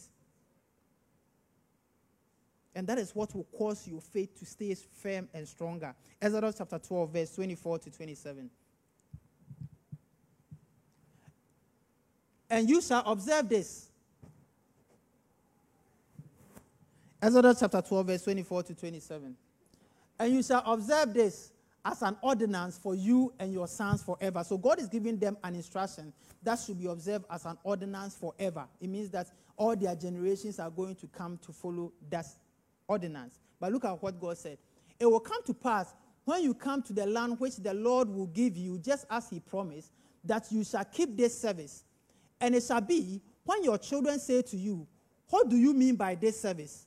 And 2.76 2.86
that 2.88 2.98
is 2.98 3.14
what 3.14 3.34
will 3.34 3.46
cause 3.56 3.88
your 3.88 4.02
faith 4.02 4.38
to 4.38 4.44
stay 4.44 4.74
firm 4.74 5.30
and 5.32 5.48
stronger. 5.48 5.94
Exodus 6.20 6.56
chapter 6.58 6.78
12, 6.78 7.10
verse 7.10 7.34
24 7.34 7.78
to 7.78 7.90
27. 7.90 8.50
And 12.50 12.68
you 12.68 12.82
shall 12.82 13.02
observe 13.06 13.48
this. 13.48 13.88
Exodus 17.22 17.60
chapter 17.60 17.80
12, 17.80 18.06
verse 18.06 18.22
24 18.24 18.62
to 18.64 18.74
27. 18.74 19.34
And 20.18 20.32
you 20.34 20.42
shall 20.42 20.62
observe 20.66 21.14
this 21.14 21.52
as 21.82 22.02
an 22.02 22.14
ordinance 22.20 22.76
for 22.76 22.94
you 22.94 23.32
and 23.38 23.54
your 23.54 23.68
sons 23.68 24.02
forever. 24.02 24.44
So 24.44 24.58
God 24.58 24.80
is 24.80 24.88
giving 24.88 25.18
them 25.18 25.38
an 25.42 25.54
instruction 25.54 26.12
that 26.42 26.58
should 26.58 26.78
be 26.78 26.88
observed 26.88 27.24
as 27.30 27.46
an 27.46 27.56
ordinance 27.64 28.14
forever. 28.14 28.66
It 28.82 28.90
means 28.90 29.08
that 29.10 29.28
all 29.56 29.74
their 29.74 29.94
generations 29.94 30.58
are 30.58 30.70
going 30.70 30.94
to 30.96 31.06
come 31.06 31.38
to 31.46 31.52
follow 31.52 31.90
that 32.10 32.26
ordinance. 32.88 33.38
But 33.60 33.72
look 33.72 33.84
at 33.84 34.02
what 34.02 34.20
God 34.20 34.38
said. 34.38 34.58
It 34.98 35.06
will 35.06 35.20
come 35.20 35.42
to 35.44 35.54
pass 35.54 35.94
when 36.24 36.42
you 36.42 36.54
come 36.54 36.82
to 36.82 36.92
the 36.92 37.06
land 37.06 37.38
which 37.38 37.56
the 37.56 37.72
Lord 37.72 38.08
will 38.08 38.26
give 38.26 38.56
you, 38.56 38.78
just 38.78 39.06
as 39.10 39.30
he 39.30 39.40
promised, 39.40 39.92
that 40.24 40.50
you 40.50 40.64
shall 40.64 40.84
keep 40.84 41.16
this 41.16 41.40
service. 41.40 41.84
And 42.40 42.54
it 42.54 42.64
shall 42.64 42.80
be 42.80 43.22
when 43.44 43.62
your 43.62 43.78
children 43.78 44.18
say 44.18 44.42
to 44.42 44.56
you, 44.56 44.86
What 45.28 45.48
do 45.48 45.56
you 45.56 45.72
mean 45.72 45.94
by 45.94 46.16
this 46.16 46.40
service? 46.40 46.86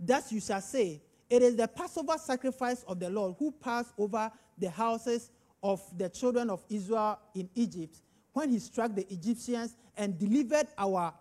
That 0.00 0.30
you 0.30 0.40
shall 0.40 0.60
say, 0.60 1.02
It 1.28 1.42
is 1.42 1.56
the 1.56 1.66
Passover 1.66 2.16
sacrifice 2.16 2.84
of 2.86 3.00
the 3.00 3.10
Lord 3.10 3.34
who 3.38 3.50
passed 3.50 3.92
over 3.98 4.30
the 4.56 4.70
houses 4.70 5.30
of 5.62 5.82
the 5.98 6.08
children 6.08 6.50
of 6.50 6.62
Israel 6.68 7.18
in 7.34 7.48
Egypt 7.56 7.98
when 8.32 8.50
he 8.50 8.60
struck 8.60 8.94
the 8.94 9.12
Egyptians 9.12 9.74
and 9.96 10.16
delivered 10.16 10.68
our 10.78 11.12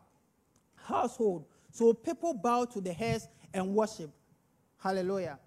household. 0.75 1.45
So 1.71 1.93
people 1.93 2.35
bowed 2.35 2.71
to 2.71 2.81
the 2.81 2.93
heads 2.93 3.27
and 3.53 3.73
worship. 3.73 4.11
Hallelujah. 4.77 5.39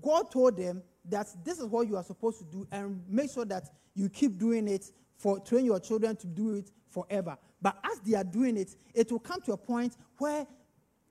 God 0.00 0.30
told 0.30 0.56
them 0.56 0.82
that 1.08 1.28
this 1.44 1.58
is 1.58 1.66
what 1.66 1.88
you 1.88 1.96
are 1.96 2.04
supposed 2.04 2.38
to 2.38 2.44
do 2.44 2.66
and 2.70 3.02
make 3.08 3.30
sure 3.30 3.44
that 3.44 3.64
you 3.94 4.08
keep 4.08 4.38
doing 4.38 4.68
it 4.68 4.90
for 5.16 5.40
train 5.40 5.64
your 5.64 5.80
children 5.80 6.16
to 6.16 6.26
do 6.26 6.54
it 6.54 6.70
forever. 6.88 7.36
But 7.60 7.78
as 7.84 8.00
they 8.00 8.16
are 8.16 8.24
doing 8.24 8.56
it, 8.56 8.74
it 8.94 9.10
will 9.10 9.18
come 9.18 9.40
to 9.42 9.52
a 9.52 9.56
point 9.56 9.96
where 10.18 10.46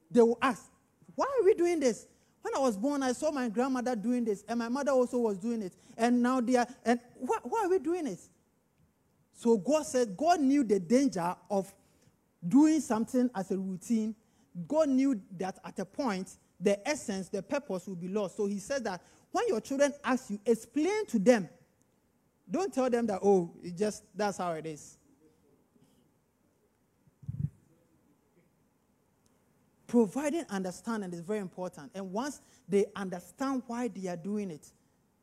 they 0.10 0.22
will 0.22 0.38
ask, 0.42 0.72
Why 1.16 1.26
are 1.26 1.46
we 1.46 1.54
doing 1.54 1.80
this? 1.80 2.08
When 2.42 2.56
I 2.56 2.60
was 2.60 2.78
born, 2.78 3.04
I 3.04 3.12
saw 3.12 3.32
my 3.32 3.50
grandmother 3.50 3.96
doing 3.96 4.24
this, 4.24 4.44
and 4.48 4.60
my 4.60 4.70
mother 4.70 4.92
also 4.92 5.18
was 5.18 5.38
doing 5.38 5.62
it. 5.62 5.76
And 5.98 6.24
now 6.24 6.40
they 6.40 6.56
are, 6.56 6.68
and 6.86 7.00
why, 7.16 7.38
why 7.44 7.66
are 7.66 7.70
we 7.70 7.80
doing 7.80 8.08
it? 8.08 8.20
So 9.34 9.58
God 9.58 9.86
said, 9.86 10.16
God 10.18 10.40
knew 10.40 10.64
the 10.64 10.80
danger 10.80 11.36
of 11.50 11.72
doing 12.48 12.80
something 12.80 13.30
as 13.36 13.52
a 13.52 13.58
routine. 13.58 14.16
God 14.68 14.90
knew 14.90 15.22
that 15.38 15.60
at 15.64 15.80
a 15.80 15.86
point, 15.86 16.38
the 16.60 16.88
essence, 16.88 17.30
the 17.30 17.42
purpose 17.42 17.88
will 17.88 17.96
be 17.96 18.08
lost. 18.08 18.38
So 18.38 18.46
he 18.46 18.60
said 18.60 18.84
that 18.84 19.02
when 19.32 19.48
your 19.48 19.62
children 19.62 19.94
ask 20.04 20.30
you, 20.30 20.40
explain 20.46 21.06
to 21.08 21.20
them. 21.20 21.50
Don't 22.50 22.74
tell 22.74 22.90
them 22.90 23.06
that, 23.08 23.20
oh, 23.24 23.52
it 23.64 23.78
just 23.78 24.04
that's 24.16 24.40
how 24.40 24.52
it 24.54 24.66
is. 24.66 24.98
Providing 29.86 30.46
understanding 30.50 31.14
is 31.14 31.22
very 31.22 31.40
important. 31.40 31.92
And 31.96 32.12
once 32.12 32.42
they 32.68 32.86
understand 32.96 33.64
why 33.68 33.88
they 33.88 34.08
are 34.08 34.18
doing 34.18 34.52
it, 34.52 34.72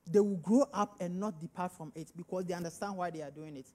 they 0.09 0.21
will 0.21 0.37
grow 0.37 0.67
up 0.73 0.97
and 1.01 1.19
not 1.19 1.41
depart 1.41 1.73
from 1.73 1.93
it 1.95 2.13
because 2.17 2.45
they 2.45 2.55
understand 2.55 2.97
why 2.97 3.11
they 3.11 3.23
are 3.23 3.31
doing 3.31 3.57
it. 3.57 3.67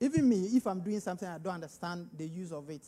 Even 0.00 0.28
me, 0.28 0.50
if 0.52 0.66
I'm 0.66 0.80
doing 0.80 1.00
something 1.00 1.28
I 1.28 1.38
don't 1.38 1.54
understand 1.54 2.08
the 2.16 2.26
use 2.26 2.52
of 2.52 2.68
it, 2.70 2.82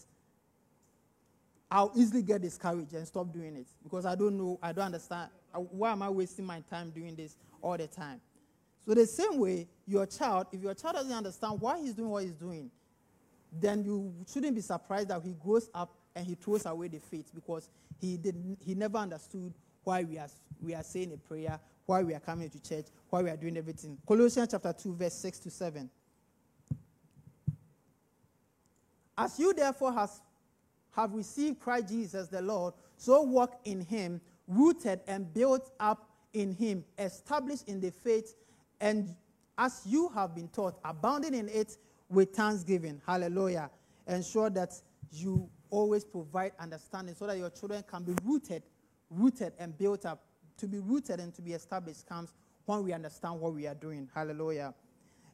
I'll 1.74 1.90
easily 1.96 2.22
get 2.22 2.40
discouraged 2.40 2.94
and 2.94 3.04
stop 3.04 3.32
doing 3.32 3.56
it 3.56 3.66
because 3.82 4.06
I 4.06 4.14
don't 4.14 4.38
know, 4.38 4.60
I 4.62 4.70
don't 4.70 4.84
understand. 4.84 5.28
Uh, 5.52 5.58
why 5.58 5.90
am 5.90 6.02
I 6.02 6.08
wasting 6.08 6.44
my 6.44 6.60
time 6.70 6.90
doing 6.90 7.16
this 7.16 7.36
all 7.60 7.76
the 7.76 7.88
time? 7.88 8.20
So, 8.86 8.94
the 8.94 9.04
same 9.04 9.40
way, 9.40 9.66
your 9.84 10.06
child, 10.06 10.46
if 10.52 10.62
your 10.62 10.74
child 10.74 10.94
doesn't 10.94 11.12
understand 11.12 11.60
why 11.60 11.80
he's 11.80 11.94
doing 11.94 12.10
what 12.10 12.22
he's 12.22 12.36
doing, 12.36 12.70
then 13.60 13.82
you 13.82 14.14
shouldn't 14.32 14.54
be 14.54 14.60
surprised 14.60 15.08
that 15.08 15.20
he 15.24 15.32
grows 15.32 15.68
up 15.74 15.92
and 16.14 16.24
he 16.24 16.36
throws 16.36 16.64
away 16.64 16.86
the 16.86 17.00
faith 17.00 17.32
because 17.34 17.68
he, 18.00 18.18
didn't, 18.18 18.56
he 18.64 18.76
never 18.76 18.98
understood 18.98 19.52
why 19.82 20.04
we 20.04 20.16
are, 20.16 20.28
we 20.62 20.76
are 20.76 20.82
saying 20.84 21.12
a 21.12 21.16
prayer, 21.16 21.58
why 21.86 22.04
we 22.04 22.14
are 22.14 22.20
coming 22.20 22.48
to 22.50 22.62
church, 22.62 22.86
why 23.10 23.20
we 23.20 23.30
are 23.30 23.36
doing 23.36 23.56
everything. 23.56 23.98
Colossians 24.06 24.48
chapter 24.48 24.72
2, 24.72 24.94
verse 24.94 25.14
6 25.14 25.40
to 25.40 25.50
7. 25.50 25.90
As 29.18 29.38
you 29.40 29.52
therefore 29.52 29.92
has 29.92 30.20
have 30.96 31.12
received 31.12 31.60
Christ 31.60 31.88
Jesus 31.88 32.28
the 32.28 32.42
Lord, 32.42 32.74
so 32.96 33.22
walk 33.22 33.60
in 33.64 33.80
him, 33.80 34.20
rooted 34.46 35.00
and 35.06 35.32
built 35.32 35.70
up 35.80 36.10
in 36.32 36.52
him, 36.52 36.84
established 36.98 37.68
in 37.68 37.80
the 37.80 37.90
faith, 37.90 38.34
and 38.80 39.14
as 39.56 39.82
you 39.86 40.08
have 40.10 40.34
been 40.34 40.48
taught, 40.48 40.78
abounding 40.84 41.34
in 41.34 41.48
it 41.48 41.76
with 42.08 42.34
thanksgiving. 42.34 43.00
Hallelujah. 43.06 43.70
Ensure 44.06 44.50
that 44.50 44.72
you 45.12 45.48
always 45.70 46.04
provide 46.04 46.52
understanding 46.58 47.14
so 47.14 47.26
that 47.26 47.38
your 47.38 47.50
children 47.50 47.84
can 47.88 48.02
be 48.02 48.14
rooted, 48.24 48.62
rooted 49.10 49.52
and 49.58 49.76
built 49.76 50.06
up. 50.06 50.24
To 50.58 50.68
be 50.68 50.78
rooted 50.78 51.18
and 51.18 51.34
to 51.34 51.42
be 51.42 51.52
established 51.52 52.06
comes 52.06 52.32
when 52.66 52.84
we 52.84 52.92
understand 52.92 53.40
what 53.40 53.54
we 53.54 53.66
are 53.66 53.74
doing. 53.74 54.08
Hallelujah. 54.14 54.72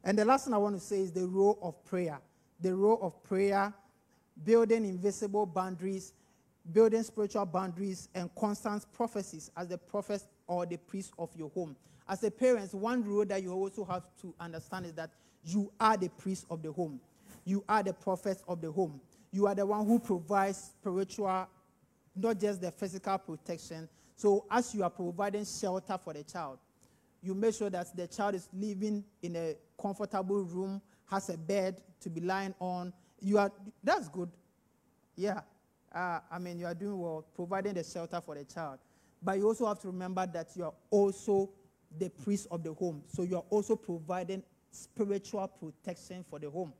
And 0.03 0.17
the 0.17 0.25
last 0.25 0.45
thing 0.45 0.53
I 0.53 0.57
want 0.57 0.75
to 0.75 0.81
say 0.81 0.99
is 0.99 1.11
the 1.11 1.27
role 1.27 1.59
of 1.61 1.83
prayer. 1.85 2.19
The 2.59 2.75
role 2.75 2.97
of 3.03 3.21
prayer 3.23 3.71
building 4.43 4.85
invisible 4.85 5.45
boundaries, 5.45 6.13
building 6.71 7.03
spiritual 7.03 7.45
boundaries, 7.45 8.09
and 8.15 8.33
constant 8.35 8.85
prophecies 8.93 9.51
as 9.57 9.67
the 9.67 9.77
prophet 9.77 10.23
or 10.47 10.65
the 10.65 10.77
priest 10.77 11.13
of 11.17 11.29
your 11.35 11.49
home. 11.49 11.75
As 12.07 12.23
a 12.23 12.31
parent, 12.31 12.73
one 12.73 13.03
rule 13.03 13.25
that 13.25 13.41
you 13.41 13.53
also 13.53 13.85
have 13.85 14.03
to 14.21 14.33
understand 14.39 14.85
is 14.85 14.93
that 14.93 15.11
you 15.43 15.71
are 15.79 15.97
the 15.97 16.09
priest 16.09 16.45
of 16.49 16.61
the 16.61 16.71
home. 16.71 16.99
You 17.45 17.63
are 17.67 17.81
the 17.81 17.93
prophet 17.93 18.41
of 18.47 18.61
the 18.61 18.71
home. 18.71 18.99
You 19.31 19.47
are 19.47 19.55
the 19.55 19.65
one 19.65 19.85
who 19.85 19.97
provides 19.99 20.57
spiritual, 20.57 21.47
not 22.15 22.39
just 22.39 22.61
the 22.61 22.71
physical 22.71 23.17
protection. 23.17 23.87
So, 24.15 24.45
as 24.51 24.75
you 24.75 24.83
are 24.83 24.89
providing 24.89 25.45
shelter 25.45 25.97
for 25.97 26.13
the 26.13 26.23
child, 26.23 26.59
you 27.23 27.33
make 27.33 27.55
sure 27.55 27.69
that 27.69 27.95
the 27.95 28.07
child 28.07 28.35
is 28.35 28.49
living 28.53 29.03
in 29.21 29.35
a 29.35 29.55
comfortable 29.81 30.43
room, 30.43 30.81
has 31.09 31.29
a 31.29 31.37
bed 31.37 31.81
to 32.01 32.09
be 32.09 32.21
lying 32.21 32.53
on, 32.59 32.91
you 33.21 33.37
are 33.37 33.51
that's 33.83 34.09
good. 34.09 34.29
Yeah. 35.15 35.41
Uh, 35.93 36.19
I 36.31 36.39
mean, 36.39 36.57
you 36.57 36.65
are 36.65 36.73
doing 36.73 36.99
well, 36.99 37.25
providing 37.35 37.73
the 37.73 37.83
shelter 37.83 38.21
for 38.21 38.35
the 38.35 38.45
child. 38.45 38.79
But 39.21 39.37
you 39.37 39.47
also 39.47 39.67
have 39.67 39.79
to 39.79 39.87
remember 39.87 40.25
that 40.25 40.49
you 40.55 40.63
are 40.63 40.73
also 40.89 41.49
the 41.97 42.09
priest 42.09 42.47
of 42.49 42.63
the 42.63 42.73
home. 42.73 43.03
So 43.07 43.23
you 43.23 43.35
are 43.35 43.43
also 43.49 43.75
providing 43.75 44.41
spiritual 44.71 45.47
protection 45.47 46.25
for 46.29 46.39
the 46.39 46.49
home. 46.49 46.73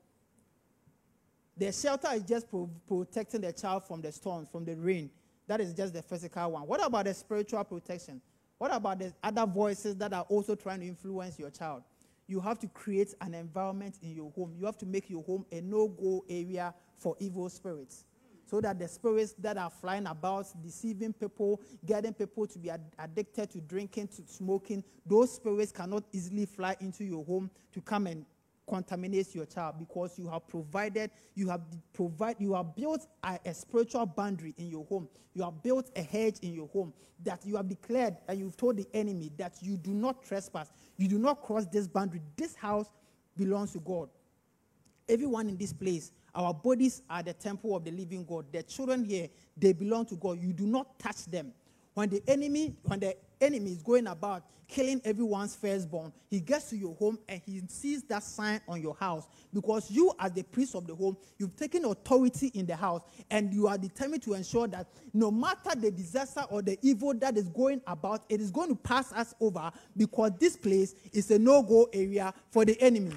The 1.57 1.71
shelter 1.71 2.07
is 2.13 2.23
just 2.23 2.49
pro- 2.49 2.69
protecting 2.87 3.41
the 3.41 3.51
child 3.51 3.83
from 3.83 4.01
the 4.01 4.11
storms, 4.11 4.47
from 4.49 4.65
the 4.65 4.75
rain. 4.75 5.11
That 5.47 5.59
is 5.59 5.73
just 5.73 5.93
the 5.93 6.01
physical 6.01 6.51
one. 6.51 6.63
What 6.63 6.83
about 6.83 7.05
the 7.05 7.13
spiritual 7.13 7.63
protection? 7.65 8.21
What 8.57 8.73
about 8.73 8.99
the 8.99 9.13
other 9.21 9.45
voices 9.45 9.95
that 9.97 10.13
are 10.13 10.25
also 10.29 10.55
trying 10.55 10.79
to 10.79 10.87
influence 10.87 11.37
your 11.37 11.49
child? 11.49 11.83
You 12.31 12.39
have 12.39 12.57
to 12.59 12.67
create 12.67 13.13
an 13.19 13.33
environment 13.33 13.99
in 14.01 14.15
your 14.15 14.31
home. 14.31 14.55
You 14.57 14.65
have 14.65 14.77
to 14.77 14.85
make 14.85 15.09
your 15.09 15.21
home 15.23 15.45
a 15.51 15.59
no 15.59 15.89
go 15.89 16.23
area 16.29 16.73
for 16.97 17.15
evil 17.19 17.49
spirits. 17.49 18.05
So 18.45 18.61
that 18.61 18.79
the 18.79 18.87
spirits 18.87 19.33
that 19.39 19.57
are 19.57 19.69
flying 19.69 20.07
about, 20.07 20.47
deceiving 20.63 21.13
people, 21.13 21.61
getting 21.85 22.13
people 22.13 22.47
to 22.47 22.59
be 22.59 22.69
ad- 22.69 22.93
addicted 22.97 23.49
to 23.51 23.61
drinking, 23.61 24.07
to 24.09 24.23
smoking, 24.25 24.83
those 25.05 25.35
spirits 25.35 25.71
cannot 25.71 26.03
easily 26.13 26.45
fly 26.45 26.75
into 26.79 27.03
your 27.03 27.23
home 27.25 27.49
to 27.73 27.81
come 27.81 28.07
and 28.07 28.25
contaminate 28.71 29.35
your 29.35 29.45
child 29.45 29.75
because 29.77 30.17
you 30.17 30.29
have 30.29 30.47
provided, 30.47 31.11
you 31.35 31.49
have 31.49 31.59
provide, 31.91 32.37
you 32.39 32.53
have 32.53 32.73
built 32.73 33.05
a, 33.21 33.37
a, 33.45 33.53
spiritual 33.53 34.05
boundary 34.05 34.55
in 34.57 34.69
your 34.69 34.85
home. 34.85 35.09
You 35.33 35.43
have 35.43 35.61
built 35.61 35.91
a 35.97 36.01
hedge 36.01 36.37
in 36.41 36.53
your 36.53 36.69
home 36.69 36.93
that 37.25 37.45
you 37.45 37.57
have 37.57 37.67
declared 37.67 38.15
and 38.29 38.39
you've 38.39 38.55
told 38.55 38.77
the 38.77 38.87
enemy 38.93 39.29
that 39.37 39.57
you 39.61 39.75
do 39.75 39.91
not 39.91 40.23
trespass. 40.23 40.71
You 40.95 41.09
do 41.09 41.19
not 41.19 41.41
cross 41.41 41.65
this 41.65 41.85
boundary. 41.85 42.21
This 42.37 42.55
house 42.55 42.87
belongs 43.37 43.73
to 43.73 43.79
God. 43.79 44.07
Everyone 45.09 45.49
in 45.49 45.57
this 45.57 45.73
place, 45.73 46.13
our 46.33 46.53
bodies 46.53 47.01
are 47.09 47.21
the 47.21 47.33
temple 47.33 47.75
of 47.75 47.83
the 47.83 47.91
living 47.91 48.23
God. 48.23 48.45
The 48.53 48.63
children 48.63 49.03
here, 49.03 49.27
they 49.57 49.73
belong 49.73 50.05
to 50.05 50.15
God. 50.15 50.41
You 50.41 50.53
do 50.53 50.65
not 50.65 50.97
touch 50.97 51.25
them. 51.25 51.51
When 51.93 52.09
the 52.09 52.23
enemy, 52.27 52.73
when 52.83 52.99
the 52.99 53.15
enemy 53.41 53.71
is 53.71 53.83
going 53.83 54.07
about 54.07 54.43
killing 54.67 55.01
everyone's 55.03 55.53
firstborn, 55.53 56.13
he 56.29 56.39
gets 56.39 56.69
to 56.69 56.77
your 56.77 56.95
home 56.95 57.19
and 57.27 57.41
he 57.45 57.61
sees 57.67 58.03
that 58.03 58.23
sign 58.23 58.61
on 58.69 58.81
your 58.81 58.95
house 58.95 59.27
because 59.53 59.91
you, 59.91 60.13
as 60.17 60.31
the 60.31 60.43
priest 60.43 60.75
of 60.75 60.87
the 60.87 60.95
home, 60.95 61.17
you've 61.37 61.55
taken 61.57 61.83
authority 61.83 62.47
in 62.53 62.65
the 62.65 62.75
house 62.75 63.01
and 63.29 63.53
you 63.53 63.67
are 63.67 63.77
determined 63.77 64.23
to 64.23 64.33
ensure 64.33 64.67
that 64.69 64.87
no 65.13 65.29
matter 65.29 65.75
the 65.75 65.91
disaster 65.91 66.45
or 66.49 66.61
the 66.61 66.79
evil 66.81 67.13
that 67.15 67.35
is 67.35 67.49
going 67.49 67.81
about, 67.87 68.23
it 68.29 68.39
is 68.39 68.51
going 68.51 68.69
to 68.69 68.75
pass 68.75 69.11
us 69.11 69.35
over 69.41 69.69
because 69.97 70.31
this 70.39 70.55
place 70.55 70.95
is 71.11 71.29
a 71.31 71.37
no 71.37 71.61
go 71.61 71.89
area 71.91 72.33
for 72.51 72.63
the 72.63 72.81
enemy. 72.81 73.15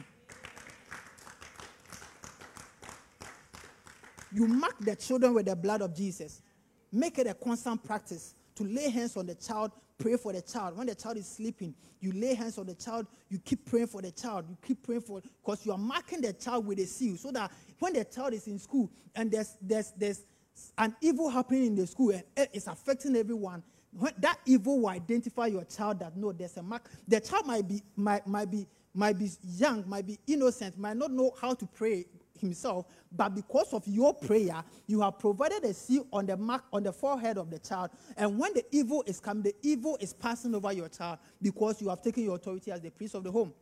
You 4.33 4.49
mark 4.49 4.77
the 4.81 4.97
children 4.97 5.33
with 5.33 5.47
the 5.47 5.55
blood 5.55 5.81
of 5.81 5.95
Jesus. 5.95 6.43
Make 6.91 7.21
it 7.21 7.29
a 7.29 7.35
constant 7.35 7.85
practice 7.85 8.35
to 8.57 8.65
lay 8.65 8.91
hands 8.91 9.17
on 9.17 9.27
the 9.27 9.35
child, 9.35 9.73
pray 9.99 10.17
for 10.17 10.33
the 10.33 10.43
child. 10.43 10.77
When 10.77 10.87
the 10.87 10.95
child 10.95 11.17
is 11.17 11.27
sleeping, 11.27 11.75
you 12.01 12.13
lay 12.13 12.35
hands 12.35 12.59
on 12.59 12.67
the 12.67 12.75
child, 12.75 13.07
you 13.29 13.39
keep 13.39 13.65
praying 13.65 13.89
for 13.89 14.03
the 14.03 14.11
child, 14.11 14.47
you 14.49 14.57
keep 14.65 14.83
praying 14.83 15.03
for 15.03 15.21
because 15.21 15.65
you 15.65 15.73
are 15.73 15.79
marking 15.79 16.21
the 16.21 16.33
child 16.33 16.67
with 16.67 16.79
a 16.79 16.87
seal 16.87 17.17
so 17.17 17.31
that 17.33 17.51
when 17.79 17.93
the 17.95 18.05
child 18.05 18.35
is 18.35 18.47
in 18.47 18.59
school 18.59 18.91
and 19.15 19.31
there's 19.31 19.57
there's 19.61 19.93
there's 19.97 20.23
an 20.79 20.95
evil 21.01 21.29
happening 21.29 21.67
in 21.67 21.75
the 21.75 21.87
school 21.87 22.11
and 22.11 22.23
it's 22.53 22.67
affecting 22.67 23.17
everyone, 23.17 23.63
when 23.93 24.13
that 24.19 24.39
evil 24.47 24.81
will 24.81 24.89
identify 24.89 25.47
your 25.47 25.65
child 25.65 25.99
that 26.01 26.17
no, 26.17 26.33
there's 26.33 26.57
a 26.57 26.63
mark. 26.63 26.89
The 27.09 27.21
child 27.21 27.47
might 27.47 27.67
be 27.67 27.83
might, 27.97 28.27
might 28.27 28.51
be 28.51 28.67
might 28.95 29.19
be 29.19 29.31
young, 29.43 29.89
might 29.89 30.07
be 30.07 30.19
innocent, 30.27 30.79
might 30.79 30.97
not 30.97 31.11
know 31.11 31.33
how 31.41 31.55
to 31.55 31.67
pray 31.67 32.07
himself, 32.45 32.87
but 33.11 33.35
because 33.35 33.73
of 33.73 33.87
your 33.87 34.15
prayer, 34.15 34.63
you 34.87 35.01
have 35.01 35.19
provided 35.19 35.65
a 35.65 35.75
seal 35.75 36.07
on 36.13 36.27
the 36.27 36.37
mark 36.37 36.65
on 36.73 36.83
the 36.83 36.93
forehead 36.93 37.39
of 37.39 37.51
the 37.51 37.59
child. 37.59 37.91
And 38.17 38.39
when 38.39 38.55
the 38.55 38.65
evil 38.71 39.03
is 39.07 39.19
coming, 39.19 39.43
the 39.43 39.55
evil 39.63 39.97
is 40.01 40.13
passing 40.13 40.55
over 40.55 40.73
your 40.73 40.89
child 40.89 41.19
because 41.43 41.81
you 41.81 41.89
have 41.89 42.03
taken 42.03 42.23
your 42.23 42.37
authority 42.37 42.71
as 42.71 42.81
the 42.81 42.91
priest 42.91 43.15
of 43.15 43.25
the 43.25 43.33
home. 43.33 43.53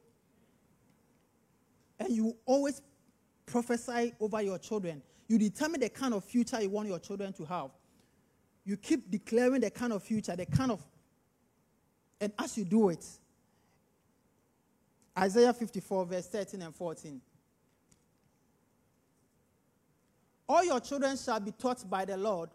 And 1.98 2.10
you 2.10 2.36
always 2.44 2.82
prophesy 3.46 4.12
over 4.20 4.42
your 4.42 4.58
children. 4.58 5.02
You 5.28 5.38
determine 5.38 5.80
the 5.80 5.88
kind 5.88 6.14
of 6.14 6.24
future 6.24 6.60
you 6.60 6.70
want 6.70 6.88
your 6.88 6.98
children 6.98 7.32
to 7.34 7.44
have. 7.44 7.70
You 8.64 8.76
keep 8.76 9.10
declaring 9.10 9.60
the 9.60 9.70
kind 9.70 9.92
of 9.92 10.02
future, 10.02 10.36
the 10.36 10.46
kind 10.46 10.70
of, 10.70 10.84
and 12.20 12.32
as 12.38 12.56
you 12.56 12.64
do 12.64 12.90
it, 12.90 13.04
Isaiah 15.18 15.52
54, 15.52 16.06
verse 16.06 16.26
13 16.26 16.62
and 16.62 16.74
14. 16.74 17.20
All 20.52 20.62
your 20.62 20.80
children 20.80 21.16
shall 21.16 21.40
be 21.40 21.50
taught 21.50 21.88
by 21.88 22.04
the 22.04 22.14
Lord, 22.14 22.50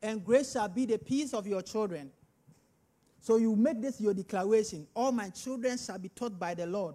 and 0.00 0.24
great 0.24 0.46
shall 0.46 0.66
be 0.66 0.86
the 0.86 0.96
peace 0.96 1.34
of 1.34 1.46
your 1.46 1.60
children. 1.60 2.10
So 3.20 3.36
you 3.36 3.54
make 3.54 3.82
this 3.82 4.00
your 4.00 4.14
declaration. 4.14 4.86
All 4.96 5.12
my 5.12 5.28
children 5.28 5.76
shall 5.76 5.98
be 5.98 6.08
taught 6.08 6.38
by 6.38 6.54
the 6.54 6.64
Lord. 6.64 6.94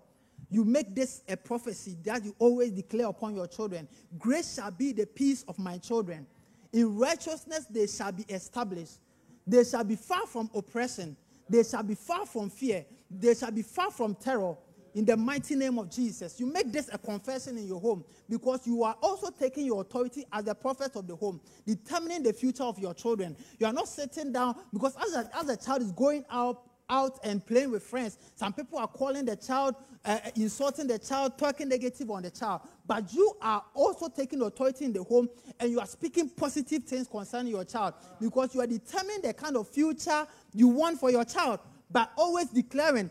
You 0.49 0.65
make 0.65 0.95
this 0.95 1.21
a 1.29 1.37
prophecy 1.37 1.97
that 2.03 2.25
you 2.25 2.35
always 2.39 2.71
declare 2.71 3.05
upon 3.05 3.35
your 3.35 3.45
children. 3.45 3.87
Great 4.17 4.43
shall 4.43 4.71
be 4.71 4.91
the 4.91 5.05
peace 5.05 5.45
of 5.47 5.59
my 5.59 5.77
children. 5.77 6.25
In 6.73 6.97
righteousness 6.97 7.67
they 7.69 7.85
shall 7.85 8.11
be 8.11 8.23
established. 8.23 8.97
They 9.45 9.63
shall 9.63 9.83
be 9.83 9.97
far 9.97 10.25
from 10.25 10.49
oppression. 10.55 11.15
They 11.47 11.61
shall 11.61 11.83
be 11.83 11.93
far 11.93 12.25
from 12.25 12.49
fear. 12.49 12.87
They 13.11 13.35
shall 13.35 13.51
be 13.51 13.61
far 13.61 13.91
from 13.91 14.15
terror 14.15 14.55
in 14.95 15.05
the 15.05 15.15
mighty 15.15 15.55
name 15.55 15.77
of 15.77 15.89
Jesus. 15.89 16.39
You 16.39 16.45
make 16.45 16.71
this 16.71 16.89
a 16.91 16.97
confession 16.97 17.57
in 17.57 17.67
your 17.67 17.79
home 17.79 18.03
because 18.29 18.65
you 18.65 18.83
are 18.83 18.95
also 19.01 19.29
taking 19.29 19.65
your 19.65 19.81
authority 19.81 20.25
as 20.31 20.45
the 20.45 20.55
prophet 20.55 20.95
of 20.95 21.07
the 21.07 21.15
home, 21.15 21.41
determining 21.65 22.23
the 22.23 22.33
future 22.33 22.63
of 22.63 22.79
your 22.79 22.93
children. 22.93 23.35
You 23.59 23.67
are 23.67 23.73
not 23.73 23.87
sitting 23.87 24.31
down 24.31 24.55
because 24.73 24.95
as 24.97 25.15
a, 25.15 25.29
as 25.35 25.49
a 25.49 25.57
child 25.57 25.81
is 25.81 25.91
going 25.91 26.25
out, 26.29 26.63
out 26.89 27.19
and 27.23 27.45
playing 27.45 27.71
with 27.71 27.83
friends, 27.83 28.17
some 28.35 28.51
people 28.51 28.79
are 28.79 28.87
calling 28.87 29.25
the 29.25 29.35
child, 29.35 29.75
uh, 30.05 30.19
insulting 30.35 30.87
the 30.87 30.97
child, 30.97 31.37
talking 31.37 31.69
negative 31.69 32.09
on 32.09 32.23
the 32.23 32.31
child. 32.31 32.61
But 32.87 33.13
you 33.13 33.37
are 33.41 33.63
also 33.73 34.09
taking 34.09 34.41
authority 34.41 34.85
in 34.85 34.93
the 34.93 35.03
home 35.03 35.29
and 35.59 35.69
you 35.69 35.79
are 35.79 35.85
speaking 35.85 36.29
positive 36.29 36.83
things 36.83 37.07
concerning 37.07 37.51
your 37.53 37.65
child 37.65 37.93
because 38.19 38.55
you 38.55 38.61
are 38.61 38.67
determining 38.67 39.21
the 39.21 39.33
kind 39.33 39.55
of 39.55 39.67
future 39.67 40.25
you 40.53 40.67
want 40.67 40.99
for 40.99 41.11
your 41.11 41.25
child, 41.25 41.59
but 41.91 42.11
always 42.17 42.47
declaring 42.47 43.09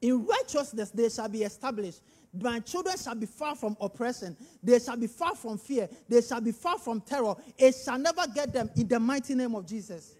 in 0.00 0.26
righteousness 0.26 0.90
they 0.90 1.08
shall 1.08 1.28
be 1.28 1.42
established. 1.42 2.00
My 2.32 2.60
children 2.60 2.96
shall 2.96 3.14
be 3.14 3.26
far 3.26 3.56
from 3.56 3.76
oppression. 3.80 4.36
They 4.62 4.78
shall 4.78 4.96
be 4.96 5.06
far 5.06 5.34
from 5.34 5.58
fear. 5.58 5.88
They 6.08 6.20
shall 6.20 6.40
be 6.40 6.52
far 6.52 6.78
from 6.78 7.00
terror. 7.00 7.34
It 7.56 7.74
shall 7.74 7.98
never 7.98 8.26
get 8.34 8.52
them 8.52 8.70
in 8.76 8.86
the 8.86 9.00
mighty 9.00 9.34
name 9.34 9.54
of 9.54 9.66
Jesus. 9.66 10.14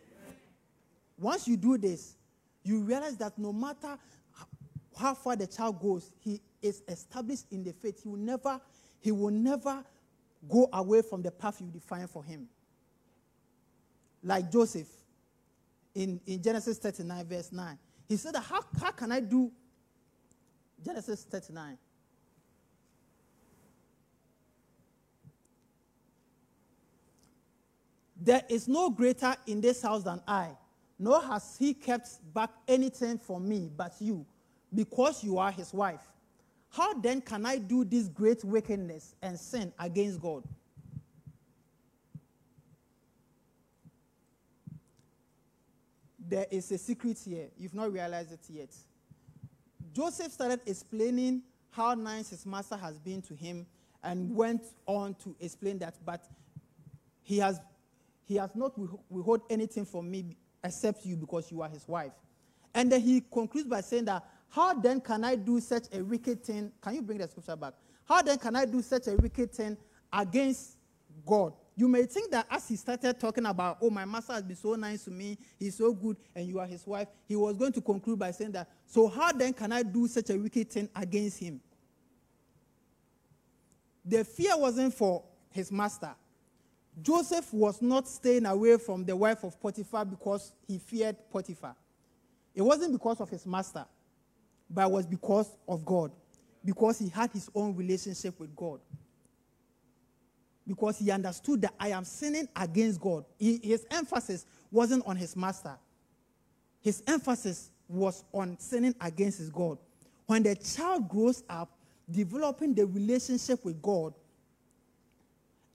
Once 1.18 1.46
you 1.46 1.56
do 1.56 1.76
this, 1.76 2.16
you 2.62 2.80
realize 2.80 3.16
that 3.16 3.38
no 3.38 3.52
matter 3.52 3.98
how 4.96 5.14
far 5.14 5.36
the 5.36 5.46
child 5.46 5.80
goes, 5.80 6.12
he 6.20 6.40
is 6.62 6.82
established 6.88 7.46
in 7.50 7.62
the 7.62 7.72
faith. 7.72 8.02
He 8.02 8.08
will 8.08 8.16
never, 8.16 8.60
he 9.00 9.12
will 9.12 9.30
never 9.30 9.84
go 10.48 10.68
away 10.72 11.02
from 11.02 11.22
the 11.22 11.30
path 11.30 11.60
you 11.60 11.66
define 11.66 12.06
for 12.06 12.24
him. 12.24 12.48
Like 14.22 14.50
Joseph 14.50 14.88
in, 15.94 16.20
in 16.26 16.42
Genesis 16.42 16.78
39, 16.78 17.26
verse 17.26 17.52
9. 17.52 17.78
He 18.08 18.16
said, 18.16 18.34
how, 18.36 18.60
how 18.80 18.90
can 18.92 19.12
I 19.12 19.20
do 19.20 19.50
Genesis 20.84 21.24
39. 21.24 21.78
There 28.20 28.42
is 28.48 28.66
no 28.68 28.90
greater 28.90 29.34
in 29.46 29.60
this 29.60 29.82
house 29.82 30.02
than 30.02 30.20
I, 30.26 30.50
nor 30.98 31.20
has 31.22 31.56
he 31.58 31.72
kept 31.72 32.08
back 32.34 32.50
anything 32.66 33.18
from 33.18 33.48
me 33.48 33.70
but 33.76 33.94
you, 34.00 34.26
because 34.74 35.22
you 35.22 35.38
are 35.38 35.52
his 35.52 35.72
wife. 35.72 36.02
How 36.70 36.94
then 36.94 37.20
can 37.20 37.46
I 37.46 37.58
do 37.58 37.84
this 37.84 38.08
great 38.08 38.44
wickedness 38.44 39.14
and 39.22 39.38
sin 39.38 39.72
against 39.78 40.20
God? 40.20 40.44
There 46.28 46.46
is 46.50 46.70
a 46.72 46.76
secret 46.76 47.18
here. 47.24 47.48
You've 47.56 47.74
not 47.74 47.90
realized 47.90 48.32
it 48.32 48.40
yet. 48.50 48.74
Joseph 49.98 50.30
started 50.30 50.60
explaining 50.64 51.42
how 51.70 51.92
nice 51.92 52.30
his 52.30 52.46
master 52.46 52.76
has 52.76 53.00
been 53.00 53.20
to 53.20 53.34
him 53.34 53.66
and 54.04 54.32
went 54.32 54.62
on 54.86 55.12
to 55.24 55.34
explain 55.40 55.76
that, 55.80 55.96
but 56.06 56.24
he 57.20 57.38
has, 57.38 57.58
he 58.24 58.36
has 58.36 58.54
not 58.54 58.78
withhold 59.10 59.42
anything 59.50 59.84
from 59.84 60.08
me 60.08 60.36
except 60.62 61.04
you 61.04 61.16
because 61.16 61.50
you 61.50 61.62
are 61.62 61.68
his 61.68 61.88
wife. 61.88 62.12
And 62.74 62.92
then 62.92 63.00
he 63.00 63.20
concludes 63.32 63.66
by 63.66 63.80
saying 63.80 64.04
that, 64.04 64.24
how 64.50 64.72
then 64.72 65.00
can 65.00 65.24
I 65.24 65.34
do 65.34 65.58
such 65.58 65.86
a 65.92 66.00
wicked 66.04 66.44
thing? 66.44 66.70
Can 66.80 66.94
you 66.94 67.02
bring 67.02 67.18
the 67.18 67.26
scripture 67.26 67.56
back? 67.56 67.74
How 68.04 68.22
then 68.22 68.38
can 68.38 68.54
I 68.54 68.66
do 68.66 68.80
such 68.80 69.08
a 69.08 69.16
wicked 69.16 69.52
thing 69.52 69.76
against 70.12 70.76
God? 71.26 71.54
You 71.78 71.86
may 71.86 72.06
think 72.06 72.32
that 72.32 72.44
as 72.50 72.66
he 72.66 72.74
started 72.74 73.20
talking 73.20 73.46
about, 73.46 73.78
oh, 73.80 73.88
my 73.88 74.04
master 74.04 74.32
has 74.32 74.42
been 74.42 74.56
so 74.56 74.74
nice 74.74 75.04
to 75.04 75.12
me, 75.12 75.38
he's 75.60 75.76
so 75.76 75.92
good, 75.92 76.16
and 76.34 76.44
you 76.44 76.58
are 76.58 76.66
his 76.66 76.84
wife, 76.84 77.06
he 77.28 77.36
was 77.36 77.56
going 77.56 77.70
to 77.70 77.80
conclude 77.80 78.18
by 78.18 78.32
saying 78.32 78.50
that, 78.50 78.68
so 78.84 79.06
how 79.06 79.30
then 79.30 79.52
can 79.52 79.70
I 79.70 79.84
do 79.84 80.08
such 80.08 80.28
a 80.30 80.36
wicked 80.36 80.72
thing 80.72 80.88
against 80.96 81.38
him? 81.38 81.60
The 84.04 84.24
fear 84.24 84.58
wasn't 84.58 84.92
for 84.92 85.22
his 85.50 85.70
master. 85.70 86.10
Joseph 87.00 87.54
was 87.54 87.80
not 87.80 88.08
staying 88.08 88.46
away 88.46 88.76
from 88.76 89.04
the 89.04 89.14
wife 89.14 89.44
of 89.44 89.60
Potiphar 89.60 90.04
because 90.04 90.50
he 90.66 90.78
feared 90.78 91.14
Potiphar. 91.30 91.76
It 92.56 92.62
wasn't 92.62 92.92
because 92.92 93.20
of 93.20 93.30
his 93.30 93.46
master, 93.46 93.86
but 94.68 94.82
it 94.82 94.90
was 94.90 95.06
because 95.06 95.56
of 95.68 95.84
God, 95.84 96.10
because 96.64 96.98
he 96.98 97.08
had 97.08 97.30
his 97.30 97.48
own 97.54 97.76
relationship 97.76 98.40
with 98.40 98.56
God 98.56 98.80
because 100.68 100.98
he 100.98 101.10
understood 101.10 101.62
that 101.62 101.74
I 101.80 101.88
am 101.88 102.04
sinning 102.04 102.46
against 102.54 103.00
God. 103.00 103.24
He, 103.38 103.58
his 103.62 103.86
emphasis 103.90 104.46
wasn't 104.70 105.04
on 105.06 105.16
his 105.16 105.34
master, 105.34 105.76
his 106.80 107.02
emphasis 107.08 107.70
was 107.88 108.22
on 108.32 108.56
sinning 108.60 108.94
against 109.00 109.38
his 109.38 109.48
God. 109.48 109.78
When 110.26 110.42
the 110.42 110.54
child 110.54 111.08
grows 111.08 111.42
up, 111.48 111.70
developing 112.10 112.74
the 112.74 112.86
relationship 112.86 113.64
with 113.64 113.80
God 113.80 114.12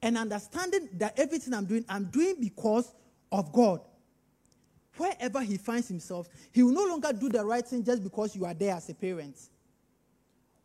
and 0.01 0.17
understanding 0.17 0.89
that 0.93 1.17
everything 1.19 1.53
I'm 1.53 1.65
doing, 1.65 1.83
I'm 1.89 2.05
doing 2.05 2.35
because 2.39 2.93
of 3.31 3.51
God. 3.51 3.81
Wherever 4.97 5.41
he 5.41 5.57
finds 5.57 5.87
himself, 5.87 6.29
he 6.51 6.61
will 6.61 6.71
no 6.71 6.85
longer 6.85 7.11
do 7.13 7.29
the 7.29 7.43
right 7.43 7.65
thing 7.65 7.83
just 7.83 8.03
because 8.03 8.35
you 8.35 8.45
are 8.45 8.53
there 8.53 8.75
as 8.75 8.89
a 8.89 8.93
parent. 8.93 9.37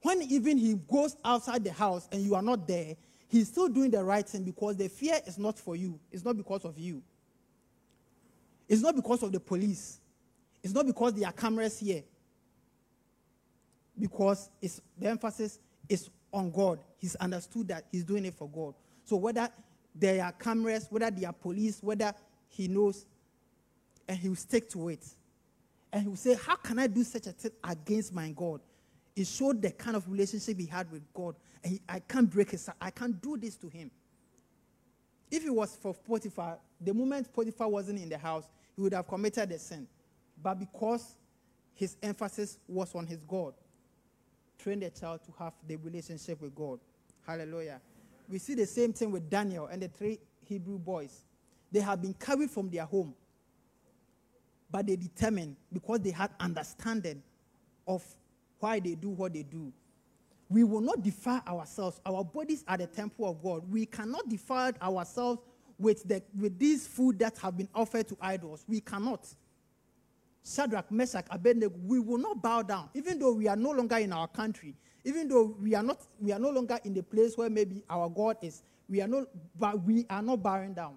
When 0.03 0.21
even 0.23 0.59
he 0.59 0.75
goes 0.75 1.17
outside 1.25 1.65
the 1.65 1.73
house 1.73 2.09
and 2.13 2.23
you 2.23 2.35
are 2.35 2.43
not 2.43 2.69
there, 2.69 2.95
he's 3.29 3.49
still 3.49 3.69
doing 3.69 3.91
the 3.91 4.03
right 4.03 4.27
thing 4.27 4.43
because 4.43 4.77
the 4.77 4.89
fear 4.89 5.21
is 5.27 5.39
not 5.39 5.59
for 5.59 5.77
you. 5.77 6.01
It's 6.11 6.25
not 6.25 6.37
because 6.37 6.65
of 6.65 6.79
you. 6.79 7.03
It's 8.69 8.83
not 8.83 8.97
because 8.97 9.23
of 9.23 9.33
the 9.33 9.41
police. 9.41 10.01
It's 10.63 10.75
not 10.75 10.87
because 10.87 11.15
there 11.15 11.29
are 11.29 11.33
cameras 11.33 11.79
here. 11.79 12.03
Because 13.99 14.51
it's, 14.61 14.81
the 14.99 15.09
emphasis 15.09 15.59
is 15.89 16.11
on 16.33 16.51
God. 16.51 16.81
He's 16.99 17.17
understood 17.17 17.69
that 17.69 17.85
he's 17.91 18.05
doing 18.05 18.25
it 18.25 18.35
for 18.35 18.49
God. 18.49 18.75
So 19.05 19.17
whether 19.17 19.49
there 19.95 20.25
are 20.25 20.33
cameras, 20.33 20.87
whether 20.91 21.11
there 21.11 21.29
are 21.29 21.33
police, 21.33 21.83
whether 21.83 22.13
he 22.49 22.69
knows, 22.69 23.07
and 24.09 24.19
he 24.19 24.29
will 24.29 24.37
stick 24.37 24.69
to 24.71 24.89
it. 24.89 25.05
And 25.93 26.03
he 26.03 26.09
will 26.09 26.17
say, 26.17 26.35
How 26.35 26.57
can 26.57 26.79
I 26.79 26.87
do 26.87 27.03
such 27.03 27.27
a 27.27 27.33
thing 27.33 27.53
against 27.65 28.13
my 28.13 28.31
God? 28.31 28.61
It 29.17 29.27
showed 29.27 29.61
the 29.63 29.71
kind 29.71 29.97
of 29.97 30.09
relationship 30.11 30.59
he 30.59 30.67
had 30.67 30.91
with 30.93 31.03
God 31.13 31.35
he, 31.65 31.81
I 31.89 32.01
can't 32.01 32.31
break 32.31 32.51
his 32.51 32.69
I 32.81 32.91
can't 32.91 33.21
do 33.21 33.37
this 33.37 33.57
to 33.59 33.69
him. 33.69 33.91
If 35.31 35.45
it 35.45 35.51
was 35.55 35.77
for 35.77 35.95
Potiphar, 35.95 36.59
the 36.81 36.95
moment 36.95 37.33
Potiphar 37.33 37.69
wasn't 37.69 38.01
in 38.01 38.09
the 38.09 38.19
house, 38.19 38.45
he 38.77 38.83
would 38.83 38.95
have 38.95 39.07
committed 39.07 39.51
a 39.53 39.59
sin. 39.59 39.87
But 40.43 40.59
because 40.59 41.15
his 41.75 41.97
emphasis 42.03 42.59
was 42.67 42.95
on 42.95 43.07
his 43.07 43.19
God, 43.27 43.55
train 44.59 44.81
the 44.81 44.91
child 44.91 45.21
to 45.25 45.33
have 45.39 45.53
the 45.67 45.77
relationship 45.77 46.41
with 46.41 46.55
God. 46.55 46.79
Hallelujah. 47.27 47.81
We 48.29 48.39
see 48.39 48.55
the 48.55 48.67
same 48.67 48.93
thing 48.93 49.11
with 49.11 49.29
Daniel 49.29 49.67
and 49.67 49.83
the 49.83 49.89
three 49.89 50.19
Hebrew 50.45 50.79
boys. 50.79 51.25
They 51.71 51.81
have 51.81 52.01
been 52.01 52.15
carried 52.15 52.51
from 52.51 52.71
their 52.71 52.85
home, 52.85 53.15
but 54.71 54.87
they 54.87 54.97
determined 54.97 55.57
because 55.73 56.01
they 56.01 56.11
had 56.11 56.31
understanding 56.41 57.23
of 57.87 58.03
why 58.61 58.81
they 58.81 58.95
do 58.95 59.11
what 59.11 59.33
they 59.35 59.43
do 59.43 59.73
we 60.51 60.65
will 60.65 60.81
not 60.81 61.03
defile 61.03 61.43
ourselves. 61.47 62.01
Our 62.07 62.25
bodies 62.25 62.65
are 62.67 62.77
the 62.77 62.87
temple 62.87 63.29
of 63.29 63.43
God. 63.43 63.71
We 63.71 63.87
cannot 63.87 64.29
defile 64.29 64.73
ourselves 64.81 65.41
with, 65.79 66.09
the, 66.09 66.23
with 66.39 66.59
these 66.59 66.87
food 66.87 67.19
that 67.19 67.39
have 67.39 67.57
been 67.57 67.69
offered 67.75 68.09
to 68.09 68.17
idols. 68.21 68.65
We 68.67 68.81
cannot. 68.81 69.27
Shadrach, 70.45 70.91
Meshach, 70.91 71.27
Abednego, 71.31 71.75
we 71.85 72.01
will 72.01 72.19
not 72.19 72.43
bow 72.43 72.63
down, 72.63 72.89
even 72.95 73.19
though 73.19 73.35
we 73.35 73.49
are 73.49 73.57
no 73.57 73.71
longer 73.71 73.99
in 73.99 74.13
our 74.13 74.29
country, 74.29 74.75
even 75.05 75.29
though 75.29 75.57
we 75.61 75.75
are 75.75 75.83
not, 75.83 76.01
we 76.19 76.33
are 76.33 76.39
no 76.39 76.51
longer 76.51 76.79
in 76.85 76.95
the 76.95 77.03
place 77.03 77.37
where 77.37 77.51
maybe 77.51 77.83
our 77.91 78.09
God 78.09 78.37
is. 78.41 78.63
We 78.89 79.03
are 79.03 79.09
not, 79.09 79.27
but 79.59 79.83
we 79.83 80.07
are 80.09 80.23
not 80.23 80.43
bowing 80.43 80.73
down 80.73 80.97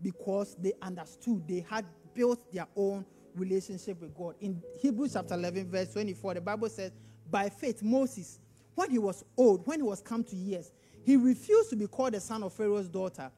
because 0.00 0.56
they 0.60 0.72
understood 0.80 1.42
they 1.48 1.64
had 1.68 1.84
built 2.14 2.52
their 2.52 2.68
own 2.76 3.04
relationship 3.34 4.00
with 4.00 4.14
God. 4.14 4.36
In 4.40 4.62
Hebrews 4.80 5.14
chapter 5.14 5.34
11, 5.34 5.68
verse 5.68 5.92
24, 5.92 6.34
the 6.34 6.40
Bible 6.40 6.68
says, 6.68 6.92
By 7.30 7.48
faith, 7.48 7.82
Moses, 7.82 8.38
when 8.74 8.90
he 8.90 8.98
was 8.98 9.24
old, 9.36 9.66
when 9.66 9.80
he 9.80 9.82
was 9.82 10.00
come 10.00 10.22
to 10.24 10.36
years, 10.36 10.72
he 11.04 11.16
refused 11.16 11.70
to 11.70 11.76
be 11.76 11.86
called 11.86 12.14
the 12.14 12.20
son 12.20 12.42
of 12.42 12.52
Pharaoh's 12.52 12.88
daughter. 12.88 13.30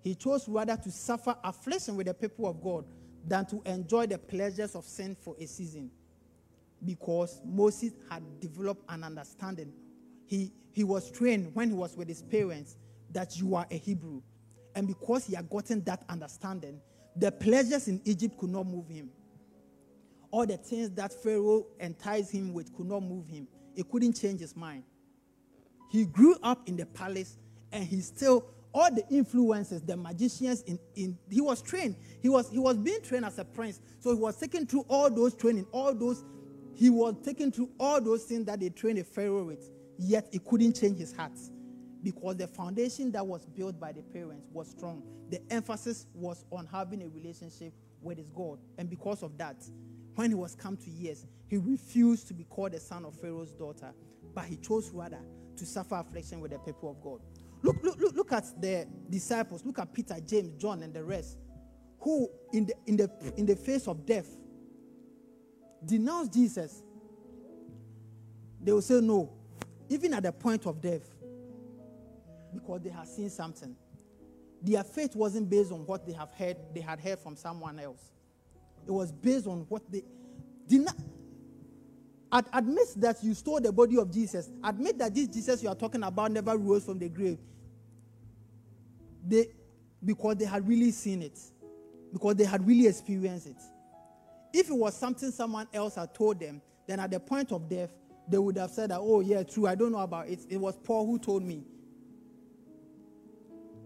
He 0.00 0.14
chose 0.14 0.48
rather 0.48 0.76
to 0.76 0.90
suffer 0.90 1.36
affliction 1.44 1.96
with 1.96 2.06
the 2.06 2.14
people 2.14 2.46
of 2.46 2.62
God 2.62 2.84
than 3.26 3.44
to 3.46 3.60
enjoy 3.66 4.06
the 4.06 4.18
pleasures 4.18 4.74
of 4.74 4.84
sin 4.84 5.16
for 5.18 5.34
a 5.38 5.46
season. 5.46 5.90
Because 6.84 7.40
Moses 7.44 7.92
had 8.08 8.22
developed 8.40 8.84
an 8.88 9.02
understanding. 9.02 9.72
He, 10.26 10.52
he 10.72 10.84
was 10.84 11.10
trained 11.10 11.54
when 11.54 11.70
he 11.70 11.74
was 11.74 11.96
with 11.96 12.08
his 12.08 12.22
parents 12.22 12.76
that 13.10 13.36
you 13.36 13.56
are 13.56 13.66
a 13.70 13.76
Hebrew. 13.76 14.22
And 14.74 14.86
because 14.86 15.26
he 15.26 15.34
had 15.34 15.50
gotten 15.50 15.82
that 15.84 16.04
understanding, 16.08 16.80
the 17.16 17.32
pleasures 17.32 17.88
in 17.88 18.00
Egypt 18.04 18.38
could 18.38 18.50
not 18.50 18.66
move 18.66 18.88
him. 18.88 19.10
All 20.30 20.46
the 20.46 20.56
things 20.56 20.90
that 20.90 21.12
Pharaoh 21.12 21.66
enticed 21.80 22.32
him 22.32 22.52
with 22.52 22.74
could 22.76 22.86
not 22.86 23.02
move 23.02 23.26
him. 23.28 23.48
It 23.74 23.90
couldn't 23.90 24.14
change 24.14 24.40
his 24.40 24.54
mind. 24.56 24.84
He 25.90 26.04
grew 26.04 26.36
up 26.42 26.68
in 26.68 26.76
the 26.76 26.86
palace 26.86 27.38
and 27.72 27.84
he 27.84 28.00
still 28.00 28.44
all 28.74 28.92
the 28.94 29.06
influences, 29.08 29.80
the 29.82 29.96
magicians 29.96 30.62
in, 30.62 30.78
in 30.94 31.18
he 31.30 31.40
was 31.40 31.62
trained. 31.62 31.96
He 32.20 32.28
was 32.28 32.50
he 32.50 32.58
was 32.58 32.76
being 32.76 33.00
trained 33.02 33.24
as 33.24 33.38
a 33.38 33.44
prince. 33.44 33.80
So 34.00 34.14
he 34.14 34.20
was 34.20 34.36
taken 34.36 34.66
through 34.66 34.84
all 34.88 35.10
those 35.10 35.34
training, 35.34 35.66
all 35.72 35.94
those 35.94 36.24
he 36.74 36.90
was 36.90 37.14
taken 37.24 37.50
through 37.50 37.70
all 37.80 38.00
those 38.00 38.24
things 38.24 38.44
that 38.46 38.60
they 38.60 38.68
trained 38.68 38.98
a 38.98 39.04
pharaoh 39.04 39.44
with. 39.44 39.70
Yet 39.98 40.28
it 40.32 40.44
couldn't 40.44 40.74
change 40.74 40.98
his 40.98 41.12
heart 41.12 41.32
because 42.02 42.36
the 42.36 42.46
foundation 42.46 43.10
that 43.12 43.26
was 43.26 43.44
built 43.46 43.80
by 43.80 43.92
the 43.92 44.02
parents 44.02 44.46
was 44.52 44.68
strong. 44.68 45.02
The 45.30 45.40
emphasis 45.50 46.06
was 46.14 46.44
on 46.52 46.66
having 46.66 47.02
a 47.02 47.08
relationship 47.08 47.72
with 48.00 48.18
his 48.18 48.30
God. 48.30 48.58
And 48.78 48.88
because 48.88 49.22
of 49.22 49.36
that, 49.38 49.56
when 50.18 50.32
he 50.32 50.34
was 50.34 50.56
come 50.56 50.76
to 50.76 50.90
years, 50.90 51.24
he 51.46 51.58
refused 51.58 52.26
to 52.26 52.34
be 52.34 52.42
called 52.42 52.72
the 52.72 52.80
son 52.80 53.04
of 53.04 53.14
Pharaoh's 53.14 53.52
daughter, 53.52 53.92
but 54.34 54.46
he 54.46 54.56
chose 54.56 54.90
rather 54.90 55.20
to 55.56 55.64
suffer 55.64 55.94
affliction 55.94 56.40
with 56.40 56.50
the 56.50 56.58
people 56.58 56.90
of 56.90 57.00
God. 57.00 57.20
Look, 57.62 57.76
look, 57.84 58.00
look, 58.00 58.16
look 58.16 58.32
at 58.32 58.60
the 58.60 58.88
disciples. 59.08 59.64
Look 59.64 59.78
at 59.78 59.94
Peter, 59.94 60.16
James, 60.26 60.60
John, 60.60 60.82
and 60.82 60.92
the 60.92 61.04
rest, 61.04 61.38
who 62.00 62.28
in 62.52 62.66
the 62.66 62.74
in 62.86 62.96
the 62.96 63.08
in 63.36 63.46
the 63.46 63.54
face 63.54 63.86
of 63.86 64.04
death 64.04 64.26
denounced 65.86 66.32
Jesus. 66.32 66.82
They 68.60 68.72
will 68.72 68.82
say 68.82 69.00
no, 69.00 69.32
even 69.88 70.14
at 70.14 70.24
the 70.24 70.32
point 70.32 70.66
of 70.66 70.80
death, 70.80 71.08
because 72.52 72.80
they 72.80 72.90
have 72.90 73.06
seen 73.06 73.30
something. 73.30 73.76
Their 74.62 74.82
faith 74.82 75.14
wasn't 75.14 75.48
based 75.48 75.70
on 75.70 75.86
what 75.86 76.04
they 76.04 76.12
have 76.12 76.32
heard, 76.32 76.56
they 76.74 76.80
had 76.80 76.98
heard 76.98 77.20
from 77.20 77.36
someone 77.36 77.78
else. 77.78 78.10
It 78.88 78.90
was 78.90 79.12
based 79.12 79.46
on 79.46 79.66
what 79.68 79.82
they 79.92 80.02
did 80.66 80.80
not 80.80 80.96
Ad- 82.30 82.46
admit 82.52 82.88
that 82.96 83.22
you 83.22 83.32
stole 83.34 83.60
the 83.60 83.72
body 83.72 83.96
of 83.96 84.12
Jesus. 84.12 84.50
Admit 84.62 84.98
that 84.98 85.14
this 85.14 85.28
Jesus 85.28 85.62
you 85.62 85.68
are 85.68 85.74
talking 85.74 86.02
about 86.02 86.30
never 86.30 86.56
rose 86.58 86.84
from 86.84 86.98
the 86.98 87.08
grave. 87.08 87.38
They, 89.26 89.48
because 90.04 90.36
they 90.36 90.44
had 90.44 90.66
really 90.68 90.90
seen 90.90 91.22
it, 91.22 91.38
because 92.12 92.34
they 92.36 92.44
had 92.44 92.66
really 92.66 92.86
experienced 92.86 93.46
it. 93.46 93.62
If 94.52 94.68
it 94.68 94.74
was 94.76 94.94
something 94.94 95.30
someone 95.30 95.68
else 95.72 95.94
had 95.94 96.14
told 96.14 96.40
them, 96.40 96.60
then 96.86 97.00
at 97.00 97.10
the 97.10 97.20
point 97.20 97.52
of 97.52 97.68
death, 97.68 97.90
they 98.28 98.38
would 98.38 98.58
have 98.58 98.70
said 98.70 98.90
that, 98.90 98.98
oh, 99.00 99.20
yeah, 99.20 99.42
true, 99.42 99.66
I 99.66 99.74
don't 99.74 99.92
know 99.92 99.98
about 99.98 100.28
it. 100.28 100.40
It 100.50 100.58
was 100.58 100.76
Paul 100.76 101.06
who 101.06 101.18
told 101.18 101.42
me. 101.42 101.64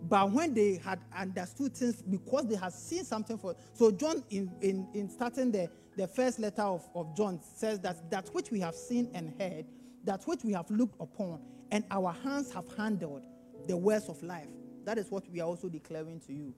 But 0.08 0.30
when 0.32 0.52
they 0.52 0.80
had 0.84 0.98
understood 1.16 1.74
things, 1.74 2.02
because 2.02 2.46
they 2.48 2.56
had 2.56 2.72
seen 2.72 3.04
something 3.04 3.38
for 3.38 3.54
so 3.72 3.90
John 3.90 4.24
in, 4.30 4.50
in, 4.60 4.88
in 4.94 5.08
starting 5.08 5.52
the, 5.52 5.70
the 5.96 6.08
first 6.08 6.40
letter 6.40 6.62
of, 6.62 6.88
of 6.94 7.16
John 7.16 7.40
says 7.54 7.78
that 7.80 8.10
that 8.10 8.28
which 8.34 8.50
we 8.50 8.60
have 8.60 8.74
seen 8.74 9.10
and 9.14 9.32
heard, 9.40 9.64
that 10.04 10.24
which 10.24 10.42
we 10.42 10.52
have 10.54 10.68
looked 10.70 11.00
upon, 11.00 11.40
and 11.70 11.84
our 11.90 12.12
hands 12.12 12.52
have 12.52 12.64
handled 12.76 13.26
the 13.68 13.76
words 13.76 14.08
of 14.08 14.20
life. 14.22 14.48
That 14.84 14.98
is 14.98 15.10
what 15.10 15.30
we 15.30 15.40
are 15.40 15.46
also 15.46 15.68
declaring 15.68 16.20
to 16.26 16.32
you. 16.32 16.52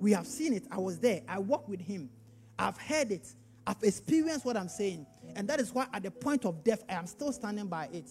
We 0.00 0.12
have 0.12 0.26
seen 0.26 0.52
it. 0.52 0.64
I 0.70 0.78
was 0.78 0.98
there. 0.98 1.22
I 1.28 1.38
walked 1.38 1.68
with 1.68 1.80
him. 1.80 2.10
I've 2.58 2.76
heard 2.78 3.12
it. 3.12 3.34
I've 3.66 3.82
experienced 3.82 4.44
what 4.44 4.56
I'm 4.56 4.68
saying. 4.68 5.06
And 5.36 5.46
that 5.48 5.60
is 5.60 5.72
why 5.72 5.86
at 5.92 6.02
the 6.02 6.10
point 6.10 6.44
of 6.44 6.64
death, 6.64 6.82
I 6.88 6.94
am 6.94 7.06
still 7.06 7.32
standing 7.32 7.68
by 7.68 7.88
it. 7.92 8.10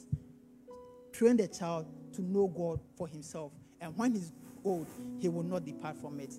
Train 1.11 1.35
the 1.35 1.47
child 1.47 1.87
to 2.13 2.21
know 2.21 2.47
God 2.47 2.79
for 2.95 3.07
himself. 3.07 3.51
And 3.81 3.97
when 3.97 4.13
he's 4.13 4.31
old, 4.63 4.87
he 5.19 5.29
will 5.29 5.43
not 5.43 5.65
depart 5.65 5.97
from 5.97 6.19
it. 6.19 6.33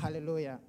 Hallelujah. 0.00 0.60